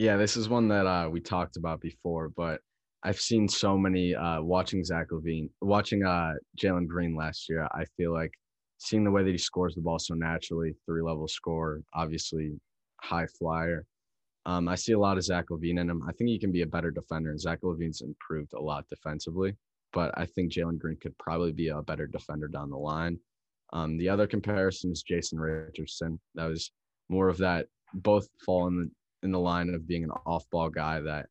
Yeah, 0.00 0.16
this 0.16 0.34
is 0.34 0.48
one 0.48 0.66
that 0.68 0.86
uh, 0.86 1.10
we 1.10 1.20
talked 1.20 1.58
about 1.58 1.82
before, 1.82 2.30
but 2.30 2.62
I've 3.02 3.20
seen 3.20 3.46
so 3.46 3.76
many 3.76 4.14
uh, 4.14 4.40
watching 4.40 4.82
Zach 4.82 5.08
LaVine, 5.10 5.50
watching 5.60 6.06
uh, 6.06 6.32
Jalen 6.58 6.86
Green 6.86 7.14
last 7.14 7.50
year. 7.50 7.68
I 7.70 7.84
feel 7.98 8.10
like 8.10 8.32
seeing 8.78 9.04
the 9.04 9.10
way 9.10 9.22
that 9.22 9.30
he 9.30 9.36
scores 9.36 9.74
the 9.74 9.82
ball 9.82 9.98
so 9.98 10.14
naturally, 10.14 10.74
three 10.86 11.02
level 11.02 11.28
score, 11.28 11.82
obviously 11.92 12.52
high 13.02 13.26
flyer. 13.26 13.84
Um, 14.46 14.68
I 14.68 14.74
see 14.74 14.92
a 14.92 14.98
lot 14.98 15.18
of 15.18 15.24
Zach 15.24 15.50
LaVine 15.50 15.78
in 15.78 15.90
him. 15.90 16.02
I 16.08 16.12
think 16.12 16.30
he 16.30 16.38
can 16.38 16.50
be 16.50 16.62
a 16.62 16.66
better 16.66 16.90
defender, 16.90 17.28
and 17.28 17.38
Zach 17.38 17.60
LaVine's 17.60 18.00
improved 18.00 18.54
a 18.54 18.58
lot 18.58 18.86
defensively. 18.88 19.54
But 19.92 20.16
I 20.16 20.24
think 20.24 20.50
Jalen 20.50 20.78
Green 20.78 20.96
could 20.96 21.18
probably 21.18 21.52
be 21.52 21.68
a 21.68 21.82
better 21.82 22.06
defender 22.06 22.48
down 22.48 22.70
the 22.70 22.78
line. 22.78 23.18
Um, 23.74 23.98
the 23.98 24.08
other 24.08 24.26
comparison 24.26 24.92
is 24.92 25.02
Jason 25.02 25.38
Richardson. 25.38 26.18
That 26.36 26.46
was 26.46 26.72
more 27.10 27.28
of 27.28 27.36
that. 27.36 27.66
Both 27.92 28.28
fall 28.46 28.66
in 28.68 28.76
the 28.78 28.90
in 29.22 29.32
the 29.32 29.38
line 29.38 29.70
of 29.74 29.86
being 29.86 30.04
an 30.04 30.10
off-ball 30.26 30.70
guy 30.70 31.00
that 31.00 31.26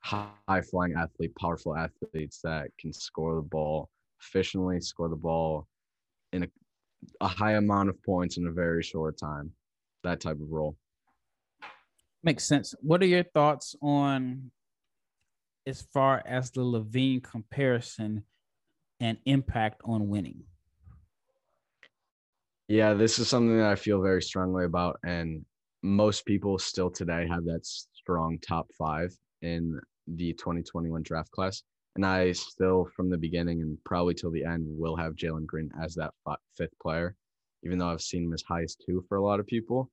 high 0.00 0.60
flying 0.70 0.94
athlete, 0.94 1.34
powerful 1.36 1.76
athletes 1.76 2.40
that 2.44 2.68
can 2.78 2.92
score 2.92 3.36
the 3.36 3.42
ball 3.42 3.88
efficiently, 4.20 4.80
score 4.80 5.08
the 5.08 5.16
ball 5.16 5.66
in 6.32 6.44
a, 6.44 6.48
a 7.20 7.28
high 7.28 7.52
amount 7.52 7.88
of 7.88 8.02
points 8.02 8.36
in 8.36 8.46
a 8.46 8.52
very 8.52 8.82
short 8.82 9.18
time. 9.18 9.52
that 10.02 10.20
type 10.20 10.40
of 10.40 10.50
role. 10.50 10.76
Makes 12.22 12.44
sense. 12.44 12.74
What 12.80 13.02
are 13.02 13.06
your 13.06 13.24
thoughts 13.24 13.74
on 13.82 14.50
as 15.66 15.82
far 15.82 16.22
as 16.26 16.50
the 16.50 16.60
LaVine 16.60 17.22
comparison 17.22 18.24
and 19.00 19.18
impact 19.24 19.80
on 19.84 20.08
winning? 20.08 20.44
Yeah, 22.68 22.94
this 22.94 23.18
is 23.18 23.28
something 23.28 23.58
that 23.58 23.70
I 23.70 23.74
feel 23.74 24.00
very 24.00 24.22
strongly 24.22 24.64
about. 24.64 24.98
And 25.04 25.44
most 25.84 26.24
people 26.24 26.58
still 26.58 26.90
today 26.90 27.26
have 27.28 27.44
that 27.44 27.60
strong 27.66 28.38
top 28.38 28.66
five 28.76 29.14
in 29.42 29.78
the 30.08 30.32
2021 30.32 31.02
draft 31.02 31.30
class. 31.30 31.62
And 31.94 32.06
I 32.06 32.32
still, 32.32 32.88
from 32.96 33.10
the 33.10 33.18
beginning 33.18 33.60
and 33.60 33.76
probably 33.84 34.14
till 34.14 34.30
the 34.30 34.44
end, 34.44 34.64
will 34.66 34.96
have 34.96 35.14
Jalen 35.14 35.44
Green 35.44 35.70
as 35.80 35.94
that 35.96 36.14
fifth 36.56 36.76
player, 36.80 37.14
even 37.64 37.78
though 37.78 37.88
I've 37.88 38.00
seen 38.00 38.24
him 38.24 38.32
as 38.32 38.42
high 38.42 38.62
as 38.62 38.76
two 38.76 39.04
for 39.08 39.18
a 39.18 39.22
lot 39.22 39.40
of 39.40 39.46
people. 39.46 39.90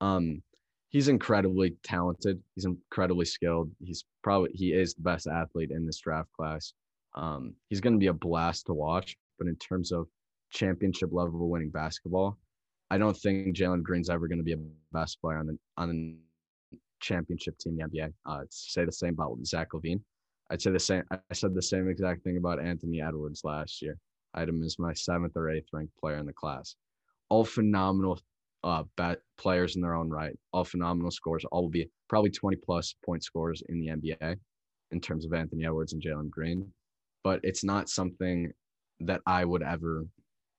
Um, 0.00 0.42
he's 0.88 1.06
incredibly 1.06 1.76
talented. 1.84 2.42
He's 2.56 2.64
incredibly 2.64 3.24
skilled. 3.24 3.70
He's 3.78 4.04
probably 4.24 4.50
he 4.52 4.72
is 4.72 4.94
the 4.94 5.02
best 5.02 5.28
athlete 5.28 5.70
in 5.70 5.86
this 5.86 6.00
draft 6.00 6.30
class. 6.32 6.72
Um, 7.14 7.54
he's 7.68 7.80
going 7.80 7.94
to 7.94 8.00
be 8.00 8.08
a 8.08 8.12
blast 8.12 8.66
to 8.66 8.74
watch. 8.74 9.16
But 9.38 9.46
in 9.46 9.54
terms 9.56 9.92
of 9.92 10.08
championship 10.50 11.10
level 11.12 11.48
winning 11.48 11.70
basketball, 11.70 12.36
I 12.90 12.98
don't 12.98 13.16
think 13.16 13.56
Jalen 13.56 13.82
Green's 13.82 14.10
ever 14.10 14.26
going 14.26 14.38
to 14.38 14.44
be 14.44 14.52
a 14.52 14.58
best 14.92 15.20
player 15.20 15.38
on 15.38 15.46
the 15.46 15.58
on 15.76 15.90
a 15.90 16.74
championship 17.00 17.56
team 17.58 17.78
in 17.80 17.90
the 17.90 17.98
NBA. 17.98 18.12
Uh, 18.26 18.44
say 18.50 18.84
the 18.84 18.92
same 18.92 19.14
about 19.14 19.38
Zach 19.44 19.68
LaVine. 19.72 20.00
I'd 20.50 20.60
say 20.60 20.70
the 20.70 20.80
same. 20.80 21.04
I 21.10 21.18
said 21.32 21.54
the 21.54 21.62
same 21.62 21.88
exact 21.88 22.24
thing 22.24 22.36
about 22.36 22.60
Anthony 22.60 23.00
Edwards 23.00 23.42
last 23.44 23.80
year. 23.80 23.96
I 24.34 24.40
had 24.40 24.48
him 24.48 24.62
as 24.62 24.78
my 24.78 24.92
seventh 24.92 25.36
or 25.36 25.50
eighth 25.50 25.68
ranked 25.72 25.96
player 25.96 26.16
in 26.16 26.26
the 26.26 26.32
class. 26.32 26.74
All 27.28 27.44
phenomenal 27.44 28.20
uh, 28.64 28.84
bat 28.96 29.20
players 29.38 29.76
in 29.76 29.82
their 29.82 29.94
own 29.94 30.10
right. 30.10 30.36
All 30.52 30.64
phenomenal 30.64 31.10
scores. 31.10 31.44
All 31.46 31.62
will 31.62 31.70
be 31.70 31.88
probably 32.08 32.30
20 32.30 32.56
plus 32.56 32.94
point 33.04 33.24
scores 33.24 33.62
in 33.68 33.80
the 33.80 33.88
NBA 33.88 34.36
in 34.90 35.00
terms 35.00 35.24
of 35.24 35.32
Anthony 35.32 35.64
Edwards 35.64 35.92
and 35.92 36.02
Jalen 36.02 36.30
Green. 36.30 36.72
But 37.22 37.40
it's 37.42 37.64
not 37.64 37.88
something 37.88 38.52
that 39.00 39.20
I 39.26 39.44
would 39.44 39.62
ever 39.62 40.04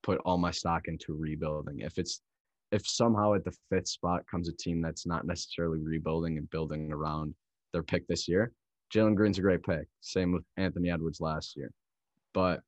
put 0.03 0.19
all 0.25 0.37
my 0.37 0.51
stock 0.51 0.87
into 0.87 1.13
rebuilding. 1.13 1.79
If 1.79 1.97
it's 1.97 2.21
if 2.71 2.87
somehow 2.87 3.33
at 3.33 3.43
the 3.43 3.55
fifth 3.69 3.89
spot 3.89 4.25
comes 4.29 4.47
a 4.47 4.53
team 4.53 4.81
that's 4.81 5.05
not 5.05 5.25
necessarily 5.25 5.79
rebuilding 5.79 6.37
and 6.37 6.49
building 6.49 6.91
around 6.91 7.35
their 7.73 7.83
pick 7.83 8.07
this 8.07 8.27
year, 8.27 8.53
Jalen 8.93 9.15
Green's 9.15 9.39
a 9.39 9.41
great 9.41 9.63
pick. 9.63 9.87
Same 9.99 10.31
with 10.31 10.43
Anthony 10.57 10.89
Edwards 10.89 11.19
last 11.19 11.57
year. 11.57 11.71
But 12.33 12.61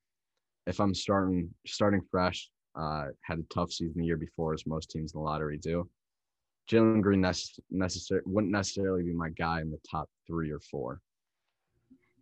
if 0.67 0.79
I'm 0.79 0.93
starting 0.93 1.49
starting 1.65 2.01
fresh, 2.11 2.49
uh, 2.75 3.05
had 3.21 3.39
a 3.39 3.53
tough 3.53 3.71
season 3.71 4.01
the 4.01 4.05
year 4.05 4.17
before, 4.17 4.53
as 4.53 4.65
most 4.65 4.89
teams 4.89 5.13
in 5.13 5.19
the 5.19 5.23
lottery 5.23 5.57
do. 5.57 5.89
Jalen 6.69 7.01
Green 7.01 7.21
necess- 7.21 7.59
necessar- 7.73 8.25
wouldn't 8.25 8.51
necessarily 8.51 9.03
be 9.03 9.13
my 9.13 9.29
guy 9.29 9.61
in 9.61 9.69
the 9.69 9.79
top 9.89 10.09
three 10.27 10.49
or 10.49 10.59
four. 10.59 11.01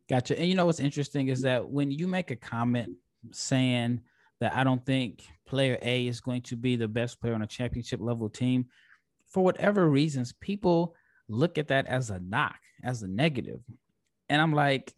Gotcha. 0.09 0.37
And 0.37 0.49
you 0.49 0.55
know 0.55 0.65
what's 0.65 0.79
interesting 0.79 1.29
is 1.29 1.41
that 1.41 1.69
when 1.69 1.91
you 1.91 2.07
make 2.07 2.31
a 2.31 2.35
comment 2.35 2.91
saying 3.31 4.01
that 4.41 4.55
I 4.55 4.63
don't 4.63 4.85
think 4.85 5.23
player 5.45 5.77
A 5.81 6.07
is 6.07 6.19
going 6.19 6.41
to 6.43 6.57
be 6.57 6.75
the 6.75 6.87
best 6.87 7.21
player 7.21 7.35
on 7.35 7.43
a 7.43 7.47
championship 7.47 8.01
level 8.01 8.27
team. 8.27 8.65
For 9.27 9.43
whatever 9.43 9.87
reasons, 9.87 10.33
people 10.41 10.95
look 11.29 11.57
at 11.57 11.69
that 11.69 11.85
as 11.85 12.09
a 12.09 12.19
knock, 12.19 12.59
as 12.83 13.03
a 13.03 13.07
negative. 13.07 13.61
And 14.27 14.41
I'm 14.41 14.51
like, 14.51 14.93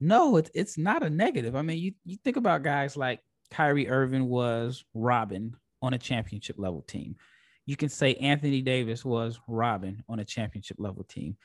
no, 0.00 0.36
it's 0.36 0.50
it's 0.54 0.78
not 0.78 1.02
a 1.02 1.10
negative. 1.10 1.56
I 1.56 1.62
mean, 1.62 1.78
you, 1.78 1.92
you 2.04 2.18
think 2.22 2.36
about 2.36 2.62
guys 2.62 2.96
like 2.96 3.20
Kyrie 3.50 3.88
Irving 3.88 4.28
was 4.28 4.84
Robin 4.92 5.56
on 5.80 5.94
a 5.94 5.98
championship 5.98 6.56
level 6.58 6.82
team. 6.82 7.16
You 7.66 7.76
can 7.76 7.88
say 7.88 8.14
Anthony 8.16 8.60
Davis 8.60 9.04
was 9.04 9.40
Robin 9.48 10.04
on 10.08 10.20
a 10.20 10.24
championship 10.24 10.76
level 10.78 11.04
team. 11.04 11.36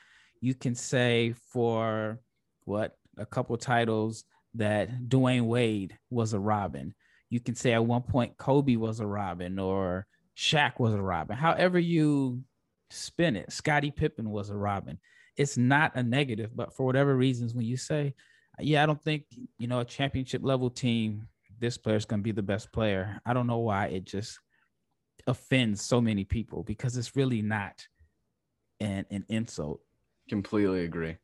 You 0.42 0.54
can 0.54 0.74
say 0.74 1.34
for 1.52 2.20
what 2.64 2.96
a 3.16 3.24
couple 3.24 3.56
titles 3.56 4.24
that 4.54 5.08
Dwyane 5.08 5.46
Wade 5.46 5.96
was 6.10 6.34
a 6.34 6.38
Robin 6.38 6.94
you 7.30 7.40
can 7.40 7.54
say 7.54 7.72
at 7.72 7.84
one 7.84 8.02
point 8.02 8.36
Kobe 8.36 8.76
was 8.76 9.00
a 9.00 9.06
Robin 9.06 9.58
or 9.58 10.06
Shaq 10.36 10.78
was 10.78 10.92
a 10.92 11.00
Robin. 11.00 11.36
However 11.36 11.78
you 11.78 12.42
spin 12.90 13.36
it, 13.36 13.52
Scottie 13.52 13.92
Pippen 13.92 14.30
was 14.30 14.50
a 14.50 14.56
Robin. 14.56 14.98
It's 15.36 15.56
not 15.56 15.94
a 15.94 16.02
negative, 16.02 16.50
but 16.54 16.74
for 16.74 16.84
whatever 16.84 17.16
reasons, 17.16 17.54
when 17.54 17.64
you 17.64 17.76
say, 17.76 18.14
yeah, 18.58 18.82
I 18.82 18.86
don't 18.86 19.02
think, 19.02 19.24
you 19.58 19.68
know, 19.68 19.80
a 19.80 19.84
championship 19.84 20.42
level 20.44 20.68
team, 20.68 21.28
this 21.60 21.78
player 21.78 21.96
is 21.96 22.04
going 22.04 22.20
to 22.20 22.24
be 22.24 22.32
the 22.32 22.42
best 22.42 22.72
player. 22.72 23.20
I 23.24 23.32
don't 23.32 23.46
know 23.46 23.58
why 23.58 23.86
it 23.86 24.04
just 24.04 24.38
offends 25.26 25.82
so 25.82 26.00
many 26.00 26.24
people 26.24 26.62
because 26.64 26.96
it's 26.96 27.14
really 27.14 27.42
not 27.42 27.86
an, 28.80 29.06
an 29.10 29.24
insult. 29.28 29.80
Completely 30.28 30.84
agree. 30.84 31.16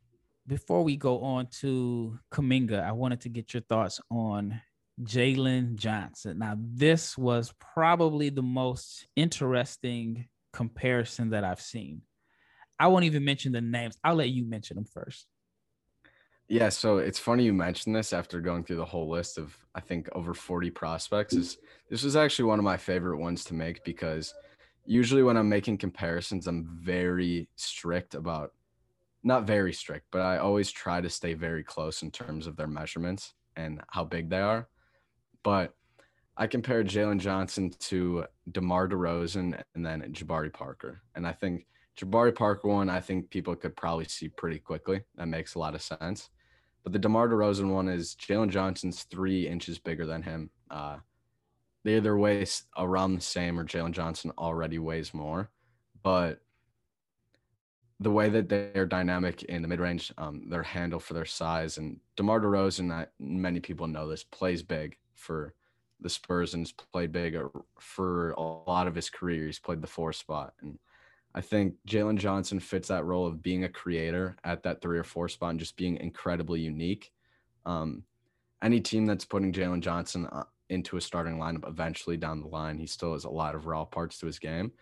Before 0.46 0.84
we 0.84 0.96
go 0.96 1.20
on 1.20 1.48
to 1.60 2.18
Kuminga, 2.32 2.82
I 2.82 2.92
wanted 2.92 3.22
to 3.22 3.28
get 3.28 3.52
your 3.52 3.62
thoughts 3.62 4.00
on 4.10 4.60
Jalen 5.02 5.76
Johnson. 5.76 6.38
Now, 6.38 6.56
this 6.58 7.18
was 7.18 7.52
probably 7.58 8.30
the 8.30 8.42
most 8.42 9.06
interesting 9.14 10.26
comparison 10.52 11.30
that 11.30 11.44
I've 11.44 11.60
seen. 11.60 12.02
I 12.78 12.86
won't 12.88 13.04
even 13.04 13.24
mention 13.24 13.52
the 13.52 13.60
names. 13.60 13.96
I'll 14.04 14.14
let 14.14 14.30
you 14.30 14.44
mention 14.44 14.76
them 14.76 14.86
first. 14.86 15.26
Yeah, 16.48 16.68
so 16.68 16.98
it's 16.98 17.18
funny 17.18 17.44
you 17.44 17.52
mentioned 17.52 17.96
this 17.96 18.12
after 18.12 18.40
going 18.40 18.64
through 18.64 18.76
the 18.76 18.84
whole 18.84 19.10
list 19.10 19.36
of 19.36 19.56
I 19.74 19.80
think 19.80 20.08
over 20.12 20.32
40 20.32 20.70
prospects. 20.70 21.34
Is 21.34 21.58
this 21.90 22.04
was 22.04 22.14
actually 22.14 22.44
one 22.44 22.60
of 22.60 22.64
my 22.64 22.76
favorite 22.76 23.18
ones 23.18 23.44
to 23.44 23.54
make 23.54 23.82
because 23.84 24.32
usually 24.84 25.24
when 25.24 25.36
I'm 25.36 25.48
making 25.48 25.78
comparisons, 25.78 26.46
I'm 26.46 26.64
very 26.80 27.48
strict 27.56 28.14
about 28.14 28.52
not 29.24 29.44
very 29.44 29.72
strict, 29.72 30.06
but 30.12 30.20
I 30.20 30.38
always 30.38 30.70
try 30.70 31.00
to 31.00 31.10
stay 31.10 31.34
very 31.34 31.64
close 31.64 32.02
in 32.02 32.12
terms 32.12 32.46
of 32.46 32.56
their 32.56 32.68
measurements 32.68 33.34
and 33.56 33.80
how 33.88 34.04
big 34.04 34.30
they 34.30 34.40
are 34.40 34.68
but 35.46 35.76
I 36.36 36.48
compared 36.48 36.88
Jalen 36.88 37.20
Johnson 37.20 37.70
to 37.78 38.24
DeMar 38.50 38.88
DeRozan 38.88 39.62
and 39.76 39.86
then 39.86 40.02
Jabari 40.12 40.52
Parker. 40.52 41.00
And 41.14 41.24
I 41.24 41.30
think 41.30 41.68
Jabari 41.96 42.34
Parker 42.34 42.66
one, 42.66 42.90
I 42.90 42.98
think 42.98 43.30
people 43.30 43.54
could 43.54 43.76
probably 43.76 44.06
see 44.06 44.28
pretty 44.28 44.58
quickly. 44.58 45.02
That 45.14 45.28
makes 45.28 45.54
a 45.54 45.60
lot 45.60 45.76
of 45.76 45.82
sense. 45.82 46.30
But 46.82 46.92
the 46.92 46.98
DeMar 46.98 47.28
DeRozan 47.28 47.72
one 47.72 47.88
is 47.88 48.16
Jalen 48.16 48.50
Johnson's 48.50 49.04
three 49.04 49.46
inches 49.46 49.78
bigger 49.78 50.04
than 50.04 50.20
him. 50.20 50.50
Uh, 50.68 50.96
they 51.84 51.94
either 51.94 52.18
weigh 52.18 52.44
around 52.76 53.14
the 53.14 53.20
same 53.20 53.56
or 53.56 53.64
Jalen 53.64 53.92
Johnson 53.92 54.32
already 54.36 54.80
weighs 54.80 55.14
more. 55.14 55.52
But 56.02 56.40
the 58.00 58.10
way 58.10 58.30
that 58.30 58.48
they're 58.48 58.84
dynamic 58.84 59.44
in 59.44 59.62
the 59.62 59.68
mid 59.68 59.78
range, 59.78 60.12
um, 60.18 60.50
their 60.50 60.64
handle 60.64 60.98
for 60.98 61.14
their 61.14 61.24
size, 61.24 61.78
and 61.78 62.00
DeMar 62.16 62.40
DeRozan, 62.40 62.90
I, 62.90 63.06
many 63.20 63.60
people 63.60 63.86
know 63.86 64.08
this, 64.08 64.24
plays 64.24 64.64
big 64.64 64.96
for 65.16 65.54
the 66.00 66.10
Spurs 66.10 66.54
and 66.54 66.62
has 66.62 66.72
played 66.72 67.12
big 67.12 67.36
for 67.78 68.30
a 68.32 68.40
lot 68.40 68.86
of 68.86 68.94
his 68.94 69.10
career. 69.10 69.46
He's 69.46 69.58
played 69.58 69.80
the 69.80 69.86
four 69.86 70.12
spot. 70.12 70.52
And 70.60 70.78
I 71.34 71.40
think 71.40 71.74
Jalen 71.88 72.18
Johnson 72.18 72.60
fits 72.60 72.88
that 72.88 73.04
role 73.04 73.26
of 73.26 73.42
being 73.42 73.64
a 73.64 73.68
creator 73.68 74.36
at 74.44 74.62
that 74.62 74.80
three 74.80 74.98
or 74.98 75.04
four 75.04 75.28
spot 75.28 75.50
and 75.50 75.60
just 75.60 75.76
being 75.76 75.96
incredibly 75.96 76.60
unique. 76.60 77.12
Um, 77.64 78.04
any 78.62 78.80
team 78.80 79.06
that's 79.06 79.24
putting 79.24 79.52
Jalen 79.52 79.80
Johnson 79.80 80.26
uh, 80.26 80.44
into 80.68 80.96
a 80.96 81.00
starting 81.00 81.38
lineup 81.38 81.66
eventually 81.68 82.16
down 82.16 82.40
the 82.40 82.48
line, 82.48 82.78
he 82.78 82.86
still 82.86 83.12
has 83.12 83.24
a 83.24 83.30
lot 83.30 83.54
of 83.54 83.66
raw 83.66 83.84
parts 83.84 84.18
to 84.18 84.26
his 84.26 84.38
game, 84.38 84.72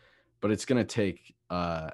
but 0.41 0.51
it's 0.51 0.65
going 0.65 0.85
to 0.85 0.85
take 0.85 1.35
uh, 1.51 1.91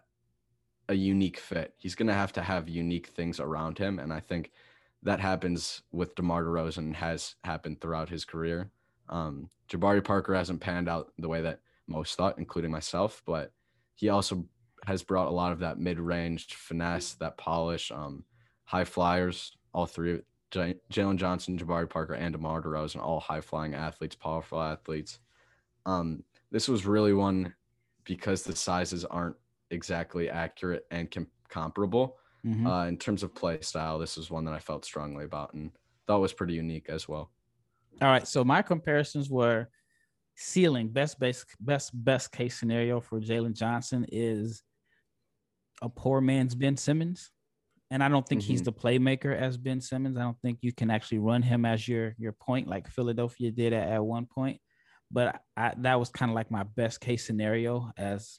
a 0.88 0.94
unique 0.94 1.38
fit. 1.38 1.74
He's 1.76 1.94
going 1.94 2.08
to 2.08 2.14
have 2.14 2.32
to 2.34 2.42
have 2.42 2.68
unique 2.68 3.08
things 3.08 3.38
around 3.38 3.78
him. 3.78 3.98
And 3.98 4.12
I 4.12 4.20
think– 4.20 4.50
that 5.02 5.20
happens 5.20 5.82
with 5.92 6.14
DeMar 6.14 6.44
DeRozan 6.44 6.94
has 6.94 7.34
happened 7.44 7.80
throughout 7.80 8.08
his 8.08 8.24
career. 8.24 8.70
Um, 9.08 9.50
Jabari 9.70 10.04
Parker 10.04 10.34
hasn't 10.34 10.60
panned 10.60 10.88
out 10.88 11.12
the 11.18 11.28
way 11.28 11.40
that 11.42 11.60
most 11.86 12.16
thought, 12.16 12.38
including 12.38 12.70
myself, 12.70 13.22
but 13.24 13.52
he 13.94 14.08
also 14.08 14.44
has 14.86 15.02
brought 15.02 15.28
a 15.28 15.32
lot 15.32 15.52
of 15.52 15.58
that 15.60 15.78
mid-range 15.78 16.54
finesse, 16.54 17.14
that 17.14 17.36
polish, 17.36 17.90
um, 17.90 18.24
high 18.64 18.84
flyers. 18.84 19.56
All 19.72 19.86
three, 19.86 20.20
J- 20.50 20.80
Jalen 20.92 21.16
Johnson, 21.16 21.58
Jabari 21.58 21.88
Parker, 21.88 22.14
and 22.14 22.32
DeMar 22.32 22.62
DeRozan, 22.62 23.00
all 23.00 23.20
high-flying 23.20 23.74
athletes, 23.74 24.16
powerful 24.16 24.60
athletes. 24.60 25.20
Um, 25.86 26.24
this 26.50 26.68
was 26.68 26.86
really 26.86 27.12
one 27.12 27.54
because 28.04 28.42
the 28.42 28.56
sizes 28.56 29.04
aren't 29.04 29.36
exactly 29.70 30.28
accurate 30.28 30.86
and 30.90 31.10
com- 31.10 31.28
comparable. 31.48 32.16
Mm-hmm. 32.46 32.66
Uh, 32.66 32.86
in 32.86 32.96
terms 32.96 33.22
of 33.22 33.34
play 33.34 33.60
style, 33.60 33.98
this 33.98 34.16
is 34.16 34.30
one 34.30 34.44
that 34.46 34.54
I 34.54 34.58
felt 34.58 34.84
strongly 34.84 35.24
about 35.24 35.54
and 35.54 35.70
thought 36.06 36.20
was 36.20 36.32
pretty 36.32 36.54
unique 36.54 36.88
as 36.88 37.08
well. 37.08 37.30
All 38.00 38.08
right, 38.08 38.26
so 38.26 38.44
my 38.44 38.62
comparisons 38.62 39.28
were 39.28 39.68
ceiling 40.36 40.88
best 40.88 41.20
best 41.20 41.44
best 41.60 41.90
best 41.92 42.32
case 42.32 42.58
scenario 42.58 42.98
for 42.98 43.20
Jalen 43.20 43.52
Johnson 43.52 44.06
is 44.10 44.62
a 45.82 45.88
poor 45.88 46.20
man's 46.22 46.54
Ben 46.54 46.76
Simmons, 46.76 47.30
and 47.90 48.02
I 48.02 48.08
don't 48.08 48.26
think 48.26 48.42
mm-hmm. 48.42 48.52
he's 48.52 48.62
the 48.62 48.72
playmaker 48.72 49.36
as 49.36 49.58
Ben 49.58 49.80
Simmons. 49.80 50.16
I 50.16 50.22
don't 50.22 50.40
think 50.40 50.58
you 50.62 50.72
can 50.72 50.90
actually 50.90 51.18
run 51.18 51.42
him 51.42 51.64
as 51.64 51.86
your 51.86 52.14
your 52.18 52.32
point 52.32 52.68
like 52.68 52.88
Philadelphia 52.88 53.50
did 53.50 53.72
at, 53.72 53.88
at 53.88 54.04
one 54.04 54.26
point. 54.26 54.60
But 55.10 55.40
I, 55.56 55.74
that 55.78 55.98
was 55.98 56.08
kind 56.08 56.30
of 56.30 56.34
like 56.34 56.50
my 56.50 56.62
best 56.62 57.00
case 57.00 57.26
scenario 57.26 57.90
as 57.98 58.38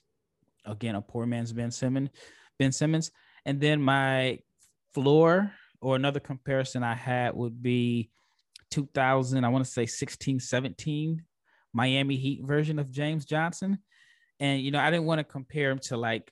again 0.65 0.95
a 0.95 1.01
poor 1.01 1.25
man's 1.25 1.53
Ben 1.53 1.71
Simmons. 1.71 2.09
Ben 2.57 2.71
Simmons, 2.71 3.11
and 3.45 3.59
then 3.59 3.81
my 3.81 4.39
floor 4.93 5.51
or 5.81 5.95
another 5.95 6.19
comparison 6.19 6.83
I 6.83 6.93
had 6.93 7.33
would 7.33 7.61
be 7.61 8.09
2000. 8.71 9.43
I 9.43 9.49
want 9.49 9.65
to 9.65 9.71
say 9.71 9.85
16, 9.85 10.39
17 10.39 11.23
Miami 11.73 12.15
Heat 12.15 12.43
version 12.43 12.79
of 12.79 12.91
James 12.91 13.25
Johnson, 13.25 13.79
and 14.39 14.61
you 14.61 14.71
know 14.71 14.79
I 14.79 14.89
didn't 14.91 15.05
want 15.05 15.19
to 15.19 15.23
compare 15.23 15.71
him 15.71 15.79
to 15.79 15.97
like 15.97 16.31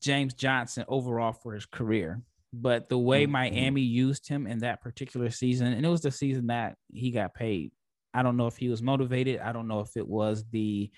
James 0.00 0.34
Johnson 0.34 0.84
overall 0.88 1.32
for 1.32 1.54
his 1.54 1.66
career. 1.66 2.22
But 2.52 2.88
the 2.88 2.98
way 2.98 3.24
mm-hmm. 3.24 3.32
Miami 3.32 3.82
used 3.82 4.26
him 4.26 4.46
in 4.46 4.60
that 4.60 4.80
particular 4.80 5.30
season, 5.30 5.72
and 5.72 5.84
it 5.84 5.88
was 5.88 6.00
the 6.00 6.10
season 6.10 6.46
that 6.46 6.76
he 6.90 7.10
got 7.10 7.34
paid. 7.34 7.72
I 8.14 8.22
don't 8.22 8.36
know 8.36 8.46
if 8.46 8.56
he 8.56 8.68
was 8.68 8.82
motivated. 8.82 9.40
I 9.40 9.52
don't 9.52 9.68
know 9.68 9.80
if 9.80 9.96
it 9.96 10.08
was 10.08 10.44
the, 10.50 10.90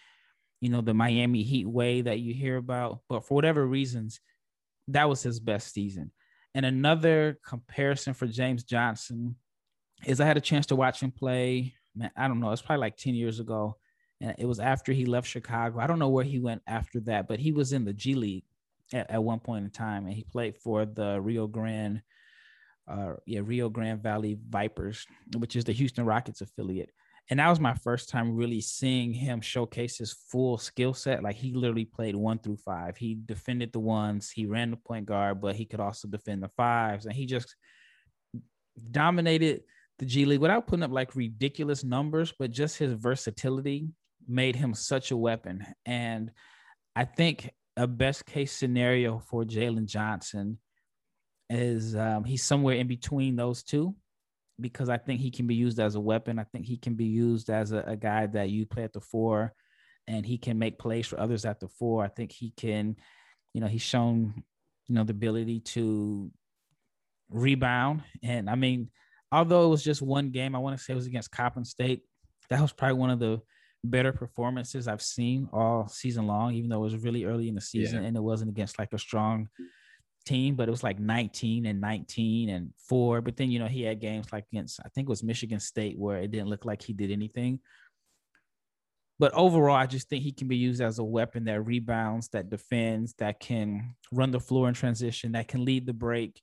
you 0.61 0.69
know, 0.71 0.81
the 0.81 0.95
Miami 0.95 1.43
Heat 1.43 1.67
way 1.67 2.03
that 2.03 2.21
you 2.21 2.33
hear 2.33 2.57
about, 2.57 3.01
but 3.09 3.27
for 3.27 3.35
whatever 3.35 3.67
reasons, 3.67 4.21
that 4.93 5.09
was 5.09 5.23
his 5.23 5.41
best 5.41 5.73
season. 5.73 6.13
And 6.55 6.67
another 6.67 7.39
comparison 7.47 8.15
for 8.15 8.27
James 8.27 8.65
Johnson 8.65 9.37
is 10.05 10.21
I 10.21 10.27
had 10.27 10.37
a 10.37 10.41
chance 10.41 10.67
to 10.67 10.77
watch 10.77 11.03
him 11.03 11.11
play. 11.11 11.75
Man, 11.95 12.11
I 12.17 12.29
don't 12.29 12.41
know, 12.41 12.51
it's 12.51 12.63
probably 12.63 12.81
like 12.81 12.97
10 12.97 13.15
years 13.15 13.41
ago. 13.41 13.77
And 14.21 14.35
it 14.39 14.47
was 14.47 14.61
after 14.61 14.93
he 14.93 15.07
left 15.07 15.29
Chicago. 15.29 15.79
I 15.81 15.87
don't 15.87 15.99
know 15.99 16.09
where 16.09 16.25
he 16.25 16.39
went 16.39 16.63
after 16.67 17.01
that, 17.01 17.29
but 17.29 17.39
he 17.39 17.53
was 17.53 17.73
in 17.73 17.85
the 17.85 17.93
G 17.93 18.15
League 18.15 18.45
at, 18.93 19.11
at 19.11 19.23
one 19.23 19.41
point 19.41 19.65
in 19.65 19.71
time, 19.71 20.07
and 20.07 20.15
he 20.15 20.25
played 20.25 20.57
for 20.57 20.85
the 20.85 21.21
Rio 21.21 21.47
Grande, 21.47 22.03
uh, 22.89 23.15
yeah, 23.27 23.41
Rio 23.43 23.69
Grande 23.69 24.03
Valley 24.03 24.39
Vipers, 24.49 25.07
which 25.37 25.57
is 25.57 25.65
the 25.65 25.73
Houston 25.73 26.05
Rockets 26.05 26.41
affiliate. 26.41 26.91
And 27.31 27.39
that 27.39 27.49
was 27.49 27.61
my 27.61 27.75
first 27.75 28.09
time 28.09 28.35
really 28.35 28.61
seeing 28.61 29.15
him 29.15 29.41
showcase 29.41 29.99
his 29.99 30.13
full 30.13 30.59
skill 30.59 30.93
set. 30.93 31.23
Like 31.23 31.37
he 31.37 31.53
literally 31.53 31.85
played 31.85 32.17
one 32.17 32.41
through 32.41 32.57
five. 32.57 32.97
He 32.97 33.17
defended 33.25 33.73
the 33.73 33.79
ones, 33.79 34.31
he 34.31 34.47
ran 34.47 34.73
the 34.73 34.77
point 34.77 35.07
guard, 35.07 35.41
but 35.41 35.55
he 35.55 35.65
could 35.65 35.79
also 35.79 36.09
defend 36.09 36.43
the 36.43 36.49
fives, 36.49 37.07
and 37.07 37.15
he 37.15 37.27
just 37.27 37.55
dominated 38.91 39.63
the 40.01 40.07
G 40.07 40.25
League 40.25 40.41
without 40.41 40.67
putting 40.67 40.83
up 40.83 40.91
like 40.91 41.15
ridiculous 41.15 41.85
numbers, 41.85 42.35
but 42.37 42.51
just 42.51 42.79
his 42.79 42.93
versatility 42.95 43.89
made 44.27 44.57
him 44.57 44.75
such 44.75 45.13
a 45.13 45.17
weapon. 45.17 45.65
And 45.87 46.33
I 46.97 47.05
think 47.05 47.51
a 47.77 47.87
best 47.87 48.27
case 48.27 48.53
scenario 48.53 49.21
for 49.21 49.45
Jalen 49.45 49.87
Johnson 49.87 50.59
is 51.49 51.95
um, 51.95 52.25
he's 52.25 52.43
somewhere 52.43 52.77
in 52.77 52.89
between 52.89 53.37
those 53.37 53.63
two 53.63 53.95
because 54.61 54.89
I 54.89 54.99
think 54.99 55.21
he 55.21 55.31
can 55.31 55.47
be 55.47 55.55
used 55.55 55.81
as 55.81 55.95
a 55.95 56.01
weapon. 56.01 56.39
I 56.39 56.45
think 56.45 56.67
he 56.67 56.77
can 56.77 56.95
be 56.95 57.07
used 57.07 57.51
as 57.51 57.73
a, 57.73 57.85
a, 57.87 57.97
guy 57.97 58.27
that 58.27 58.51
you 58.51 58.67
play 58.67 58.85
at 58.85 58.93
the 58.93 59.01
four 59.01 59.55
and 60.07 60.25
he 60.25 60.39
can 60.39 60.59
make 60.59 60.79
plays 60.79 61.07
for 61.07 61.21
others 61.21 61.45
at 61.45 61.61
the 61.61 61.69
four. 61.69 62.05
I 62.05 62.09
think 62.09 62.33
he 62.33 62.53
can, 62.57 62.97
you 63.55 63.61
know, 63.61 63.67
he's 63.67 63.83
shown, 63.83 64.43
you 64.89 64.95
know, 64.95 65.05
the 65.05 65.13
ability 65.13 65.61
to 65.61 66.31
rebound. 67.31 68.03
And 68.23 68.51
I 68.51 68.55
mean, 68.55 68.91
although 69.33 69.67
it 69.67 69.71
was 69.71 69.85
just 69.85 70.03
one 70.03 70.31
game, 70.31 70.55
I 70.55 70.59
want 70.59 70.77
to 70.77 70.83
say 70.83 70.93
it 70.93 70.97
was 70.97 71.07
against 71.07 71.31
Coppin 71.31 71.65
State. 71.65 72.03
That 72.49 72.61
was 72.61 72.73
probably 72.73 72.99
one 72.99 73.11
of 73.11 73.21
the 73.21 73.41
better 73.85 74.13
performances 74.13 74.89
I've 74.89 75.03
seen 75.03 75.49
all 75.53 75.89
season 75.89 76.27
long, 76.27 76.55
even 76.55 76.69
though 76.69 76.81
it 76.81 76.93
was 76.93 76.97
really 76.97 77.25
early 77.25 77.49
in 77.49 77.55
the 77.55 77.61
season 77.61 78.03
yeah. 78.03 78.09
and 78.09 78.17
it 78.17 78.23
wasn't 78.23 78.51
against 78.51 78.79
like 78.79 78.93
a 78.93 78.99
strong 78.99 79.49
team, 80.31 80.55
but 80.55 80.69
it 80.69 80.71
was 80.71 80.83
like 80.83 80.99
19 80.99 81.67
and 81.67 81.81
19 81.81 82.49
and 82.49 82.73
four. 82.89 83.21
But 83.21 83.37
then, 83.37 83.51
you 83.51 83.59
know, 83.59 83.67
he 83.67 83.83
had 83.83 84.01
games 84.01 84.33
like 84.33 84.45
against, 84.53 84.81
I 84.85 84.89
think 84.89 85.09
it 85.09 85.11
was 85.11 85.23
Michigan 85.23 85.61
State, 85.61 85.99
where 85.99 86.19
it 86.19 86.31
didn't 86.31 86.49
look 86.49 86.65
like 86.65 86.83
he 86.83 86.93
did 86.93 87.11
anything. 87.11 87.61
But 89.19 89.35
overall, 89.35 89.77
I 89.77 89.87
just 89.87 90.09
think 90.09 90.23
he 90.23 90.33
can 90.33 90.49
be 90.49 90.57
used 90.57 90.81
as 90.81 90.99
a 90.99 91.05
weapon 91.05 91.45
that 91.45 91.61
rebounds, 91.61 92.29
that 92.29 92.49
defends, 92.49 93.15
that 93.19 93.39
can 93.39 93.95
run 94.13 94.31
the 94.31 94.41
floor 94.41 94.69
in 94.69 94.75
transition, 94.75 95.33
that 95.33 95.49
can 95.49 95.65
lead 95.65 95.87
the 95.87 95.93
break. 95.93 96.41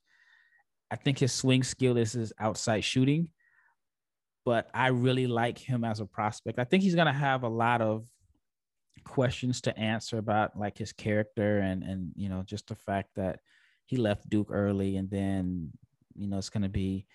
I 0.90 0.96
think 0.96 1.18
his 1.18 1.32
swing 1.32 1.64
skill 1.64 1.96
is 1.96 2.12
his 2.12 2.32
outside 2.38 2.84
shooting 2.84 3.30
but 4.48 4.70
I 4.72 4.86
really 4.86 5.26
like 5.26 5.58
him 5.58 5.84
as 5.84 6.00
a 6.00 6.06
prospect. 6.06 6.58
I 6.58 6.64
think 6.64 6.82
he's 6.82 6.94
gonna 6.94 7.12
have 7.12 7.42
a 7.42 7.48
lot 7.50 7.82
of 7.82 8.06
questions 9.04 9.60
to 9.62 9.78
answer 9.78 10.16
about 10.16 10.58
like 10.58 10.78
his 10.78 10.92
character 10.92 11.58
and 11.58 11.82
and 11.82 12.12
you 12.16 12.28
know 12.28 12.42
just 12.42 12.68
the 12.68 12.74
fact 12.74 13.10
that 13.16 13.40
he 13.88 13.96
left 13.96 14.28
Duke 14.28 14.50
early 14.50 14.96
and 14.96 15.10
then 15.10 15.72
you 16.14 16.28
know 16.28 16.38
it's 16.38 16.50
gonna 16.50 16.68
be 16.68 17.06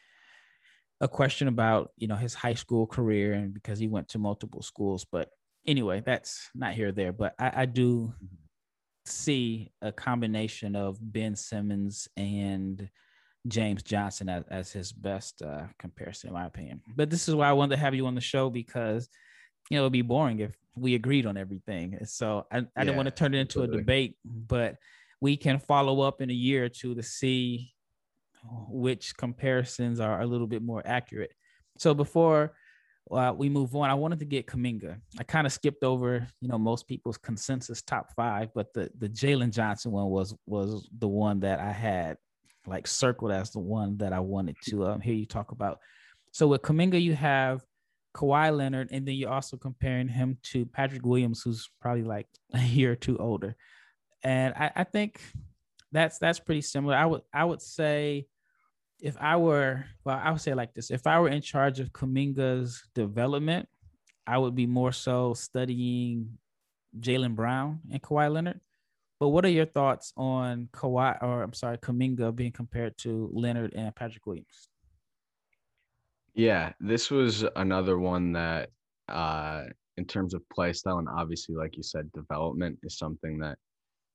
a 1.01 1.07
question 1.07 1.47
about 1.47 1.91
you 1.97 2.07
know 2.07 2.15
his 2.15 2.33
high 2.33 2.53
school 2.53 2.87
career 2.87 3.33
and 3.33 3.53
because 3.53 3.77
he 3.77 3.87
went 3.87 4.09
to 4.09 4.19
multiple 4.19 4.61
schools. 4.61 5.05
But 5.09 5.29
anyway, 5.67 6.01
that's 6.05 6.49
not 6.55 6.73
here 6.73 6.89
or 6.89 6.91
there. 6.91 7.11
But 7.11 7.35
I, 7.37 7.51
I 7.55 7.65
do 7.65 8.13
see 9.05 9.71
a 9.81 9.91
combination 9.91 10.75
of 10.75 10.97
Ben 11.01 11.35
Simmons 11.35 12.07
and 12.15 12.89
James 13.47 13.83
Johnson 13.83 14.29
as, 14.29 14.45
as 14.49 14.71
his 14.71 14.93
best 14.93 15.41
uh, 15.41 15.63
comparison, 15.77 16.29
in 16.29 16.33
my 16.33 16.45
opinion. 16.45 16.81
But 16.95 17.09
this 17.09 17.27
is 17.27 17.35
why 17.35 17.49
I 17.49 17.53
wanted 17.53 17.75
to 17.75 17.81
have 17.81 17.93
you 17.93 18.07
on 18.07 18.15
the 18.15 18.21
show 18.21 18.49
because 18.49 19.09
you 19.69 19.77
know 19.77 19.83
it'd 19.83 19.93
be 19.93 20.01
boring 20.01 20.39
if 20.39 20.55
we 20.75 20.95
agreed 20.95 21.25
on 21.25 21.37
everything. 21.37 21.97
So 22.05 22.45
I, 22.49 22.59
I 22.59 22.59
yeah, 22.59 22.83
didn't 22.85 22.95
want 22.95 23.07
to 23.07 23.15
turn 23.15 23.33
it 23.33 23.39
into 23.39 23.59
absolutely. 23.59 23.77
a 23.77 23.81
debate, 23.81 24.15
but 24.23 24.77
we 25.23 25.37
can 25.37 25.57
follow 25.57 26.01
up 26.01 26.19
in 26.19 26.29
a 26.29 26.33
year 26.33 26.65
or 26.65 26.69
two 26.69 26.93
to 26.93 27.01
see 27.01 27.73
which 28.67 29.15
comparisons 29.15 30.01
are 30.01 30.19
a 30.19 30.27
little 30.27 30.47
bit 30.47 30.61
more 30.61 30.81
accurate. 30.83 31.31
So 31.77 31.93
before 31.93 32.51
uh, 33.09 33.33
we 33.33 33.47
move 33.47 33.73
on, 33.73 33.89
I 33.89 33.93
wanted 33.93 34.19
to 34.19 34.25
get 34.25 34.47
Kuminga. 34.47 34.99
I 35.17 35.23
kind 35.23 35.47
of 35.47 35.53
skipped 35.53 35.85
over, 35.85 36.27
you 36.41 36.49
know, 36.49 36.57
most 36.57 36.89
people's 36.89 37.17
consensus 37.17 37.81
top 37.81 38.13
five, 38.17 38.49
but 38.53 38.73
the 38.73 38.89
the 38.97 39.07
Jalen 39.07 39.51
Johnson 39.51 39.93
one 39.93 40.09
was 40.09 40.35
was 40.45 40.89
the 40.99 41.07
one 41.07 41.39
that 41.39 41.61
I 41.61 41.71
had 41.71 42.17
like 42.67 42.85
circled 42.85 43.31
as 43.31 43.49
the 43.51 43.59
one 43.59 43.97
that 43.99 44.11
I 44.11 44.19
wanted 44.19 44.57
to 44.65 44.87
um, 44.87 44.99
hear 44.99 45.15
you 45.15 45.25
talk 45.25 45.53
about. 45.53 45.79
So 46.33 46.47
with 46.47 46.63
Kuminga, 46.63 47.01
you 47.01 47.15
have 47.15 47.63
Kawhi 48.13 48.53
Leonard, 48.53 48.89
and 48.91 49.07
then 49.07 49.15
you're 49.15 49.31
also 49.31 49.55
comparing 49.55 50.09
him 50.09 50.37
to 50.51 50.65
Patrick 50.65 51.05
Williams, 51.05 51.41
who's 51.43 51.69
probably 51.79 52.03
like 52.03 52.27
a 52.53 52.59
year 52.59 52.91
or 52.91 52.97
two 52.97 53.17
older. 53.19 53.55
And 54.23 54.53
I, 54.55 54.71
I 54.77 54.83
think 54.83 55.21
that's 55.91 56.17
that's 56.17 56.39
pretty 56.39 56.61
similar. 56.61 56.95
I 56.95 57.05
would 57.05 57.21
I 57.33 57.45
would 57.45 57.61
say 57.61 58.27
if 59.01 59.17
I 59.19 59.37
were 59.37 59.85
well, 60.05 60.19
I 60.21 60.31
would 60.31 60.41
say 60.41 60.53
like 60.53 60.73
this: 60.73 60.91
if 60.91 61.05
I 61.07 61.19
were 61.19 61.29
in 61.29 61.41
charge 61.41 61.79
of 61.79 61.91
Kuminga's 61.91 62.83
development, 62.95 63.67
I 64.25 64.37
would 64.37 64.55
be 64.55 64.65
more 64.65 64.91
so 64.91 65.33
studying 65.33 66.37
Jaylen 66.99 67.35
Brown 67.35 67.81
and 67.91 68.01
Kawhi 68.01 68.31
Leonard 68.31 68.61
but 69.23 69.29
what 69.29 69.45
are 69.45 69.49
your 69.49 69.65
thoughts 69.65 70.11
on 70.17 70.67
Kawhi, 70.73 71.17
or 71.23 71.43
I'm 71.43 71.53
sorry, 71.53 71.77
Kuminga 71.77 72.35
being 72.35 72.51
compared 72.51 72.97
to 72.97 73.29
Leonard 73.31 73.73
and 73.73 73.95
Patrick 73.95 74.25
Williams? 74.25 74.67
Yeah, 76.33 76.73
this 76.81 77.09
was 77.09 77.45
another 77.55 77.97
one 77.99 78.33
that, 78.33 78.71
uh, 79.07 79.63
in 79.95 80.03
terms 80.03 80.33
of 80.33 80.41
play 80.49 80.73
style, 80.73 80.97
and 80.97 81.07
obviously, 81.07 81.55
like 81.55 81.77
you 81.77 81.83
said, 81.83 82.11
development 82.11 82.79
is 82.83 82.97
something 82.97 83.37
that 83.39 83.57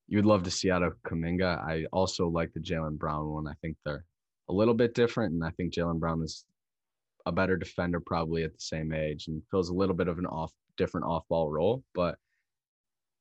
you'd 0.09 0.27
love 0.27 0.42
to 0.44 0.51
see 0.51 0.71
out 0.71 0.83
of 0.83 1.01
Kuminga. 1.03 1.59
I 1.59 1.85
also 1.92 2.29
like 2.29 2.53
the 2.53 2.61
Jaylen 2.61 2.99
Brown 2.99 3.29
one. 3.29 3.47
I 3.47 3.55
think 3.61 3.77
they're 3.85 4.05
a 4.49 4.53
little 4.53 4.75
bit 4.75 4.94
different, 4.94 5.35
and 5.35 5.44
I 5.44 5.51
think 5.51 5.73
Jaylen 5.73 6.01
Brown 6.01 6.23
is 6.23 6.44
a 7.27 7.33
better 7.33 7.57
defender, 7.57 8.01
probably 8.01 8.42
at 8.44 8.55
the 8.55 8.61
same 8.61 8.92
age, 8.92 9.29
and 9.29 9.42
fills 9.51 9.68
a 9.68 9.75
little 9.75 9.94
bit 9.94 10.09
of 10.09 10.18
an 10.18 10.27
off, 10.27 10.53
different 10.79 11.07
off-ball 11.07 11.51
role. 11.51 11.85
But 11.94 12.16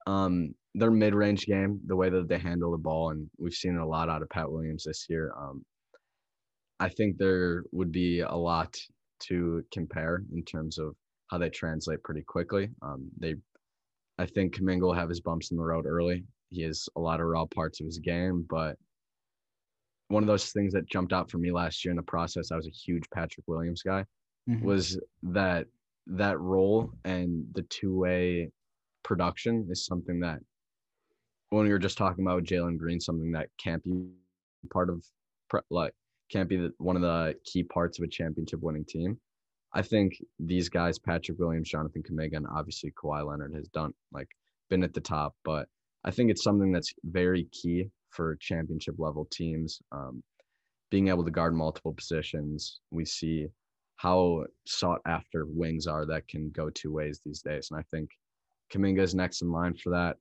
um, 0.05 0.55
their 0.75 0.91
mid-range 0.91 1.45
game, 1.45 1.81
the 1.85 1.95
way 1.95 2.09
that 2.09 2.29
they 2.29 2.37
handle 2.37 2.71
the 2.71 2.77
ball, 2.77 3.09
and 3.09 3.29
we've 3.37 3.53
seen 3.53 3.77
a 3.77 3.85
lot 3.85 4.09
out 4.09 4.21
of 4.21 4.29
Pat 4.29 4.49
Williams 4.49 4.85
this 4.85 5.07
year. 5.09 5.33
Um, 5.37 5.65
I 6.79 6.89
think 6.89 7.17
there 7.17 7.63
would 7.73 7.91
be 7.91 8.21
a 8.21 8.35
lot 8.35 8.77
to 9.23 9.63
compare 9.73 10.23
in 10.33 10.43
terms 10.43 10.77
of 10.77 10.95
how 11.29 11.37
they 11.37 11.49
translate 11.49 12.03
pretty 12.03 12.21
quickly. 12.21 12.69
Um, 12.81 13.09
they, 13.19 13.35
I 14.17 14.25
think 14.25 14.55
Kuminga 14.55 14.81
will 14.81 14.93
have 14.93 15.09
his 15.09 15.19
bumps 15.19 15.51
in 15.51 15.57
the 15.57 15.63
road 15.63 15.85
early. 15.85 16.23
He 16.49 16.61
has 16.63 16.87
a 16.95 16.99
lot 16.99 17.19
of 17.19 17.27
raw 17.27 17.45
parts 17.45 17.79
of 17.79 17.85
his 17.85 17.99
game, 17.99 18.45
but 18.49 18.77
one 20.09 20.23
of 20.23 20.27
those 20.27 20.51
things 20.51 20.73
that 20.73 20.87
jumped 20.89 21.13
out 21.13 21.29
for 21.29 21.37
me 21.37 21.51
last 21.51 21.83
year 21.83 21.91
in 21.91 21.97
the 21.97 22.03
process, 22.03 22.51
I 22.51 22.55
was 22.55 22.67
a 22.67 22.71
huge 22.71 23.03
Patrick 23.13 23.45
Williams 23.47 23.81
guy, 23.83 24.05
mm-hmm. 24.49 24.65
was 24.65 24.99
that 25.23 25.67
that 26.07 26.39
role 26.39 26.91
and 27.03 27.45
the 27.53 27.63
two-way 27.63 28.49
production 29.03 29.67
is 29.69 29.85
something 29.85 30.21
that 30.21 30.39
when 31.49 31.65
we 31.65 31.71
were 31.71 31.79
just 31.79 31.97
talking 31.97 32.25
about 32.25 32.43
Jalen 32.43 32.77
Green, 32.77 32.99
something 32.99 33.31
that 33.33 33.49
can't 33.57 33.83
be 33.83 34.07
part 34.71 34.89
of 34.89 35.03
like 35.69 35.93
can't 36.29 36.49
be 36.49 36.57
the, 36.57 36.73
one 36.77 36.95
of 36.95 37.01
the 37.01 37.35
key 37.45 37.63
parts 37.63 37.99
of 37.99 38.03
a 38.03 38.07
championship 38.07 38.61
winning 38.61 38.85
team. 38.85 39.17
I 39.73 39.81
think 39.81 40.13
these 40.39 40.69
guys, 40.69 40.99
Patrick 40.99 41.39
Williams, 41.39 41.69
Jonathan 41.69 42.03
Kuminga, 42.03 42.37
and 42.37 42.47
obviously 42.53 42.91
Kawhi 42.91 43.25
Leonard 43.25 43.53
has 43.53 43.67
done 43.69 43.93
like 44.11 44.27
been 44.69 44.83
at 44.83 44.93
the 44.93 45.01
top, 45.01 45.35
but 45.43 45.67
I 46.07 46.11
think 46.11 46.31
it's 46.31 46.43
something 46.43 46.71
that's 46.71 46.93
very 47.03 47.49
key 47.51 47.89
for 48.11 48.37
championship 48.39 48.95
level 48.97 49.27
teams. 49.29 49.81
Um, 49.91 50.23
being 50.89 51.09
able 51.09 51.25
to 51.25 51.31
guard 51.31 51.53
multiple 51.53 51.93
positions, 51.93 52.79
we 52.91 53.03
see 53.03 53.47
how 53.97 54.45
sought 54.65 55.01
after 55.05 55.45
wings 55.45 55.85
are 55.85 56.05
that 56.05 56.29
can 56.29 56.49
go 56.51 56.69
two 56.69 56.93
ways 56.93 57.19
these 57.25 57.41
days, 57.41 57.67
and 57.69 57.79
I 57.79 57.83
think 57.91 58.09
Kuminga 58.71 59.01
is 59.01 59.15
next 59.15 59.41
in 59.41 59.51
line 59.51 59.75
for 59.75 59.89
that. 59.89 60.15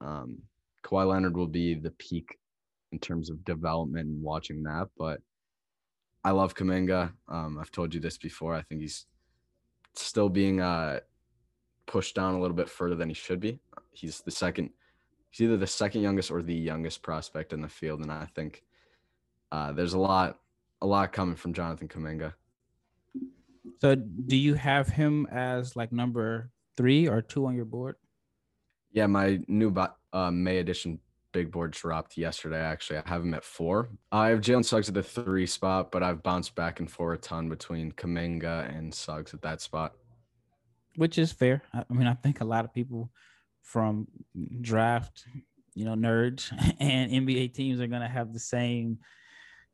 Um, 0.00 0.38
Kawhi 0.84 1.06
Leonard 1.06 1.36
will 1.36 1.46
be 1.46 1.74
the 1.74 1.92
peak 1.92 2.36
in 2.90 2.98
terms 2.98 3.30
of 3.30 3.44
development 3.44 4.08
and 4.08 4.20
watching 4.20 4.64
that, 4.64 4.88
but 4.98 5.20
I 6.24 6.32
love 6.32 6.56
Kuminga. 6.56 7.12
Um, 7.28 7.58
I've 7.60 7.70
told 7.70 7.94
you 7.94 8.00
this 8.00 8.18
before. 8.18 8.56
I 8.56 8.62
think 8.62 8.80
he's 8.80 9.06
still 9.94 10.28
being 10.28 10.60
uh, 10.60 10.98
pushed 11.86 12.16
down 12.16 12.34
a 12.34 12.40
little 12.40 12.56
bit 12.56 12.68
further 12.68 12.96
than 12.96 13.08
he 13.08 13.14
should 13.14 13.38
be. 13.38 13.60
He's 13.92 14.20
the 14.22 14.32
second. 14.32 14.70
He's 15.36 15.44
either 15.44 15.58
the 15.58 15.66
second 15.66 16.00
youngest 16.00 16.30
or 16.30 16.42
the 16.42 16.54
youngest 16.54 17.02
prospect 17.02 17.52
in 17.52 17.60
the 17.60 17.68
field, 17.68 18.00
and 18.00 18.10
I 18.10 18.26
think 18.34 18.62
uh, 19.52 19.72
there's 19.72 19.92
a 19.92 19.98
lot, 19.98 20.38
a 20.80 20.86
lot 20.86 21.12
coming 21.12 21.36
from 21.36 21.52
Jonathan 21.52 21.88
Kuminga. 21.88 22.32
So, 23.82 23.96
do 23.96 24.36
you 24.36 24.54
have 24.54 24.88
him 24.88 25.26
as 25.30 25.76
like 25.76 25.92
number 25.92 26.50
three 26.78 27.06
or 27.06 27.20
two 27.20 27.44
on 27.44 27.54
your 27.54 27.66
board? 27.66 27.96
Yeah, 28.92 29.08
my 29.08 29.40
new 29.46 29.74
uh, 30.12 30.30
May 30.30 30.58
edition 30.58 31.00
big 31.32 31.52
board 31.52 31.72
dropped 31.72 32.16
yesterday. 32.16 32.60
Actually, 32.60 33.00
I 33.00 33.08
have 33.10 33.20
him 33.20 33.34
at 33.34 33.44
four. 33.44 33.90
I 34.10 34.28
have 34.28 34.40
Jalen 34.40 34.64
Suggs 34.64 34.88
at 34.88 34.94
the 34.94 35.02
three 35.02 35.46
spot, 35.46 35.92
but 35.92 36.02
I've 36.02 36.22
bounced 36.22 36.54
back 36.54 36.80
and 36.80 36.90
forth 36.90 37.18
a 37.18 37.20
ton 37.20 37.50
between 37.50 37.92
Kuminga 37.92 38.74
and 38.74 38.94
Suggs 38.94 39.34
at 39.34 39.42
that 39.42 39.60
spot. 39.60 39.92
Which 40.94 41.18
is 41.18 41.30
fair. 41.30 41.62
I 41.74 41.84
mean, 41.90 42.06
I 42.06 42.14
think 42.14 42.40
a 42.40 42.44
lot 42.44 42.64
of 42.64 42.72
people 42.72 43.10
from 43.66 44.06
draft, 44.60 45.24
you 45.74 45.84
know, 45.84 45.94
nerds 45.94 46.50
and 46.80 47.10
NBA 47.10 47.52
teams 47.52 47.80
are 47.80 47.88
gonna 47.88 48.08
have 48.08 48.32
the 48.32 48.38
same, 48.38 48.98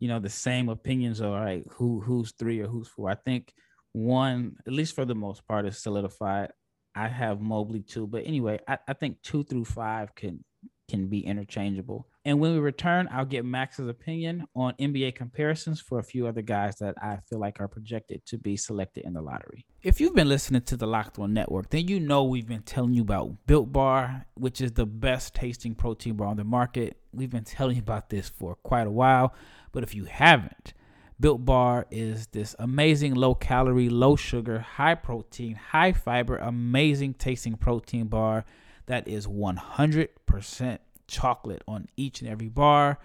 you 0.00 0.08
know, 0.08 0.18
the 0.18 0.30
same 0.30 0.68
opinions. 0.68 1.20
All 1.20 1.32
right, 1.32 1.64
who 1.72 2.00
who's 2.00 2.32
three 2.32 2.60
or 2.60 2.66
who's 2.66 2.88
four? 2.88 3.10
I 3.10 3.14
think 3.14 3.52
one, 3.92 4.56
at 4.66 4.72
least 4.72 4.94
for 4.94 5.04
the 5.04 5.14
most 5.14 5.46
part, 5.46 5.66
is 5.66 5.78
solidified. 5.78 6.50
I 6.94 7.08
have 7.08 7.40
Mobley 7.40 7.82
too, 7.82 8.06
but 8.06 8.26
anyway, 8.26 8.58
I, 8.66 8.78
I 8.88 8.94
think 8.94 9.22
two 9.22 9.44
through 9.44 9.66
five 9.66 10.14
can 10.14 10.44
can 10.88 11.08
be 11.08 11.20
interchangeable. 11.20 12.08
And 12.24 12.38
when 12.38 12.52
we 12.52 12.60
return, 12.60 13.08
I'll 13.10 13.24
get 13.24 13.44
Max's 13.44 13.88
opinion 13.88 14.46
on 14.54 14.74
NBA 14.74 15.16
comparisons 15.16 15.80
for 15.80 15.98
a 15.98 16.04
few 16.04 16.28
other 16.28 16.42
guys 16.42 16.76
that 16.76 16.94
I 17.02 17.18
feel 17.28 17.40
like 17.40 17.60
are 17.60 17.66
projected 17.66 18.24
to 18.26 18.38
be 18.38 18.56
selected 18.56 19.04
in 19.04 19.12
the 19.12 19.20
lottery. 19.20 19.66
If 19.82 20.00
you've 20.00 20.14
been 20.14 20.28
listening 20.28 20.62
to 20.62 20.76
the 20.76 20.86
Locked 20.86 21.18
On 21.18 21.32
Network, 21.32 21.70
then 21.70 21.88
you 21.88 21.98
know 21.98 22.22
we've 22.22 22.46
been 22.46 22.62
telling 22.62 22.94
you 22.94 23.02
about 23.02 23.34
Built 23.46 23.72
Bar, 23.72 24.26
which 24.34 24.60
is 24.60 24.72
the 24.72 24.86
best 24.86 25.34
tasting 25.34 25.74
protein 25.74 26.14
bar 26.14 26.28
on 26.28 26.36
the 26.36 26.44
market. 26.44 26.96
We've 27.12 27.30
been 27.30 27.44
telling 27.44 27.76
you 27.76 27.82
about 27.82 28.08
this 28.08 28.28
for 28.28 28.54
quite 28.54 28.86
a 28.86 28.92
while, 28.92 29.34
but 29.72 29.82
if 29.82 29.92
you 29.92 30.04
haven't, 30.04 30.74
Built 31.18 31.44
Bar 31.44 31.86
is 31.90 32.28
this 32.28 32.54
amazing 32.60 33.14
low 33.14 33.34
calorie, 33.34 33.88
low 33.88 34.14
sugar, 34.14 34.60
high 34.60 34.94
protein, 34.94 35.56
high 35.56 35.92
fiber, 35.92 36.36
amazing 36.36 37.14
tasting 37.14 37.54
protein 37.54 38.06
bar 38.06 38.44
that 38.86 39.06
is 39.08 39.26
100% 39.26 40.78
chocolate 41.06 41.62
on 41.66 41.88
each 41.96 42.20
and 42.20 42.30
every 42.30 42.48
bar. 42.48 42.98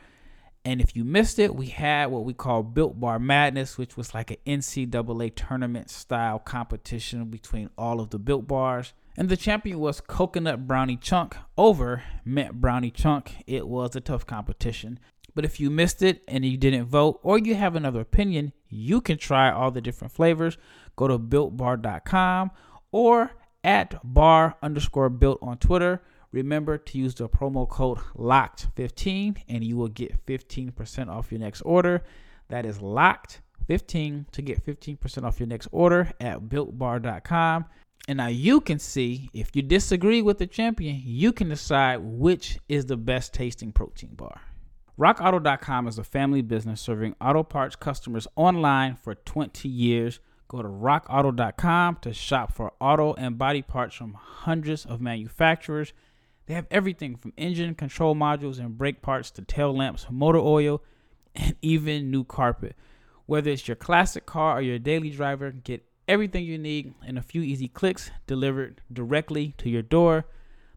And 0.65 0.81
if 0.81 0.95
you 0.95 1.05
missed 1.05 1.39
it, 1.39 1.55
we 1.55 1.67
had 1.67 2.07
what 2.07 2.25
we 2.25 2.33
call 2.33 2.61
Built 2.61 2.99
Bar 2.99 3.19
Madness, 3.19 3.77
which 3.77 3.95
was 3.95 4.13
like 4.13 4.31
an 4.31 4.59
NCAA 4.59 5.33
tournament 5.33 5.89
style 5.89 6.39
competition 6.39 7.25
between 7.25 7.69
all 7.77 8.01
of 8.01 8.09
the 8.09 8.19
Built 8.19 8.47
Bars. 8.47 8.93
And 9.15 9.29
the 9.29 9.37
champion 9.37 9.79
was 9.79 10.01
Coconut 10.01 10.67
Brownie 10.67 10.97
Chunk 10.97 11.37
over 11.57 12.03
Mint 12.25 12.59
Brownie 12.59 12.91
Chunk. 12.91 13.43
It 13.47 13.67
was 13.67 13.95
a 13.95 14.01
tough 14.01 14.25
competition. 14.25 14.99
But 15.33 15.45
if 15.45 15.59
you 15.59 15.69
missed 15.69 16.01
it 16.01 16.21
and 16.27 16.43
you 16.43 16.57
didn't 16.57 16.87
vote 16.87 17.19
or 17.23 17.37
you 17.37 17.55
have 17.55 17.75
another 17.75 18.01
opinion, 18.01 18.53
you 18.67 19.01
can 19.01 19.17
try 19.17 19.51
all 19.51 19.71
the 19.71 19.81
different 19.81 20.11
flavors. 20.11 20.57
Go 20.95 21.07
to 21.07 21.17
builtbar.com 21.17 22.51
or 22.91 23.31
at 23.63 23.99
bar 24.03 24.57
underscore 24.61 25.09
built 25.09 25.39
on 25.41 25.57
Twitter. 25.59 26.01
Remember 26.31 26.77
to 26.77 26.97
use 26.97 27.15
the 27.15 27.29
promo 27.29 27.67
code 27.67 27.99
LOCKED15 28.17 29.43
and 29.47 29.63
you 29.63 29.77
will 29.77 29.87
get 29.87 30.25
15% 30.25 31.09
off 31.09 31.31
your 31.31 31.39
next 31.39 31.61
order. 31.61 32.03
That 32.49 32.65
is 32.65 32.79
LOCKED15 32.79 34.31
to 34.31 34.41
get 34.41 34.65
15% 34.65 35.23
off 35.23 35.39
your 35.39 35.47
next 35.47 35.67
order 35.71 36.11
at 36.19 36.41
builtbar.com. 36.41 37.65
And 38.09 38.17
now 38.17 38.27
you 38.27 38.61
can 38.61 38.79
see 38.79 39.29
if 39.33 39.55
you 39.55 39.61
disagree 39.61 40.21
with 40.21 40.37
the 40.37 40.47
champion, 40.47 41.01
you 41.03 41.33
can 41.33 41.49
decide 41.49 41.99
which 42.01 42.57
is 42.69 42.85
the 42.85 42.95
best 42.95 43.33
tasting 43.33 43.71
protein 43.71 44.11
bar. 44.15 44.41
RockAuto.com 44.97 45.87
is 45.87 45.99
a 45.99 46.03
family 46.03 46.41
business 46.41 46.81
serving 46.81 47.15
auto 47.21 47.43
parts 47.43 47.75
customers 47.75 48.27
online 48.35 48.95
for 48.95 49.13
20 49.13 49.67
years. 49.69 50.19
Go 50.47 50.61
to 50.61 50.67
rockauto.com 50.67 51.97
to 52.01 52.13
shop 52.13 52.53
for 52.53 52.71
auto 52.79 53.13
and 53.13 53.37
body 53.37 53.61
parts 53.61 53.95
from 53.95 54.13
hundreds 54.13 54.85
of 54.85 55.01
manufacturers. 55.01 55.93
They 56.47 56.53
have 56.53 56.67
everything 56.71 57.17
from 57.17 57.33
engine 57.37 57.75
control 57.75 58.15
modules 58.15 58.57
and 58.57 58.77
brake 58.77 59.01
parts 59.01 59.29
to 59.31 59.41
tail 59.41 59.75
lamps, 59.75 60.07
motor 60.09 60.39
oil, 60.39 60.81
and 61.35 61.55
even 61.61 62.09
new 62.09 62.23
carpet. 62.23 62.75
Whether 63.25 63.51
it's 63.51 63.67
your 63.67 63.75
classic 63.75 64.25
car 64.25 64.57
or 64.57 64.61
your 64.61 64.79
daily 64.79 65.09
driver, 65.09 65.51
get 65.51 65.85
everything 66.07 66.45
you 66.45 66.57
need 66.57 66.93
in 67.05 67.17
a 67.17 67.21
few 67.21 67.41
easy 67.41 67.67
clicks 67.67 68.09
delivered 68.25 68.81
directly 68.91 69.53
to 69.57 69.69
your 69.69 69.81
door. 69.81 70.25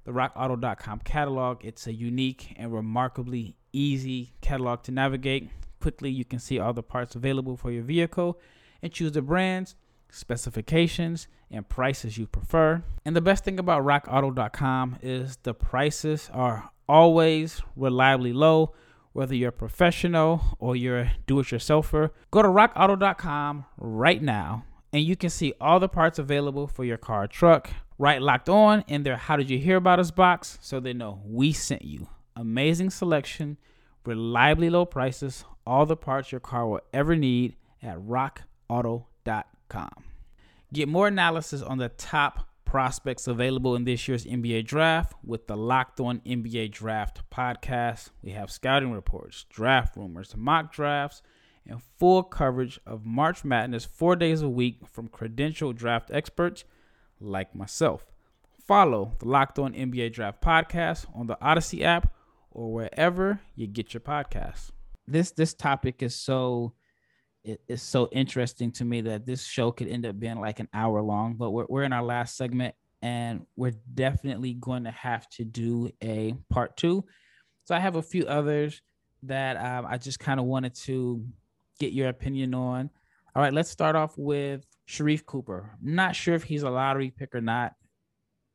The 0.04 0.10
rockauto.com 0.10 1.00
catalog, 1.04 1.64
it's 1.64 1.86
a 1.86 1.94
unique 1.94 2.54
and 2.56 2.72
remarkably 2.72 3.56
easy 3.72 4.32
catalog 4.40 4.82
to 4.82 4.90
navigate. 4.90 5.50
Quickly, 5.80 6.10
you 6.10 6.24
can 6.24 6.40
see 6.40 6.58
all 6.58 6.72
the 6.72 6.82
parts 6.82 7.14
available 7.14 7.56
for 7.56 7.70
your 7.70 7.84
vehicle 7.84 8.40
and 8.82 8.92
choose 8.92 9.12
the 9.12 9.22
brands, 9.22 9.76
specifications, 10.10 11.28
and 11.50 11.68
prices 11.68 12.16
you 12.16 12.26
prefer. 12.26 12.82
And 13.04 13.16
the 13.16 13.20
best 13.20 13.44
thing 13.44 13.58
about 13.58 13.84
rockauto.com 13.84 14.98
is 15.02 15.38
the 15.42 15.54
prices 15.54 16.30
are 16.32 16.70
always 16.88 17.62
reliably 17.76 18.32
low, 18.32 18.74
whether 19.12 19.34
you're 19.34 19.50
a 19.50 19.52
professional 19.52 20.56
or 20.58 20.76
you're 20.76 20.98
a 20.98 21.12
do 21.26 21.40
it 21.40 21.46
yourselfer. 21.46 22.10
Go 22.30 22.42
to 22.42 22.48
rockauto.com 22.48 23.64
right 23.78 24.22
now 24.22 24.64
and 24.92 25.04
you 25.04 25.16
can 25.16 25.30
see 25.30 25.52
all 25.60 25.80
the 25.80 25.88
parts 25.88 26.18
available 26.18 26.66
for 26.66 26.84
your 26.84 26.98
car 26.98 27.26
truck. 27.26 27.70
Right 27.98 28.22
locked 28.22 28.48
on 28.48 28.82
in 28.88 29.02
their 29.02 29.16
How 29.16 29.36
Did 29.36 29.50
You 29.50 29.58
Hear 29.58 29.76
About 29.76 30.00
Us 30.00 30.10
box 30.10 30.58
so 30.62 30.80
they 30.80 30.94
know 30.94 31.20
we 31.24 31.52
sent 31.52 31.82
you. 31.84 32.08
Amazing 32.34 32.90
selection, 32.90 33.58
reliably 34.06 34.70
low 34.70 34.86
prices, 34.86 35.44
all 35.66 35.84
the 35.84 35.96
parts 35.96 36.32
your 36.32 36.40
car 36.40 36.66
will 36.66 36.80
ever 36.94 37.14
need 37.14 37.56
at 37.82 37.98
rockauto.com 37.98 38.46
auto.com. 38.70 40.09
Get 40.72 40.88
more 40.88 41.08
analysis 41.08 41.62
on 41.62 41.78
the 41.78 41.88
top 41.88 42.48
prospects 42.64 43.26
available 43.26 43.74
in 43.74 43.82
this 43.82 44.06
year's 44.06 44.24
NBA 44.24 44.64
draft 44.66 45.14
with 45.24 45.48
the 45.48 45.56
Locked 45.56 45.98
On 45.98 46.20
NBA 46.20 46.70
Draft 46.70 47.28
podcast. 47.28 48.10
We 48.22 48.30
have 48.30 48.52
scouting 48.52 48.92
reports, 48.92 49.44
draft 49.50 49.96
rumors, 49.96 50.36
mock 50.36 50.72
drafts, 50.72 51.22
and 51.66 51.82
full 51.98 52.22
coverage 52.22 52.78
of 52.86 53.04
March 53.04 53.44
Madness 53.44 53.84
four 53.84 54.14
days 54.14 54.42
a 54.42 54.48
week 54.48 54.86
from 54.86 55.08
credentialed 55.08 55.74
draft 55.74 56.12
experts 56.12 56.62
like 57.20 57.52
myself. 57.52 58.06
Follow 58.64 59.16
the 59.18 59.26
Locked 59.26 59.58
On 59.58 59.72
NBA 59.72 60.12
Draft 60.12 60.40
podcast 60.40 61.06
on 61.12 61.26
the 61.26 61.36
Odyssey 61.44 61.82
app 61.82 62.12
or 62.52 62.72
wherever 62.72 63.40
you 63.56 63.66
get 63.66 63.92
your 63.92 64.00
podcasts. 64.00 64.70
This 65.08 65.32
this 65.32 65.52
topic 65.52 66.04
is 66.04 66.14
so 66.14 66.74
it, 67.44 67.60
it's 67.68 67.82
so 67.82 68.08
interesting 68.12 68.70
to 68.72 68.84
me 68.84 69.00
that 69.02 69.26
this 69.26 69.44
show 69.44 69.70
could 69.72 69.88
end 69.88 70.06
up 70.06 70.18
being 70.18 70.40
like 70.40 70.60
an 70.60 70.68
hour 70.74 71.00
long, 71.00 71.34
but 71.34 71.50
we're, 71.50 71.66
we're 71.68 71.82
in 71.82 71.92
our 71.92 72.02
last 72.02 72.36
segment 72.36 72.74
and 73.02 73.46
we're 73.56 73.74
definitely 73.94 74.54
going 74.54 74.84
to 74.84 74.90
have 74.90 75.28
to 75.30 75.44
do 75.44 75.90
a 76.02 76.34
part 76.50 76.76
two. 76.76 77.04
So 77.64 77.74
I 77.74 77.78
have 77.78 77.96
a 77.96 78.02
few 78.02 78.26
others 78.26 78.82
that 79.22 79.56
um, 79.56 79.86
I 79.86 79.96
just 79.96 80.18
kind 80.18 80.40
of 80.40 80.46
wanted 80.46 80.74
to 80.74 81.24
get 81.78 81.92
your 81.92 82.08
opinion 82.08 82.54
on. 82.54 82.90
All 83.34 83.42
right, 83.42 83.52
let's 83.52 83.70
start 83.70 83.96
off 83.96 84.14
with 84.16 84.66
Sharife 84.88 85.24
Cooper. 85.24 85.76
Not 85.80 86.16
sure 86.16 86.34
if 86.34 86.42
he's 86.42 86.62
a 86.62 86.70
lottery 86.70 87.10
pick 87.10 87.34
or 87.34 87.40
not, 87.40 87.74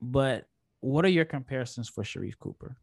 but 0.01 0.45
what 0.81 1.05
are 1.05 1.09
your 1.09 1.25
comparisons 1.25 1.89
for 1.89 2.03
Sharife 2.03 2.37
Cooper? 2.39 2.77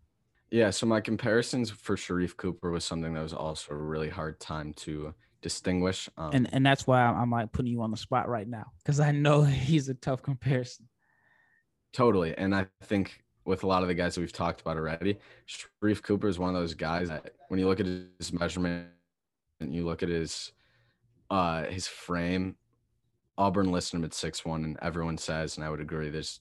Yeah, 0.50 0.70
so 0.70 0.86
my 0.86 1.00
comparisons 1.00 1.70
for 1.70 1.96
Sharife 1.96 2.36
Cooper 2.36 2.70
was 2.70 2.84
something 2.84 3.14
that 3.14 3.22
was 3.22 3.32
also 3.32 3.72
a 3.72 3.76
really 3.76 4.10
hard 4.10 4.40
time 4.40 4.74
to 4.74 5.14
distinguish. 5.42 6.08
Um, 6.16 6.30
and 6.32 6.48
and 6.54 6.64
that's 6.64 6.86
why 6.86 7.02
I'm, 7.02 7.30
like 7.30 7.52
putting 7.52 7.72
you 7.72 7.82
on 7.82 7.90
the 7.90 7.96
spot 7.96 8.28
right 8.28 8.48
now 8.48 8.72
because 8.78 9.00
I 9.00 9.12
know 9.12 9.42
he's 9.42 9.88
a 9.88 9.94
tough 9.94 10.22
comparison. 10.22 10.88
Totally, 11.92 12.34
and 12.36 12.54
I 12.54 12.66
think 12.84 13.22
with 13.44 13.64
a 13.64 13.66
lot 13.66 13.82
of 13.82 13.88
the 13.88 13.94
guys 13.94 14.14
that 14.14 14.20
we've 14.20 14.32
talked 14.32 14.60
about 14.60 14.76
already, 14.76 15.18
Sharife 15.46 16.02
Cooper 16.02 16.28
is 16.28 16.38
one 16.38 16.48
of 16.48 16.54
those 16.54 16.74
guys 16.74 17.08
that 17.08 17.34
when 17.48 17.60
you 17.60 17.66
look 17.66 17.80
at 17.80 17.86
his 17.86 18.32
measurement 18.32 18.88
and 19.60 19.74
you 19.74 19.84
look 19.84 20.02
at 20.02 20.08
his 20.08 20.52
uh 21.28 21.64
his 21.64 21.86
frame, 21.86 22.56
Auburn 23.36 23.70
listed 23.70 23.98
him 23.98 24.04
at 24.04 24.14
six 24.14 24.44
one, 24.44 24.64
and 24.64 24.78
everyone 24.80 25.18
says, 25.18 25.56
and 25.56 25.66
I 25.66 25.70
would 25.70 25.80
agree, 25.80 26.08
there's 26.08 26.40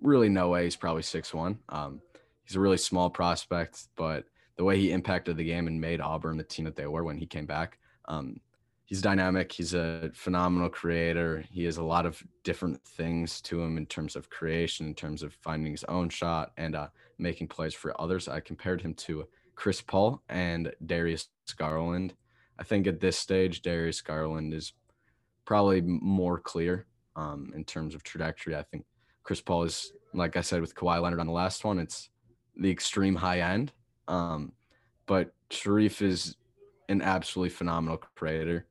really 0.00 0.28
no 0.28 0.48
way 0.48 0.64
he's 0.64 0.76
probably 0.76 1.02
six 1.02 1.32
one. 1.32 1.58
Um, 1.68 2.00
he's 2.44 2.56
a 2.56 2.60
really 2.60 2.78
small 2.78 3.10
prospect, 3.10 3.88
but 3.96 4.24
the 4.56 4.64
way 4.64 4.78
he 4.78 4.90
impacted 4.90 5.36
the 5.36 5.44
game 5.44 5.68
and 5.68 5.80
made 5.80 6.00
Auburn 6.00 6.36
the 6.36 6.42
team 6.42 6.64
that 6.64 6.76
they 6.76 6.86
were 6.86 7.04
when 7.04 7.16
he 7.16 7.26
came 7.26 7.46
back, 7.46 7.78
um, 8.08 8.40
he's 8.88 9.02
dynamic. 9.02 9.52
He's 9.52 9.74
a 9.74 10.10
phenomenal 10.14 10.70
creator. 10.70 11.44
He 11.50 11.64
has 11.64 11.76
a 11.76 11.82
lot 11.84 12.06
of 12.06 12.22
different 12.42 12.82
things 12.82 13.40
to 13.42 13.60
him 13.60 13.76
in 13.76 13.86
terms 13.86 14.16
of 14.16 14.30
creation, 14.30 14.86
in 14.86 14.94
terms 14.94 15.22
of 15.22 15.34
finding 15.34 15.72
his 15.72 15.84
own 15.84 16.08
shot 16.08 16.52
and 16.56 16.74
uh, 16.74 16.88
making 17.18 17.48
plays 17.48 17.74
for 17.74 17.98
others. 18.00 18.28
I 18.28 18.40
compared 18.40 18.80
him 18.80 18.94
to 18.94 19.28
Chris 19.54 19.82
Paul 19.82 20.22
and 20.28 20.72
Darius 20.86 21.28
Garland. 21.56 22.14
I 22.58 22.64
think 22.64 22.86
at 22.86 22.98
this 22.98 23.18
stage, 23.18 23.60
Darius 23.60 24.00
Garland 24.00 24.54
is 24.54 24.72
probably 25.44 25.82
more 25.82 26.38
clear 26.38 26.86
um, 27.14 27.52
in 27.54 27.64
terms 27.64 27.94
of 27.94 28.02
trajectory. 28.02 28.56
I 28.56 28.62
think 28.62 28.84
Chris 29.22 29.40
Paul 29.42 29.64
is, 29.64 29.92
like 30.14 30.36
I 30.36 30.40
said 30.40 30.62
with 30.62 30.74
Kawhi 30.74 31.02
Leonard 31.02 31.20
on 31.20 31.26
the 31.26 31.32
last 31.32 31.64
one, 31.64 31.78
it's 31.78 32.08
the 32.56 32.70
extreme 32.70 33.16
high 33.16 33.40
end. 33.40 33.72
Um, 34.08 34.52
but 35.06 35.34
Sharife 35.50 36.00
is 36.00 36.36
an 36.88 37.02
absolutely 37.02 37.50
phenomenal 37.50 37.98
creator. 38.14 38.66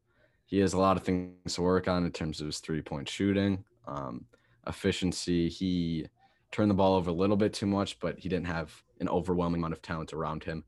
He 0.45 0.59
has 0.59 0.73
a 0.73 0.79
lot 0.79 0.97
of 0.97 1.03
things 1.03 1.55
to 1.55 1.61
work 1.61 1.87
on 1.87 2.05
in 2.05 2.11
terms 2.11 2.39
of 2.39 2.47
his 2.47 2.59
three 2.59 2.81
point 2.81 3.07
shooting, 3.07 3.63
um, 3.87 4.25
efficiency. 4.65 5.49
He 5.49 6.07
turned 6.51 6.71
the 6.71 6.75
ball 6.75 6.95
over 6.95 7.09
a 7.09 7.13
little 7.13 7.35
bit 7.35 7.53
too 7.53 7.65
much, 7.65 7.99
but 7.99 8.17
he 8.17 8.29
didn't 8.29 8.47
have 8.47 8.73
an 8.99 9.09
overwhelming 9.09 9.59
amount 9.59 9.73
of 9.73 9.81
talent 9.81 10.13
around 10.13 10.43
him. 10.43 10.63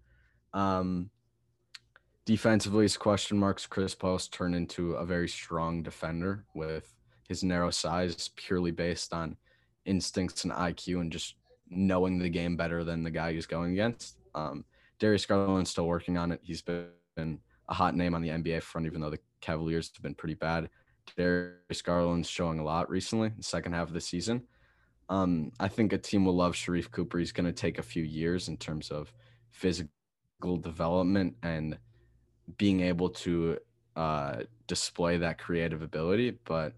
Um, 0.54 1.10
defensively, 2.26 2.84
his 2.84 2.98
question 2.98 3.38
marks. 3.38 3.66
Chris 3.66 3.96
Paul's 3.96 4.28
turned 4.28 4.56
into 4.56 4.94
a 4.94 5.06
very 5.06 5.30
strong 5.30 5.82
defender 5.82 6.46
with 6.54 6.94
his 7.28 7.44
narrow 7.44 7.72
size, 7.72 8.30
purely 8.36 8.72
based 8.72 9.14
on 9.14 9.38
instincts 9.86 10.44
and 10.44 10.54
IQ 10.54 11.02
and 11.02 11.12
just 11.12 11.36
knowing 11.70 12.18
the 12.18 12.30
game 12.30 12.58
better 12.58 12.84
than 12.84 13.04
the 13.04 13.12
guy 13.12 13.34
he's 13.34 13.46
going 13.46 13.72
against. 13.72 14.18
Um, 14.36 14.66
Darius 15.00 15.26
Garland's 15.26 15.70
still 15.70 15.88
working 15.88 16.18
on 16.18 16.32
it. 16.32 16.42
He's 16.44 16.62
been 16.62 16.88
a 17.68 17.74
hot 17.74 17.96
name 17.96 18.14
on 18.16 18.22
the 18.22 18.30
NBA 18.30 18.62
front, 18.64 18.88
even 18.88 19.02
though 19.02 19.10
the 19.10 19.20
Cavaliers 19.42 19.92
have 19.96 20.04
been 20.04 20.16
pretty 20.16 20.34
bad. 20.34 20.70
Darius 21.16 21.82
Garland's 21.84 22.30
showing 22.30 22.60
a 22.60 22.64
lot 22.64 22.90
recently, 22.90 23.32
the 23.36 23.44
second 23.44 23.74
half 23.74 23.88
of 23.88 23.94
the 23.94 24.02
season. 24.02 24.44
Um, 25.10 25.52
I 25.60 25.68
think 25.68 25.92
a 25.92 25.98
team 25.98 26.26
will 26.26 26.36
love 26.36 26.54
Sharife 26.54 26.92
Cooper. 26.92 27.18
He's 27.18 27.32
going 27.32 27.46
to 27.46 27.54
take 27.54 27.80
a 27.80 27.84
few 27.84 28.04
years 28.04 28.48
in 28.48 28.58
terms 28.58 28.92
of 28.92 29.12
physical 29.52 29.90
development 30.62 31.36
and 31.42 31.78
being 32.58 32.82
able 32.82 33.10
to 33.10 33.58
uh, 33.96 34.44
display 34.68 35.18
that 35.18 35.40
creative 35.40 35.82
ability. 35.82 36.38
But 36.46 36.74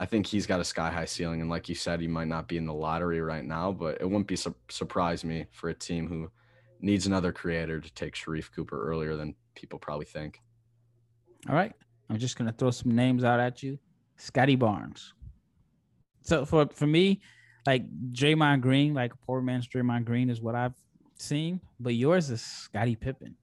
I 0.00 0.06
think 0.06 0.26
he's 0.26 0.46
got 0.46 0.60
a 0.60 0.64
sky 0.64 0.90
high 0.90 1.04
ceiling. 1.04 1.40
And 1.40 1.50
like 1.50 1.68
you 1.68 1.74
said, 1.74 2.00
he 2.00 2.08
might 2.08 2.28
not 2.28 2.48
be 2.48 2.56
in 2.56 2.66
the 2.66 2.74
lottery 2.74 3.20
right 3.20 3.44
now, 3.44 3.70
but 3.70 4.00
it 4.00 4.04
wouldn't 4.04 4.26
be 4.26 4.36
su- 4.36 4.54
surprise 4.68 5.24
me 5.24 5.46
for 5.52 5.68
a 5.68 5.74
team 5.74 6.08
who 6.08 6.30
needs 6.80 7.06
another 7.06 7.32
creator 7.32 7.80
to 7.80 7.94
take 7.94 8.14
Sharife 8.14 8.50
Cooper 8.52 8.90
earlier 8.90 9.16
than 9.16 9.34
people 9.54 9.78
probably 9.78 10.06
think. 10.06 10.40
All 11.48 11.54
right. 11.54 11.72
I'm 12.10 12.18
just 12.18 12.36
gonna 12.36 12.52
throw 12.52 12.70
some 12.70 12.94
names 12.94 13.24
out 13.24 13.40
at 13.40 13.62
you. 13.62 13.78
Scottie 14.16 14.56
Barnes. 14.56 15.14
So 16.22 16.44
for 16.44 16.68
for 16.72 16.86
me, 16.86 17.20
like 17.66 17.84
Draymond 18.12 18.60
Green, 18.60 18.94
like 18.94 19.12
poor 19.26 19.40
man's 19.40 19.68
Draymond 19.68 20.04
Green 20.04 20.30
is 20.30 20.40
what 20.40 20.54
I've 20.54 20.74
seen, 21.18 21.60
but 21.80 21.94
yours 21.94 22.30
is 22.30 22.42
Scottie 22.42 22.96
Pippen. 22.96 23.36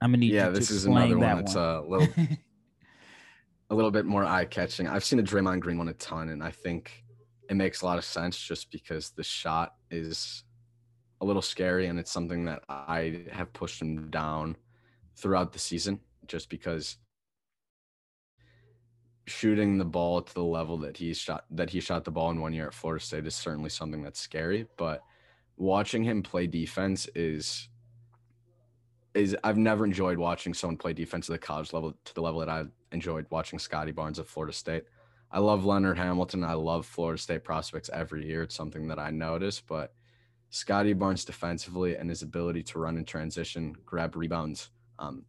I'm 0.00 0.10
gonna 0.10 0.18
need 0.18 0.32
yeah, 0.32 0.48
this 0.48 0.70
is 0.70 0.86
another 0.86 1.18
one 1.18 1.36
that's 1.36 1.56
uh, 1.56 1.82
one. 1.84 2.00
a 2.00 2.04
little 2.04 2.26
a 3.70 3.74
little 3.74 3.90
bit 3.90 4.06
more 4.06 4.24
eye 4.24 4.46
catching. 4.46 4.88
I've 4.88 5.04
seen 5.04 5.18
a 5.18 5.22
Draymond 5.22 5.60
Green 5.60 5.78
one 5.78 5.88
a 5.88 5.94
ton, 5.94 6.30
and 6.30 6.42
I 6.42 6.50
think 6.50 7.04
it 7.48 7.54
makes 7.54 7.82
a 7.82 7.86
lot 7.86 7.98
of 7.98 8.04
sense 8.04 8.38
just 8.38 8.70
because 8.70 9.10
the 9.10 9.22
shot 9.22 9.74
is 9.90 10.44
a 11.20 11.24
little 11.24 11.42
scary, 11.42 11.86
and 11.86 11.98
it's 11.98 12.10
something 12.10 12.44
that 12.46 12.62
I 12.68 13.24
have 13.32 13.52
pushed 13.52 13.80
him 13.82 14.10
down 14.10 14.56
throughout 15.16 15.52
the 15.52 15.58
season 15.58 16.00
just 16.26 16.48
because 16.48 16.96
shooting 19.26 19.78
the 19.78 19.84
ball 19.84 20.22
to 20.22 20.34
the 20.34 20.42
level 20.42 20.78
that 20.78 20.96
he 20.96 21.14
shot 21.14 21.44
that 21.50 21.70
he 21.70 21.80
shot 21.80 22.04
the 22.04 22.10
ball 22.10 22.30
in 22.30 22.40
one 22.40 22.52
year 22.52 22.66
at 22.66 22.74
Florida 22.74 23.04
State 23.04 23.26
is 23.26 23.34
certainly 23.34 23.70
something 23.70 24.02
that's 24.02 24.20
scary, 24.20 24.66
but 24.76 25.02
watching 25.56 26.02
him 26.02 26.22
play 26.22 26.46
defense 26.46 27.08
is 27.14 27.68
is 29.14 29.36
I've 29.44 29.58
never 29.58 29.84
enjoyed 29.84 30.18
watching 30.18 30.54
someone 30.54 30.76
play 30.76 30.92
defense 30.92 31.28
at 31.28 31.32
the 31.32 31.38
college 31.38 31.72
level 31.72 31.94
to 32.04 32.14
the 32.14 32.22
level 32.22 32.40
that 32.40 32.48
I 32.48 32.64
enjoyed 32.92 33.26
watching 33.30 33.58
Scottie 33.58 33.92
Barnes 33.92 34.18
at 34.18 34.26
Florida 34.26 34.52
State. 34.52 34.84
I 35.32 35.38
love 35.38 35.64
Leonard 35.64 35.98
Hamilton. 35.98 36.42
I 36.42 36.54
love 36.54 36.86
Florida 36.86 37.20
State 37.20 37.44
prospects 37.44 37.90
every 37.92 38.26
year. 38.26 38.42
It's 38.42 38.54
something 38.54 38.88
that 38.88 38.98
I 38.98 39.10
notice, 39.10 39.60
but 39.60 39.92
Scottie 40.50 40.92
Barnes 40.92 41.24
defensively 41.24 41.96
and 41.96 42.10
his 42.10 42.22
ability 42.22 42.64
to 42.64 42.78
run 42.78 42.98
in 42.98 43.04
transition, 43.04 43.74
grab 43.86 44.16
rebounds. 44.16 44.70
Um, 44.98 45.24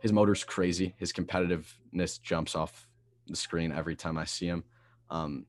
his 0.00 0.12
motor's 0.12 0.44
crazy. 0.44 0.94
His 0.96 1.12
competitiveness 1.12 2.22
jumps 2.22 2.54
off 2.54 2.88
the 3.26 3.36
screen 3.36 3.72
every 3.72 3.96
time 3.96 4.16
I 4.16 4.24
see 4.24 4.46
him. 4.46 4.64
Um, 5.10 5.46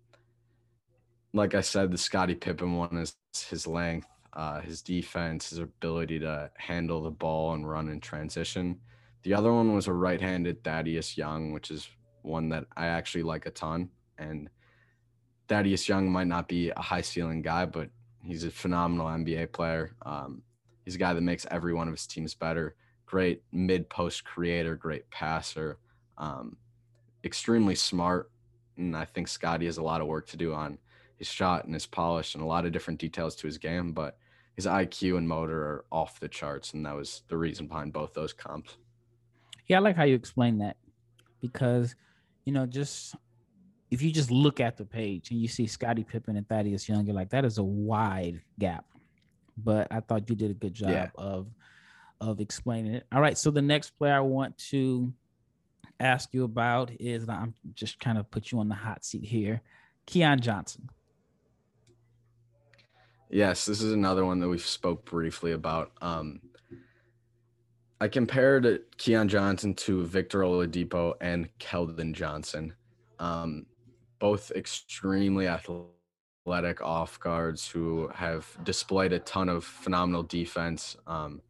like 1.33 1.55
I 1.55 1.61
said, 1.61 1.91
the 1.91 1.97
Scottie 1.97 2.35
Pippen 2.35 2.75
one 2.75 2.97
is 2.97 3.15
his 3.49 3.67
length, 3.67 4.07
uh, 4.33 4.59
his 4.59 4.81
defense, 4.81 5.51
his 5.51 5.59
ability 5.59 6.19
to 6.19 6.49
handle 6.57 7.03
the 7.03 7.11
ball 7.11 7.53
and 7.53 7.69
run 7.69 7.89
in 7.89 8.01
transition. 8.01 8.79
The 9.23 9.35
other 9.35 9.53
one 9.53 9.73
was 9.73 9.87
a 9.87 9.93
right-handed 9.93 10.63
Thaddeus 10.63 11.17
Young, 11.17 11.53
which 11.53 11.69
is 11.69 11.87
one 12.23 12.49
that 12.49 12.65
I 12.75 12.87
actually 12.87 13.23
like 13.23 13.45
a 13.45 13.51
ton. 13.51 13.89
And 14.17 14.49
Thaddeus 15.47 15.87
Young 15.87 16.11
might 16.11 16.27
not 16.27 16.47
be 16.47 16.71
a 16.71 16.79
high 16.79 17.01
ceiling 17.01 17.43
guy, 17.43 17.65
but 17.65 17.89
He's 18.23 18.43
a 18.43 18.51
phenomenal 18.51 19.07
NBA 19.07 19.51
player. 19.51 19.95
Um, 20.05 20.43
he's 20.85 20.95
a 20.95 20.99
guy 20.99 21.13
that 21.13 21.21
makes 21.21 21.45
every 21.49 21.73
one 21.73 21.87
of 21.87 21.93
his 21.93 22.07
teams 22.07 22.33
better. 22.33 22.75
Great 23.05 23.43
mid 23.51 23.89
post 23.89 24.23
creator, 24.23 24.75
great 24.75 25.09
passer, 25.09 25.79
um, 26.17 26.57
extremely 27.23 27.75
smart. 27.75 28.31
And 28.77 28.95
I 28.95 29.05
think 29.05 29.27
Scottie 29.27 29.65
has 29.65 29.77
a 29.77 29.83
lot 29.83 30.01
of 30.01 30.07
work 30.07 30.27
to 30.29 30.37
do 30.37 30.53
on 30.53 30.77
his 31.17 31.27
shot 31.27 31.65
and 31.65 31.73
his 31.73 31.85
polish 31.85 32.35
and 32.35 32.43
a 32.43 32.47
lot 32.47 32.65
of 32.65 32.71
different 32.71 32.99
details 32.99 33.35
to 33.37 33.47
his 33.47 33.57
game. 33.57 33.91
But 33.91 34.17
his 34.55 34.65
IQ 34.65 35.17
and 35.17 35.27
motor 35.27 35.61
are 35.61 35.85
off 35.91 36.19
the 36.19 36.27
charts. 36.27 36.73
And 36.73 36.85
that 36.85 36.95
was 36.95 37.23
the 37.27 37.37
reason 37.37 37.67
behind 37.67 37.93
both 37.93 38.13
those 38.13 38.33
comps. 38.33 38.77
Yeah, 39.67 39.77
I 39.77 39.79
like 39.79 39.95
how 39.95 40.03
you 40.03 40.15
explain 40.15 40.57
that 40.59 40.77
because, 41.41 41.95
you 42.45 42.53
know, 42.53 42.65
just 42.65 43.15
if 43.91 44.01
you 44.01 44.11
just 44.11 44.31
look 44.31 44.61
at 44.61 44.77
the 44.77 44.85
page 44.85 45.31
and 45.31 45.39
you 45.39 45.49
see 45.49 45.67
Scottie 45.67 46.05
Pippen 46.05 46.37
and 46.37 46.47
Thaddeus 46.47 46.87
Young, 46.87 47.05
you're 47.05 47.13
like, 47.13 47.29
that 47.31 47.43
is 47.43 47.57
a 47.57 47.63
wide 47.63 48.41
gap. 48.57 48.85
But 49.57 49.89
I 49.91 49.99
thought 49.99 50.29
you 50.29 50.35
did 50.35 50.49
a 50.49 50.55
good 50.55 50.73
job 50.73 50.89
yeah. 50.89 51.09
of 51.15 51.47
of 52.21 52.39
explaining 52.39 52.93
it. 52.93 53.05
All 53.11 53.19
right. 53.19 53.37
So 53.37 53.51
the 53.51 53.61
next 53.61 53.91
player 53.97 54.13
I 54.13 54.21
want 54.21 54.57
to 54.69 55.11
ask 55.99 56.33
you 56.33 56.45
about 56.45 56.91
is 56.99 57.27
I'm 57.27 57.53
just 57.73 57.99
kind 57.99 58.17
of 58.17 58.29
put 58.31 58.51
you 58.51 58.59
on 58.59 58.69
the 58.69 58.75
hot 58.75 59.03
seat 59.03 59.25
here. 59.25 59.61
Keon 60.05 60.39
Johnson. 60.39 60.89
Yes, 63.29 63.65
this 63.65 63.81
is 63.81 63.93
another 63.93 64.25
one 64.25 64.39
that 64.39 64.49
we 64.49 64.57
spoke 64.57 65.05
briefly 65.05 65.53
about. 65.53 65.91
Um, 66.01 66.41
I 67.99 68.07
compared 68.07 68.83
Keon 68.97 69.27
Johnson 69.27 69.73
to 69.75 70.05
Victor 70.05 70.39
Oladipo 70.39 71.13
and 71.21 71.49
Keldon 71.59 72.13
Johnson. 72.13 72.73
Um, 73.19 73.65
both 74.21 74.51
extremely 74.51 75.47
athletic 75.47 76.79
off 76.79 77.19
guards 77.19 77.67
who 77.67 78.07
have 78.13 78.45
displayed 78.63 79.11
a 79.11 79.19
ton 79.19 79.49
of 79.49 79.65
phenomenal 79.65 80.21
defense. 80.21 80.95
Um, 81.07 81.41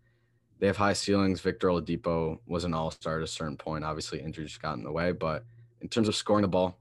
they 0.58 0.68
have 0.68 0.78
high 0.78 0.94
ceilings. 0.94 1.42
Victor 1.42 1.68
Oladipo 1.68 2.40
was 2.48 2.64
an 2.64 2.74
all 2.74 2.90
star 2.90 3.18
at 3.18 3.24
a 3.24 3.28
certain 3.28 3.58
point. 3.58 3.84
Obviously, 3.84 4.22
injuries 4.22 4.58
got 4.58 4.78
in 4.78 4.84
the 4.86 4.92
way, 4.92 5.12
but 5.12 5.44
in 5.82 5.90
terms 5.90 6.08
of 6.08 6.16
scoring 6.16 6.44
the 6.44 6.48
ball, 6.48 6.80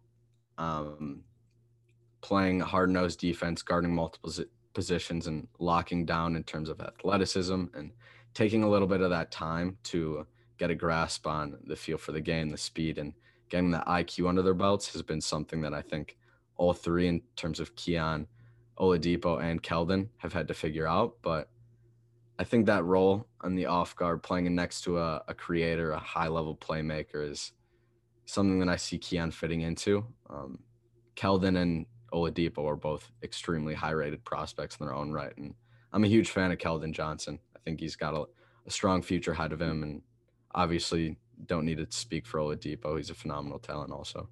um, 0.59 1.25
playing 2.21 2.61
hard 2.61 2.91
nosed 2.91 3.19
defense, 3.19 3.61
guarding 3.61 3.93
multiple 3.93 4.33
positions, 4.75 5.27
and 5.27 5.49
locking 5.59 6.07
down 6.07 6.37
in 6.37 6.45
terms 6.45 6.69
of 6.69 6.81
athleticism 6.81 7.65
and 7.75 7.91
taking 8.33 8.63
a 8.63 8.71
little 8.71 8.87
bit 8.87 9.01
of 9.01 9.11
that 9.11 9.33
time 9.33 9.77
to 9.83 10.25
get 10.57 10.71
a 10.71 10.75
grasp 10.75 11.27
on 11.27 11.59
the 11.67 11.75
feel 11.75 11.99
for 11.99 12.13
the 12.13 12.21
game, 12.21 12.49
the 12.51 12.57
speed, 12.57 12.97
and 12.97 13.13
getting 13.51 13.71
the 13.71 13.83
IQ 13.87 14.29
under 14.29 14.43
their 14.43 14.55
belts 14.55 14.93
has 14.93 15.03
been 15.03 15.21
something 15.21 15.61
that 15.63 15.75
I 15.75 15.83
think 15.83 16.17
all 16.57 16.73
three, 16.73 17.09
in 17.09 17.23
terms 17.37 17.61
of 17.61 17.75
Keon, 17.75 18.27
Oladipo, 18.79 19.43
and 19.43 19.63
Keldon, 19.63 20.09
have 20.19 20.33
had 20.33 20.49
to 20.49 20.55
figure 20.55 20.87
out. 20.87 21.17
But 21.23 21.51
I 22.39 22.45
think 22.45 22.67
that 22.67 22.85
role 22.85 23.27
on 23.43 23.55
the 23.55 23.67
off 23.67 23.95
guard, 23.97 24.23
playing 24.23 24.55
next 24.55 24.83
to 24.83 24.99
a, 24.99 25.23
a 25.29 25.35
creator, 25.35 25.93
a 25.93 25.99
high 25.99 26.29
level 26.29 26.57
playmaker, 26.57 27.29
is 27.29 27.53
something 28.25 28.61
that 28.61 28.69
I 28.69 28.77
see 28.77 28.99
Keon 28.99 29.31
fitting 29.31 29.63
into. 29.63 30.05
Um, 30.29 30.61
Keldon 31.17 31.61
and 31.61 31.87
Oladipo 32.13 32.65
are 32.67 32.77
both 32.77 33.11
extremely 33.23 33.75
high 33.75 33.91
rated 33.91 34.25
prospects 34.25 34.77
in 34.79 34.87
their 34.87 34.95
own 34.95 35.13
right. 35.13 35.37
And 35.37 35.55
I'm 35.93 36.05
a 36.05 36.09
huge 36.09 36.31
fan 36.31 36.53
of 36.53 36.59
Keldon 36.59 36.93
Johnson. 36.93 37.39
I 37.55 37.59
think 37.65 37.81
he's 37.81 37.97
got 37.97 38.15
a, 38.15 38.25
a 38.67 38.71
strong 38.71 39.03
future 39.03 39.33
ahead 39.33 39.53
of 39.53 39.61
him. 39.61 39.83
And 39.83 40.03
obviously, 40.55 41.19
don't 41.47 41.65
need 41.65 41.79
to 41.79 41.87
speak 41.91 42.27
for 42.27 42.39
Oladipo. 42.41 42.97
He's 42.97 43.11
a 43.11 43.15
phenomenal 43.15 43.59
talent, 43.59 43.93
also. 43.93 44.29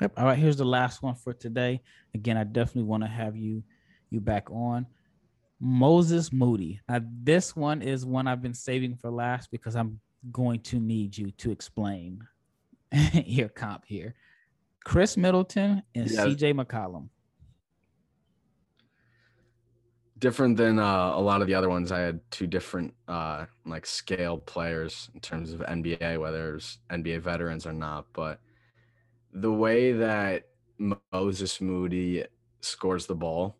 Yep. 0.00 0.12
All 0.16 0.24
right. 0.24 0.38
Here's 0.38 0.56
the 0.56 0.64
last 0.64 1.02
one 1.02 1.14
for 1.14 1.32
today. 1.32 1.82
Again, 2.14 2.36
I 2.36 2.44
definitely 2.44 2.84
want 2.84 3.04
to 3.04 3.08
have 3.08 3.36
you 3.36 3.62
you 4.10 4.20
back 4.20 4.50
on. 4.50 4.86
Moses 5.60 6.32
Moody. 6.32 6.80
Now, 6.88 7.00
this 7.22 7.56
one 7.56 7.80
is 7.80 8.04
one 8.04 8.26
I've 8.26 8.42
been 8.42 8.54
saving 8.54 8.96
for 8.96 9.10
last 9.10 9.50
because 9.50 9.76
I'm 9.76 10.00
going 10.32 10.60
to 10.60 10.78
need 10.78 11.16
you 11.16 11.30
to 11.32 11.50
explain 11.50 12.20
your 13.12 13.48
comp 13.48 13.84
here. 13.86 14.14
Khris 14.84 15.16
Middleton 15.16 15.82
and 15.94 16.10
yeah. 16.10 16.26
CJ 16.26 16.54
McCollum. 16.54 17.08
Different 20.18 20.56
than 20.56 20.78
uh, 20.78 21.12
a 21.14 21.20
lot 21.20 21.40
of 21.40 21.48
the 21.48 21.54
other 21.54 21.68
ones. 21.68 21.90
I 21.90 22.00
had 22.00 22.20
two 22.30 22.46
different 22.46 22.94
uh, 23.08 23.46
like 23.66 23.84
scale 23.84 24.38
players 24.38 25.10
in 25.12 25.20
terms 25.20 25.52
of 25.52 25.60
NBA, 25.60 26.20
whether 26.20 26.54
it's 26.54 26.78
NBA 26.90 27.20
veterans 27.20 27.66
or 27.66 27.72
not. 27.72 28.06
But 28.12 28.40
the 29.32 29.52
way 29.52 29.92
that 29.92 30.44
Moses 31.12 31.60
Moody 31.60 32.24
scores 32.60 33.06
the 33.06 33.14
ball, 33.14 33.56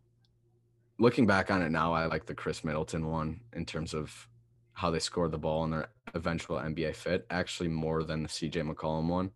looking 0.98 1.26
back 1.26 1.50
on 1.50 1.62
it 1.62 1.70
now, 1.70 1.92
I 1.92 2.06
like 2.06 2.26
the 2.26 2.34
Khris 2.34 2.64
Middleton 2.64 3.06
one 3.06 3.40
in 3.52 3.66
terms 3.66 3.92
of 3.92 4.28
how 4.74 4.90
they 4.90 4.98
score 4.98 5.28
the 5.28 5.38
ball 5.38 5.64
and 5.64 5.72
their 5.72 5.88
eventual 6.14 6.58
NBA 6.58 6.94
fit, 6.94 7.26
actually 7.30 7.68
more 7.68 8.02
than 8.02 8.22
the 8.22 8.28
CJ 8.28 8.68
McCollum 8.68 9.08
one. 9.08 9.30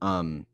Um, 0.00 0.46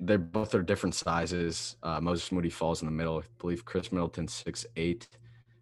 they 0.00 0.16
both 0.16 0.54
are 0.54 0.62
different 0.62 0.94
sizes. 0.94 1.76
Uh, 1.82 2.00
Moses 2.00 2.30
Moody 2.32 2.50
falls 2.50 2.82
in 2.82 2.86
the 2.86 2.92
middle. 2.92 3.18
I 3.18 3.22
believe 3.38 3.64
Khris 3.64 3.92
Middleton 3.92 4.28
six 4.28 4.66
eight, 4.76 5.08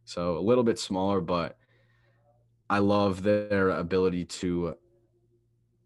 so 0.04 0.38
a 0.38 0.40
little 0.40 0.64
bit 0.64 0.78
smaller, 0.78 1.20
but 1.20 1.56
I 2.70 2.78
love 2.78 3.22
their 3.22 3.70
ability 3.70 4.24
to 4.24 4.76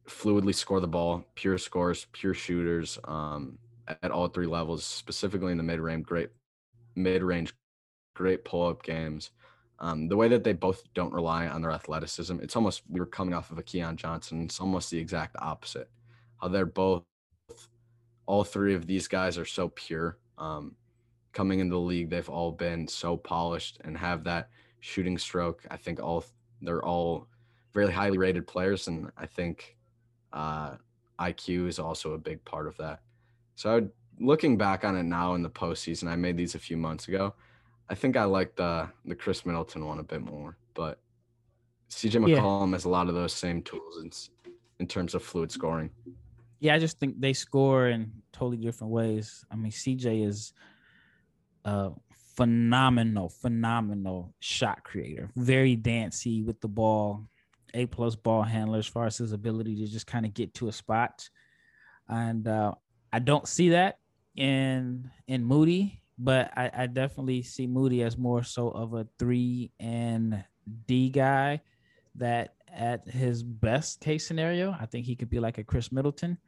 fluidly 0.08 0.54
score 0.54 0.80
the 0.80 0.86
ball, 0.86 1.24
pure 1.34 1.58
scores, 1.58 2.06
pure 2.12 2.34
shooters 2.34 2.98
um, 3.04 3.58
at 4.02 4.10
all 4.12 4.28
three 4.28 4.46
levels, 4.46 4.84
specifically 4.84 5.50
in 5.50 5.58
the 5.58 5.64
mid 5.64 5.80
range. 5.80 6.06
Great 6.06 6.30
mid 6.94 7.22
range, 7.22 7.54
great 8.14 8.44
pull 8.44 8.68
up 8.68 8.82
games. 8.82 9.30
Um, 9.78 10.08
the 10.08 10.16
way 10.16 10.28
that 10.28 10.42
they 10.42 10.54
both 10.54 10.84
don't 10.94 11.12
rely 11.12 11.48
on 11.48 11.60
their 11.60 11.72
athleticism, 11.72 12.38
it's 12.40 12.56
almost 12.56 12.82
we 12.88 13.00
were 13.00 13.06
coming 13.06 13.34
off 13.34 13.50
of 13.50 13.58
a 13.58 13.62
Keon 13.62 13.96
Johnson. 13.96 14.44
It's 14.44 14.60
almost 14.60 14.90
the 14.90 14.98
exact 14.98 15.36
opposite. 15.38 15.90
How 16.40 16.48
they're 16.48 16.64
both, 16.64 17.02
all 18.26 18.44
three 18.44 18.74
of 18.74 18.86
these 18.86 19.08
guys 19.08 19.38
are 19.38 19.44
so 19.44 19.68
pure. 19.68 20.18
Um, 20.38 20.74
coming 21.32 21.60
into 21.60 21.74
the 21.74 21.80
league, 21.80 22.10
they've 22.10 22.28
all 22.28 22.52
been 22.52 22.88
so 22.88 23.16
polished 23.16 23.78
and 23.84 23.96
have 23.96 24.24
that 24.24 24.48
shooting 24.80 25.18
stroke. 25.18 25.64
I 25.70 25.76
think 25.76 26.02
all 26.02 26.24
they're 26.60 26.84
all 26.84 27.28
very 27.72 27.92
highly 27.92 28.18
rated 28.18 28.46
players, 28.46 28.88
and 28.88 29.10
I 29.16 29.26
think 29.26 29.76
uh, 30.32 30.76
IQ 31.20 31.68
is 31.68 31.78
also 31.78 32.12
a 32.12 32.18
big 32.18 32.44
part 32.44 32.66
of 32.66 32.76
that. 32.78 33.00
So, 33.54 33.88
looking 34.18 34.56
back 34.56 34.84
on 34.84 34.96
it 34.96 35.02
now 35.02 35.34
in 35.34 35.42
the 35.42 35.50
postseason, 35.50 36.08
I 36.08 36.16
made 36.16 36.36
these 36.36 36.54
a 36.54 36.58
few 36.58 36.76
months 36.76 37.08
ago. 37.08 37.34
I 37.88 37.94
think 37.94 38.16
I 38.16 38.24
like 38.24 38.56
the 38.56 38.88
the 39.04 39.14
Khris 39.14 39.46
Middleton 39.46 39.84
one 39.84 39.98
a 39.98 40.02
bit 40.02 40.22
more, 40.22 40.56
but 40.74 40.98
CJ 41.90 42.20
McCollum 42.20 42.68
yeah. 42.68 42.72
has 42.72 42.84
a 42.84 42.88
lot 42.88 43.08
of 43.08 43.14
those 43.14 43.32
same 43.32 43.62
tools 43.62 43.98
in, 44.02 44.10
in 44.80 44.86
terms 44.86 45.14
of 45.14 45.22
fluid 45.22 45.52
scoring. 45.52 45.90
Yeah, 46.60 46.74
I 46.74 46.78
just 46.78 46.98
think 46.98 47.20
they 47.20 47.32
score 47.32 47.88
in 47.88 48.12
totally 48.32 48.56
different 48.56 48.92
ways. 48.92 49.44
I 49.50 49.56
mean, 49.56 49.72
CJ 49.72 50.26
is 50.26 50.52
a 51.64 51.90
phenomenal, 52.36 53.28
phenomenal 53.28 54.34
shot 54.40 54.82
creator. 54.84 55.30
Very 55.36 55.76
dancy 55.76 56.42
with 56.42 56.60
the 56.60 56.68
ball, 56.68 57.28
A 57.74 57.86
plus 57.86 58.16
ball 58.16 58.42
handler 58.42 58.78
as 58.78 58.86
far 58.86 59.06
as 59.06 59.18
his 59.18 59.32
ability 59.32 59.76
to 59.76 59.86
just 59.86 60.06
kind 60.06 60.24
of 60.24 60.34
get 60.34 60.54
to 60.54 60.68
a 60.68 60.72
spot. 60.72 61.28
And 62.08 62.46
uh, 62.48 62.74
I 63.12 63.18
don't 63.18 63.46
see 63.46 63.70
that 63.70 63.98
in 64.34 65.10
in 65.26 65.44
Moody 65.44 66.02
but 66.18 66.52
I, 66.56 66.70
I 66.74 66.86
definitely 66.86 67.42
see 67.42 67.66
Moody 67.66 68.02
as 68.02 68.16
more 68.16 68.42
so 68.42 68.68
of 68.70 68.94
a 68.94 69.06
three 69.18 69.70
and 69.78 70.44
D 70.86 71.10
guy 71.10 71.60
that 72.16 72.54
at 72.72 73.08
his 73.08 73.42
best 73.42 74.00
case 74.00 74.26
scenario, 74.26 74.74
I 74.78 74.86
think 74.86 75.06
he 75.06 75.16
could 75.16 75.30
be 75.30 75.40
like 75.40 75.58
a 75.58 75.64
Khris 75.64 75.92
Middleton. 75.92 76.38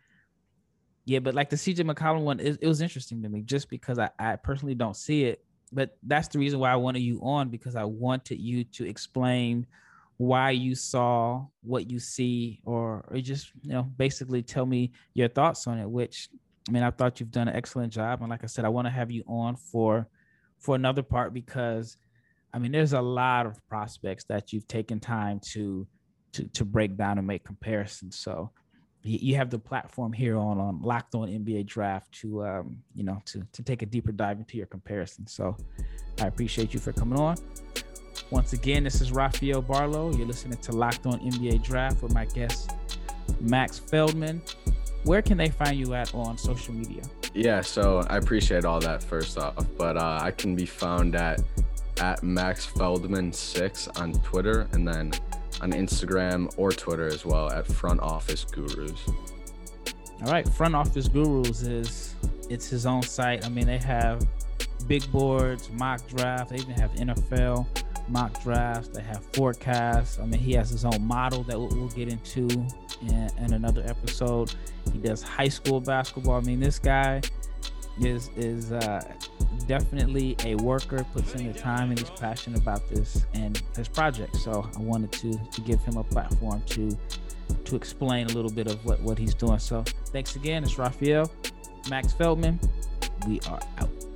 Yeah, 1.08 1.20
but 1.20 1.34
like 1.34 1.48
the 1.48 1.56
CJ 1.56 1.90
McCollum 1.90 2.20
one, 2.20 2.38
it, 2.38 2.58
it 2.60 2.68
was 2.68 2.82
interesting 2.82 3.22
to 3.22 3.30
me 3.30 3.40
just 3.40 3.70
because 3.70 3.98
I, 3.98 4.10
I 4.18 4.36
personally 4.36 4.74
don't 4.74 4.94
see 4.94 5.24
it. 5.24 5.42
But 5.72 5.96
that's 6.02 6.28
the 6.28 6.38
reason 6.38 6.60
why 6.60 6.70
I 6.70 6.76
wanted 6.76 7.00
you 7.00 7.18
on 7.22 7.48
because 7.48 7.76
I 7.76 7.84
wanted 7.84 8.38
you 8.38 8.64
to 8.64 8.86
explain 8.86 9.66
why 10.18 10.50
you 10.50 10.74
saw 10.74 11.46
what 11.62 11.90
you 11.90 11.98
see 11.98 12.60
or, 12.66 13.06
or 13.08 13.18
just, 13.20 13.52
you 13.62 13.72
know, 13.72 13.84
basically 13.96 14.42
tell 14.42 14.66
me 14.66 14.92
your 15.14 15.28
thoughts 15.28 15.66
on 15.66 15.78
it, 15.78 15.88
which 15.88 16.28
I 16.68 16.72
mean, 16.72 16.82
I 16.82 16.90
thought 16.90 17.20
you've 17.20 17.30
done 17.30 17.48
an 17.48 17.56
excellent 17.56 17.90
job, 17.90 18.20
and 18.20 18.28
like 18.28 18.44
I 18.44 18.46
said, 18.46 18.66
I 18.66 18.68
want 18.68 18.86
to 18.86 18.90
have 18.90 19.10
you 19.10 19.24
on 19.26 19.56
for 19.56 20.06
for 20.58 20.74
another 20.74 21.02
part 21.02 21.32
because, 21.32 21.96
I 22.52 22.58
mean, 22.58 22.72
there's 22.72 22.92
a 22.92 23.00
lot 23.00 23.46
of 23.46 23.66
prospects 23.68 24.24
that 24.24 24.52
you've 24.52 24.68
taken 24.68 25.00
time 25.00 25.40
to 25.52 25.86
to 26.32 26.46
to 26.48 26.66
break 26.66 26.98
down 26.98 27.16
and 27.16 27.26
make 27.26 27.44
comparisons. 27.44 28.18
So 28.18 28.50
you 29.02 29.36
have 29.36 29.50
the 29.50 29.58
platform 29.58 30.12
here 30.12 30.36
on 30.36 30.58
on 30.58 30.82
Locked 30.82 31.14
On 31.14 31.28
NBA 31.28 31.66
Draft 31.66 32.12
to 32.20 32.44
um, 32.44 32.78
you 32.94 33.04
know 33.04 33.20
to 33.26 33.46
to 33.52 33.62
take 33.62 33.82
a 33.82 33.86
deeper 33.86 34.12
dive 34.12 34.38
into 34.38 34.56
your 34.56 34.66
comparison. 34.66 35.26
So 35.26 35.56
I 36.20 36.26
appreciate 36.26 36.74
you 36.74 36.80
for 36.80 36.92
coming 36.92 37.18
on. 37.18 37.36
Once 38.30 38.52
again, 38.52 38.84
this 38.84 39.00
is 39.00 39.12
Rafael 39.12 39.62
Barlow. 39.62 40.14
You're 40.14 40.26
listening 40.26 40.58
to 40.58 40.72
Locked 40.72 41.06
On 41.06 41.18
NBA 41.20 41.62
Draft 41.62 42.02
with 42.02 42.12
my 42.12 42.26
guest 42.26 42.72
Max 43.40 43.78
Feldman 43.78 44.42
where 45.04 45.22
can 45.22 45.38
they 45.38 45.48
find 45.48 45.78
you 45.78 45.94
at 45.94 46.14
on 46.14 46.36
social 46.36 46.74
media? 46.74 47.02
Yeah, 47.34 47.60
so 47.60 48.04
I 48.10 48.16
appreciate 48.16 48.64
all 48.64 48.80
that 48.80 49.02
first 49.02 49.38
off, 49.38 49.66
but 49.76 49.96
uh, 49.96 50.18
I 50.20 50.30
can 50.30 50.54
be 50.54 50.66
found 50.66 51.16
at 51.16 51.40
at 52.00 52.22
Max 52.22 52.64
Feldman 52.64 53.32
six 53.32 53.88
on 53.88 54.12
Twitter, 54.12 54.68
and 54.72 54.86
then 54.86 55.12
on 55.60 55.72
Instagram 55.72 56.52
or 56.56 56.72
Twitter 56.72 57.06
as 57.06 57.24
well 57.24 57.50
at 57.50 57.66
Front 57.66 58.00
Office 58.00 58.44
Gurus. 58.44 58.98
All 60.24 60.32
right, 60.32 60.48
Front 60.48 60.74
Office 60.74 61.08
Gurus 61.08 61.62
is 61.62 62.14
it's 62.50 62.68
his 62.68 62.86
own 62.86 63.02
site. 63.02 63.44
I 63.44 63.48
mean, 63.48 63.66
they 63.66 63.78
have 63.78 64.26
big 64.86 65.10
boards, 65.12 65.70
mock 65.70 66.06
drafts. 66.08 66.50
They 66.50 66.58
even 66.58 66.74
have 66.74 66.92
NFL 66.92 67.66
mock 68.08 68.42
drafts. 68.42 68.88
They 68.88 69.02
have 69.02 69.24
forecasts. 69.34 70.18
I 70.18 70.24
mean, 70.24 70.40
he 70.40 70.52
has 70.52 70.70
his 70.70 70.84
own 70.84 71.02
model 71.02 71.42
that 71.44 71.58
we'll, 71.58 71.68
we'll 71.68 71.88
get 71.88 72.08
into 72.08 72.48
in, 73.02 73.30
in 73.38 73.52
another 73.52 73.82
episode. 73.86 74.54
He 74.92 74.98
does 74.98 75.22
high 75.22 75.48
school 75.48 75.80
basketball. 75.80 76.36
I 76.36 76.40
mean, 76.40 76.60
this 76.60 76.78
guy 76.78 77.20
is 78.04 78.30
is 78.36 78.72
uh, 78.72 79.02
definitely 79.66 80.36
a 80.44 80.54
worker, 80.56 81.04
puts 81.12 81.34
in 81.34 81.52
the 81.52 81.58
time, 81.58 81.90
and 81.90 81.98
he's 81.98 82.10
passionate 82.10 82.60
about 82.60 82.88
this 82.88 83.26
and 83.34 83.62
his 83.76 83.88
project. 83.88 84.36
So 84.36 84.68
I 84.76 84.80
wanted 84.80 85.12
to 85.12 85.38
to 85.38 85.60
give 85.62 85.80
him 85.82 85.96
a 85.96 86.04
platform 86.04 86.62
to 86.66 86.96
to 87.64 87.76
explain 87.76 88.26
a 88.26 88.32
little 88.32 88.50
bit 88.50 88.66
of 88.66 88.84
what 88.84 89.00
what 89.02 89.18
he's 89.18 89.34
doing. 89.34 89.58
So 89.58 89.84
thanks 90.06 90.36
again. 90.36 90.64
It's 90.64 90.78
Raphael, 90.78 91.30
Max 91.88 92.12
Feldman. 92.12 92.58
We 93.26 93.40
are 93.48 93.60
out. 93.78 94.07